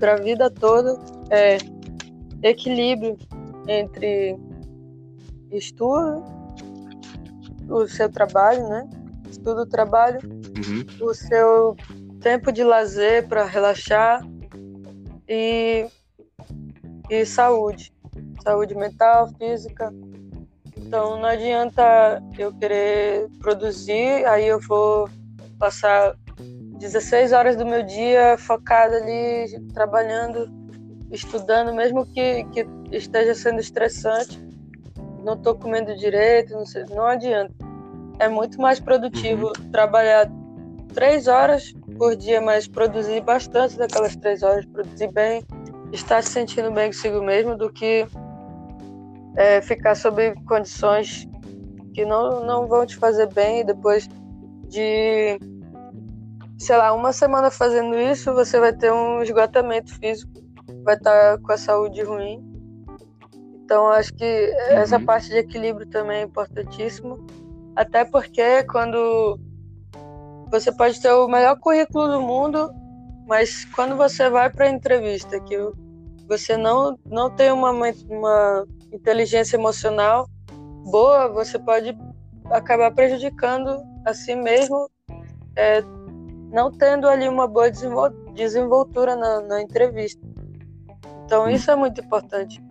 para 0.00 0.14
a 0.14 0.16
vida 0.16 0.50
toda 0.50 0.98
é 1.30 1.58
equilíbrio 2.42 3.16
entre 3.68 4.36
estudo, 5.50 6.24
o 7.68 7.86
seu 7.86 8.10
trabalho, 8.10 8.68
né? 8.68 8.88
Estudo, 9.30 9.66
trabalho, 9.66 10.20
uhum. 10.24 11.06
o 11.08 11.14
seu 11.14 11.76
tempo 12.20 12.50
de 12.52 12.64
lazer 12.64 13.28
para 13.28 13.44
relaxar 13.44 14.20
e 15.28 15.88
e 17.08 17.24
saúde, 17.24 17.92
saúde 18.42 18.74
mental, 18.74 19.28
física. 19.38 19.92
Então 20.76 21.18
não 21.18 21.26
adianta 21.26 22.22
eu 22.38 22.52
querer 22.52 23.28
produzir, 23.40 24.24
aí 24.26 24.46
eu 24.46 24.60
vou 24.60 25.08
passar 25.58 26.16
16 26.78 27.32
horas 27.32 27.56
do 27.56 27.64
meu 27.64 27.82
dia 27.82 28.36
focada 28.38 28.96
ali, 28.96 29.60
trabalhando, 29.72 30.48
estudando, 31.10 31.74
mesmo 31.74 32.04
que, 32.06 32.44
que 32.44 32.66
esteja 32.92 33.34
sendo 33.34 33.60
estressante, 33.60 34.45
não 35.26 35.34
estou 35.34 35.56
comendo 35.56 35.94
direito, 35.96 36.54
não, 36.54 36.64
sei, 36.64 36.84
não 36.88 37.04
adianta. 37.04 37.52
É 38.20 38.28
muito 38.28 38.60
mais 38.60 38.78
produtivo 38.78 39.48
uhum. 39.48 39.70
trabalhar 39.72 40.30
três 40.94 41.26
horas 41.26 41.74
por 41.98 42.14
dia, 42.14 42.40
mas 42.40 42.68
produzir 42.68 43.20
bastante 43.22 43.76
daquelas 43.76 44.14
três 44.14 44.44
horas, 44.44 44.64
produzir 44.66 45.10
bem, 45.10 45.44
estar 45.92 46.22
se 46.22 46.30
sentindo 46.30 46.70
bem 46.70 46.86
consigo 46.86 47.20
mesmo 47.20 47.56
do 47.56 47.70
que 47.72 48.06
é, 49.36 49.60
ficar 49.60 49.96
sob 49.96 50.32
condições 50.46 51.28
que 51.92 52.04
não, 52.04 52.44
não 52.44 52.68
vão 52.68 52.86
te 52.86 52.96
fazer 52.96 53.26
bem 53.32 53.60
e 53.60 53.64
depois 53.64 54.08
de, 54.68 55.40
sei 56.56 56.76
lá, 56.76 56.92
uma 56.94 57.12
semana 57.12 57.50
fazendo 57.50 57.98
isso, 57.98 58.32
você 58.32 58.60
vai 58.60 58.72
ter 58.72 58.92
um 58.92 59.22
esgotamento 59.22 59.92
físico, 59.98 60.32
vai 60.84 60.94
estar 60.94 61.38
com 61.38 61.50
a 61.50 61.58
saúde 61.58 62.02
ruim. 62.02 62.55
Então, 63.66 63.88
acho 63.88 64.14
que 64.14 64.24
uhum. 64.24 64.76
essa 64.78 65.00
parte 65.00 65.28
de 65.28 65.38
equilíbrio 65.38 65.88
também 65.88 66.18
é 66.18 66.22
importantíssimo, 66.22 67.26
até 67.74 68.04
porque 68.04 68.62
quando 68.62 69.40
você 70.48 70.70
pode 70.70 71.02
ter 71.02 71.10
o 71.10 71.26
melhor 71.26 71.58
currículo 71.58 72.06
do 72.06 72.20
mundo, 72.20 72.70
mas 73.26 73.64
quando 73.74 73.96
você 73.96 74.30
vai 74.30 74.48
para 74.48 74.66
a 74.66 74.70
entrevista, 74.70 75.40
que 75.40 75.58
você 76.28 76.56
não, 76.56 76.96
não 77.06 77.28
tem 77.28 77.50
uma, 77.50 77.72
uma 77.72 78.64
inteligência 78.92 79.56
emocional 79.56 80.28
boa, 80.84 81.26
você 81.26 81.58
pode 81.58 81.98
acabar 82.52 82.94
prejudicando 82.94 83.82
a 84.04 84.14
si 84.14 84.36
mesmo, 84.36 84.88
é, 85.56 85.82
não 86.52 86.70
tendo 86.70 87.08
ali 87.08 87.28
uma 87.28 87.48
boa 87.48 87.68
desenvoltura 88.32 89.16
na, 89.16 89.40
na 89.40 89.60
entrevista. 89.60 90.24
Então, 91.24 91.50
isso 91.50 91.68
é 91.68 91.74
muito 91.74 92.00
importante 92.00 92.64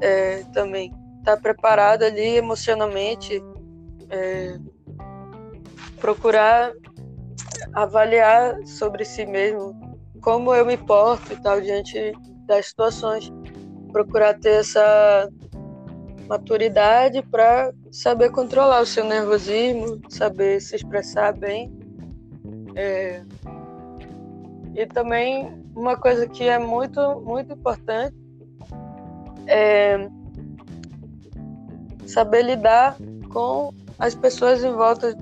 é, 0.00 0.42
também. 0.52 0.92
Estar 1.18 1.36
tá 1.36 1.42
preparado 1.42 2.02
ali 2.02 2.36
emocionalmente, 2.36 3.42
é, 4.10 4.58
procurar 6.00 6.72
avaliar 7.74 8.56
sobre 8.66 9.04
si 9.04 9.26
mesmo 9.26 9.98
como 10.20 10.54
eu 10.54 10.66
me 10.66 10.76
porto 10.76 11.32
e 11.32 11.36
tal 11.36 11.60
diante 11.60 12.12
das 12.46 12.66
situações. 12.66 13.32
Procurar 13.92 14.34
ter 14.34 14.60
essa 14.60 15.28
maturidade 16.28 17.22
para 17.22 17.72
saber 17.90 18.30
controlar 18.30 18.82
o 18.82 18.86
seu 18.86 19.04
nervosismo, 19.04 20.00
saber 20.08 20.60
se 20.60 20.76
expressar 20.76 21.32
bem. 21.32 21.72
É... 22.74 23.22
E 24.74 24.86
também 24.86 25.62
uma 25.74 25.96
coisa 25.96 26.28
que 26.28 26.44
é 26.44 26.58
muito, 26.58 27.20
muito 27.20 27.52
importante 27.52 28.14
é 29.48 30.08
saber 32.06 32.42
lidar 32.42 32.96
com 33.32 33.72
as 33.98 34.14
pessoas 34.14 34.62
em 34.62 34.72
volta 34.72 35.14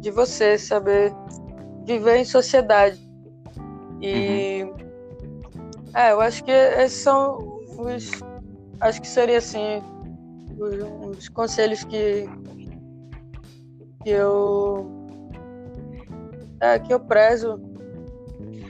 de 0.00 0.10
você, 0.10 0.58
saber 0.58 1.12
viver 1.84 2.18
em 2.18 2.24
sociedade. 2.24 3.00
E 4.00 4.62
uhum. 4.62 4.88
É, 5.94 6.12
eu 6.12 6.20
acho 6.20 6.44
que 6.44 6.50
esses 6.50 6.98
são 6.98 7.60
os. 7.78 8.10
Acho 8.80 9.00
que 9.00 9.08
seria 9.08 9.38
assim. 9.38 9.82
Os, 10.58 11.18
os 11.18 11.28
conselhos 11.28 11.82
que. 11.84 12.28
que 14.02 14.10
eu. 14.10 14.88
É, 16.60 16.78
que 16.78 16.92
eu 16.92 17.00
prezo. 17.00 17.60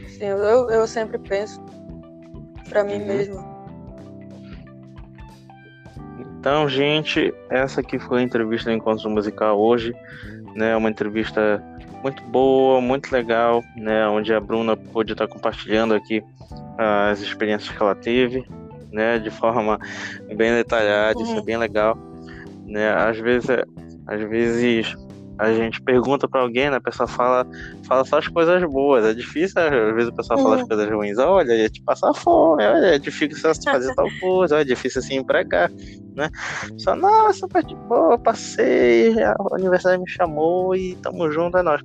Sim, 0.09 0.25
eu, 0.25 0.71
eu 0.71 0.87
sempre 0.87 1.19
penso 1.19 1.61
para 2.69 2.85
mim 2.85 3.01
uhum. 3.01 3.07
mesmo. 3.07 3.48
Então, 6.39 6.69
gente, 6.69 7.35
essa 7.51 7.81
aqui 7.81 7.99
foi 7.99 8.21
a 8.21 8.23
entrevista 8.23 8.71
do 8.71 8.77
Encontro 8.77 9.11
Musical 9.11 9.61
hoje, 9.61 9.95
né? 10.55 10.77
Uma 10.77 10.89
entrevista 10.89 11.63
muito 12.03 12.23
boa, 12.25 12.81
muito 12.81 13.11
legal, 13.11 13.63
né? 13.77 14.07
Onde 14.07 14.33
a 14.33 14.41
Bruna 14.41 14.77
pôde 14.77 15.13
estar 15.13 15.27
compartilhando 15.27 15.95
aqui 15.95 16.23
as 16.77 17.21
experiências 17.21 17.77
que 17.77 17.83
ela 17.83 17.95
teve, 17.95 18.47
né? 18.93 19.19
De 19.19 19.31
forma 19.31 19.81
bem 20.37 20.53
detalhada, 20.53 21.21
isso 21.21 21.33
é 21.33 21.39
uhum. 21.39 21.45
bem 21.45 21.57
legal, 21.57 21.99
né? 22.65 22.89
Às 22.93 23.19
vezes, 23.19 23.51
às 24.07 24.21
vezes 24.29 24.97
a 25.39 25.53
gente 25.53 25.81
pergunta 25.81 26.29
para 26.29 26.41
alguém, 26.41 26.69
né? 26.69 26.77
A 26.77 26.81
pessoa 26.81 27.07
fala, 27.07 27.47
fala 27.87 28.05
só 28.05 28.19
as 28.19 28.27
coisas 28.29 28.63
boas. 28.65 29.05
É 29.05 29.15
difícil, 29.15 29.61
às 29.63 29.95
vezes, 29.95 30.09
a 30.09 30.13
pessoa 30.13 30.39
fala 30.39 30.57
as 30.57 30.63
uhum. 30.63 30.69
coisas 30.69 30.91
ruins. 30.91 31.19
Olha, 31.19 31.53
ia 31.55 31.71
te 31.71 31.81
passar 31.83 32.13
fome, 32.13 32.65
olha, 32.65 32.95
é 32.95 32.99
difícil 32.99 33.53
fazer 33.65 33.95
tal 33.95 34.09
coisa, 34.21 34.57
olha, 34.57 34.63
é 34.63 34.65
difícil 34.65 35.01
se 35.01 35.15
empregar, 35.15 35.71
né? 36.17 36.29
Só, 36.77 36.97
nossa, 36.97 37.47
parte 37.47 37.75
boa, 37.89 38.19
passei, 38.19 39.15
a 39.23 39.37
universidade 39.53 40.03
me 40.03 40.09
chamou 40.09 40.75
e 40.75 40.97
tamo 40.97 41.31
junto, 41.31 41.57
é 41.57 41.63
nós. 41.63 41.81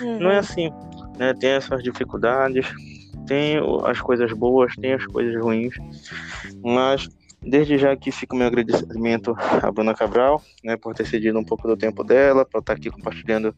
Uhum. 0.00 0.18
Não 0.18 0.30
é 0.30 0.38
assim, 0.38 0.70
né? 1.16 1.32
Tem 1.34 1.50
essas 1.50 1.82
dificuldades, 1.82 2.66
tem 3.26 3.60
as 3.84 4.00
coisas 4.00 4.32
boas, 4.32 4.74
tem 4.76 4.94
as 4.94 5.06
coisas 5.06 5.40
ruins, 5.40 5.74
mas 6.64 7.08
Desde 7.40 7.78
já 7.78 7.92
aqui 7.92 8.10
fica 8.10 8.34
o 8.34 8.38
meu 8.38 8.48
agradecimento 8.48 9.34
à 9.62 9.70
Bruna 9.70 9.94
Cabral, 9.94 10.42
né, 10.64 10.76
por 10.76 10.94
ter 10.94 11.06
cedido 11.06 11.38
um 11.38 11.44
pouco 11.44 11.68
do 11.68 11.76
tempo 11.76 12.02
dela, 12.02 12.44
por 12.44 12.58
estar 12.58 12.74
aqui 12.74 12.90
compartilhando 12.90 13.54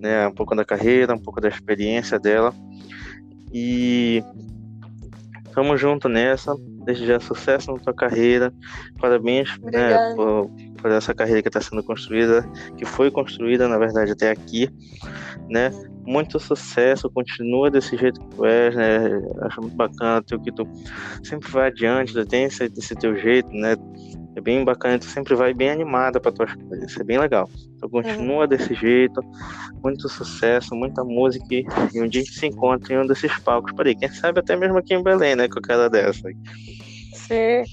né, 0.00 0.26
um 0.26 0.34
pouco 0.34 0.54
da 0.54 0.64
carreira, 0.64 1.14
um 1.14 1.18
pouco 1.18 1.40
da 1.40 1.48
experiência 1.48 2.18
dela. 2.18 2.52
E 3.52 4.22
Tamo 5.54 5.76
junto 5.76 6.08
nessa. 6.08 6.54
Desde 6.84 7.06
já 7.06 7.20
sucesso 7.20 7.72
na 7.72 7.78
tua 7.78 7.92
carreira. 7.92 8.52
Parabéns 9.00 9.58
né, 9.58 10.14
por, 10.14 10.50
por, 10.80 10.90
essa 10.90 11.14
carreira 11.14 11.42
que 11.42 11.48
está 11.48 11.60
sendo 11.60 11.82
construída, 11.82 12.48
que 12.76 12.84
foi 12.84 13.10
construída, 13.10 13.68
na 13.68 13.78
verdade, 13.78 14.12
até 14.12 14.30
aqui. 14.30 14.70
Né? 15.48 15.70
Muito 16.04 16.38
sucesso, 16.40 17.10
continua 17.10 17.70
desse 17.70 17.96
jeito 17.96 18.20
que 18.20 18.36
tu 18.36 18.44
és, 18.44 18.74
né? 18.74 18.98
Acho 19.42 19.60
muito 19.60 19.76
bacana 19.76 20.22
teu 20.22 20.40
que 20.40 20.52
tu 20.52 20.66
sempre 21.22 21.50
vai 21.50 21.68
adiante, 21.68 22.12
tu 22.12 22.24
tem 22.26 22.44
esse, 22.44 22.64
esse 22.64 22.94
teu 22.94 23.16
jeito, 23.16 23.48
né? 23.52 23.76
É 24.36 24.40
bem 24.40 24.64
bacana, 24.64 24.98
tu 24.98 25.06
sempre 25.06 25.34
vai 25.34 25.52
bem 25.52 25.70
animada 25.70 26.20
para 26.20 26.32
tuas 26.32 26.54
coisas, 26.54 26.90
isso 26.90 27.00
é 27.00 27.04
bem 27.04 27.18
legal. 27.18 27.48
Então 27.76 27.88
continua 27.88 28.42
uhum. 28.42 28.48
desse 28.48 28.74
jeito, 28.74 29.20
muito 29.82 30.08
sucesso, 30.08 30.74
muita 30.74 31.04
música 31.04 31.46
e 31.50 31.64
um 32.00 32.08
dia 32.08 32.22
a 32.22 32.24
gente 32.24 32.38
se 32.38 32.46
encontra 32.46 32.94
em 32.94 32.98
um 32.98 33.06
desses 33.06 33.36
palcos 33.40 33.72
por 33.72 33.86
aí. 33.86 33.94
Quem 33.94 34.08
sabe 34.10 34.40
até 34.40 34.56
mesmo 34.56 34.78
aqui 34.78 34.94
em 34.94 35.02
Belém, 35.02 35.36
né? 35.36 35.48
Com 35.48 35.58
a 35.58 35.62
cara 35.62 35.90
dessa. 35.90 36.28
Sim, 37.14 37.64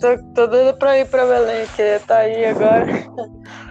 tô, 0.00 0.34
tô 0.34 0.46
doida 0.46 0.72
pra 0.72 0.98
ir 0.98 1.06
pra 1.08 1.26
Belém, 1.26 1.66
que 1.76 1.98
tá 2.06 2.18
aí 2.18 2.46
agora. 2.46 2.86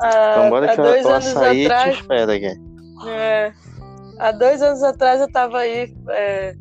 Ah, 0.00 0.34
então 0.36 0.50
bora 0.50 0.68
que 0.68 0.80
há 0.80 0.84
dois 0.84 1.06
anos 1.06 1.24
sair 1.24 1.66
atrás, 1.66 1.96
te 1.96 2.00
espera 2.02 2.32
aqui. 2.32 2.67
É, 3.06 3.52
há 4.18 4.32
dois 4.32 4.62
anos 4.62 4.82
atrás 4.82 5.20
eu 5.20 5.30
tava 5.30 5.58
aí 5.58 5.94
é, 6.10 6.54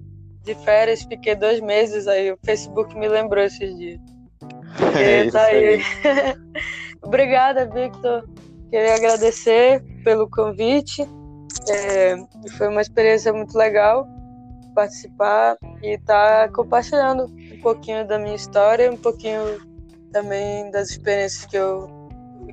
de 0.43 0.55
férias, 0.63 1.03
fiquei 1.03 1.35
dois 1.35 1.59
meses 1.59 2.07
aí, 2.07 2.31
o 2.31 2.37
Facebook 2.43 2.95
me 2.97 3.07
lembrou 3.07 3.43
esses 3.43 3.75
dias. 3.77 3.99
É 4.99 5.29
tá 5.31 5.43
aí. 5.43 5.81
Obrigada, 7.01 7.65
Victor. 7.65 8.27
Queria 8.69 8.95
agradecer 8.95 9.81
pelo 10.03 10.29
convite. 10.29 11.07
É, 11.69 12.15
foi 12.57 12.67
uma 12.67 12.81
experiência 12.81 13.33
muito 13.33 13.57
legal 13.57 14.07
participar 14.77 15.57
e 15.81 15.95
estar 15.95 16.47
tá 16.47 16.53
compartilhando 16.53 17.25
um 17.25 17.59
pouquinho 17.61 18.07
da 18.07 18.19
minha 18.19 18.35
história, 18.35 18.91
um 18.91 18.97
pouquinho 18.97 19.59
também 20.11 20.69
das 20.69 20.91
experiências 20.91 21.45
que 21.47 21.57
eu, 21.57 21.89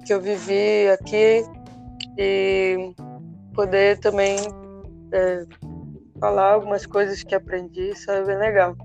que 0.06 0.14
eu 0.14 0.20
vivi 0.22 0.88
aqui 0.88 1.44
e 2.16 2.94
poder 3.54 3.98
também 3.98 4.36
é, 5.12 5.44
falar 6.20 6.52
algumas 6.52 6.84
coisas 6.84 7.22
que 7.22 7.34
aprendi, 7.34 7.90
isso 7.90 8.10
é 8.10 8.24
bem 8.24 8.36
legal. 8.36 8.76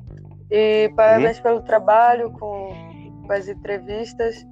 E 0.50 0.92
parabéns 0.96 1.38
uhum. 1.38 1.44
pelo 1.44 1.62
trabalho 1.62 2.32
com 2.32 2.90
com 3.30 3.34
as 3.34 3.48
entrevistas. 3.48 4.44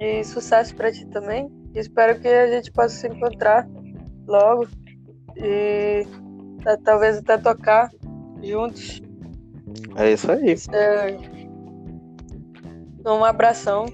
E 0.00 0.24
sucesso 0.24 0.74
para 0.74 0.90
ti 0.90 1.06
também. 1.08 1.52
Espero 1.74 2.18
que 2.18 2.26
a 2.26 2.48
gente 2.48 2.72
possa 2.72 2.96
se 2.96 3.06
encontrar 3.06 3.68
logo 4.26 4.66
e 5.36 6.06
é, 6.66 6.76
talvez 6.82 7.18
até 7.18 7.36
tocar 7.36 7.90
juntos. 8.42 9.02
É 9.96 10.12
isso 10.12 10.32
aí. 10.32 10.56
É, 10.72 11.18
um 13.06 13.24
abração. 13.24 13.84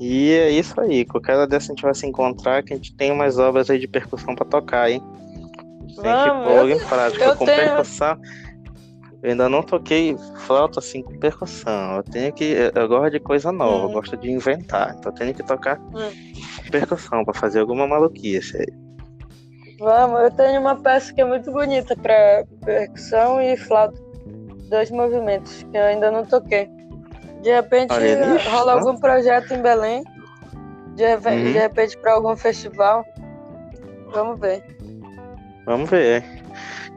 E 0.00 0.32
é 0.32 0.50
isso 0.50 0.80
aí. 0.80 1.04
Qualquer 1.04 1.46
dessa 1.46 1.72
a 1.72 1.74
gente 1.74 1.82
vai 1.82 1.94
se 1.94 2.06
encontrar, 2.06 2.62
que 2.62 2.72
a 2.72 2.76
gente 2.76 2.94
tem 2.96 3.12
umas 3.12 3.38
obras 3.38 3.70
aí 3.70 3.78
de 3.78 3.86
percussão 3.86 4.34
para 4.34 4.46
tocar, 4.46 4.90
hein? 4.90 5.02
Tem 6.00 6.10
Vamos, 6.10 6.46
que 6.46 6.54
pôr 6.54 6.70
em 6.70 6.78
prática 6.78 7.36
com 7.36 7.44
tenho... 7.44 7.58
percussão. 7.58 8.18
Eu 9.22 9.30
ainda 9.30 9.48
não 9.48 9.62
toquei 9.62 10.16
flauta 10.46 10.80
assim 10.80 11.00
com 11.00 11.16
percussão. 11.18 11.96
Eu 11.96 12.02
tenho 12.02 12.32
que. 12.32 12.56
Eu 12.74 12.88
gosto 12.88 13.12
de 13.12 13.20
coisa 13.20 13.52
nova, 13.52 13.86
hum. 13.86 13.92
gosto 13.92 14.16
de 14.16 14.30
inventar. 14.30 14.96
Então 14.98 15.12
eu 15.12 15.16
tenho 15.16 15.34
que 15.34 15.44
tocar 15.44 15.78
hum. 15.78 16.10
percussão 16.70 17.24
para 17.24 17.34
fazer 17.34 17.60
alguma 17.60 17.86
maluquice 17.86 18.56
aí. 18.56 18.66
Vamos, 19.78 20.20
eu 20.22 20.30
tenho 20.32 20.60
uma 20.60 20.76
peça 20.76 21.12
que 21.12 21.20
é 21.20 21.24
muito 21.24 21.50
bonita 21.52 21.96
para 21.96 22.44
percussão 22.64 23.40
e 23.40 23.56
flauta. 23.56 24.00
Dois 24.68 24.90
movimentos 24.90 25.62
que 25.70 25.76
eu 25.76 25.82
ainda 25.82 26.10
não 26.10 26.24
toquei. 26.24 26.68
De 27.42 27.50
repente 27.50 27.92
rola 28.50 28.74
algum 28.74 28.96
projeto 28.98 29.52
em 29.52 29.60
Belém. 29.60 30.04
De, 30.94 31.04
uhum. 31.04 31.44
de 31.44 31.52
repente 31.52 31.96
para 31.98 32.14
algum 32.14 32.36
festival. 32.36 33.04
Vamos 34.12 34.38
ver. 34.38 34.62
Vamos 35.66 35.90
ver. 35.90 36.24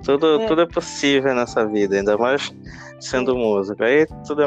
Tudo 0.04 0.42
é. 0.42 0.48
tudo 0.48 0.62
é 0.62 0.68
possível 0.68 1.34
nessa 1.34 1.66
vida, 1.66 1.96
ainda 1.96 2.18
mais 2.18 2.54
sendo 3.00 3.36
músico. 3.36 3.84
Aí 3.84 4.06
tudo 4.28 4.44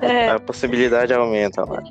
é, 0.00 0.26
é. 0.26 0.30
a 0.30 0.40
possibilidade 0.40 1.12
aumenta 1.12 1.64
lá. 1.64 1.82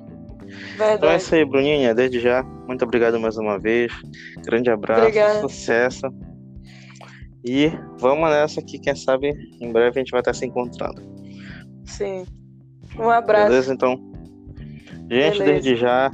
Verdade. 0.77 0.95
Então 0.95 1.09
é 1.09 1.17
isso 1.17 1.35
aí, 1.35 1.45
Bruninha. 1.45 1.93
Desde 1.93 2.19
já, 2.19 2.43
muito 2.67 2.83
obrigado 2.83 3.19
mais 3.19 3.37
uma 3.37 3.59
vez. 3.59 3.91
Grande 4.45 4.69
abraço, 4.69 5.01
Obrigada. 5.01 5.41
sucesso. 5.41 6.07
E 7.43 7.71
vamos 7.99 8.27
nessa 8.29 8.61
que 8.61 8.79
quem 8.79 8.95
sabe 8.95 9.31
em 9.61 9.71
breve 9.71 9.99
a 9.99 10.01
gente 10.01 10.11
vai 10.11 10.21
estar 10.21 10.33
se 10.33 10.45
encontrando. 10.45 11.01
Sim. 11.85 12.25
Um 12.99 13.09
abraço. 13.09 13.49
Beleza, 13.49 13.73
então. 13.73 13.95
Gente, 15.09 15.39
Beleza. 15.39 15.43
desde 15.43 15.75
já, 15.75 16.11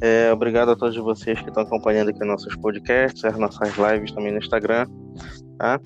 é, 0.00 0.32
obrigado 0.32 0.70
a 0.70 0.76
todos 0.76 0.96
vocês 0.96 1.40
que 1.40 1.48
estão 1.48 1.62
acompanhando 1.62 2.10
aqui 2.10 2.24
nossos 2.24 2.54
podcasts, 2.56 3.24
as 3.24 3.38
nossas 3.38 3.74
lives 3.76 4.12
também 4.12 4.32
no 4.32 4.38
Instagram. 4.38 4.86
Tá? 5.58 5.80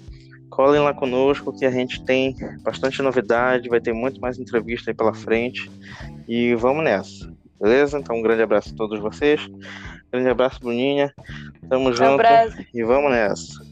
Colhem 0.49 0.81
lá 0.83 0.93
conosco 0.93 1.53
que 1.53 1.65
a 1.65 1.71
gente 1.71 2.05
tem 2.05 2.35
bastante 2.63 3.01
novidade, 3.03 3.69
vai 3.69 3.81
ter 3.81 3.93
muito 3.93 4.21
mais 4.21 4.39
entrevista 4.39 4.91
aí 4.91 4.95
pela 4.95 5.15
frente. 5.15 5.71
E 6.29 6.55
vamos 6.55 6.85
nessa, 6.85 7.33
beleza? 7.61 7.99
Então 7.99 8.17
um 8.17 8.23
grande 8.23 8.43
abraço 8.43 8.73
a 8.75 8.77
todos 8.77 8.99
vocês. 8.99 9.49
Grande 10.13 10.29
abraço, 10.29 10.59
Bruninha. 10.61 11.13
Tamo 11.69 11.93
junto 11.93 12.15
abraço. 12.15 12.57
e 12.75 12.83
vamos 12.83 13.13
nessa. 13.13 13.65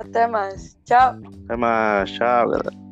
Até 0.00 0.26
mais. 0.26 0.76
Tchau. 0.84 1.16
Até 1.44 1.56
mais. 1.56 2.10
Tchau, 2.10 2.50
galera. 2.50 2.84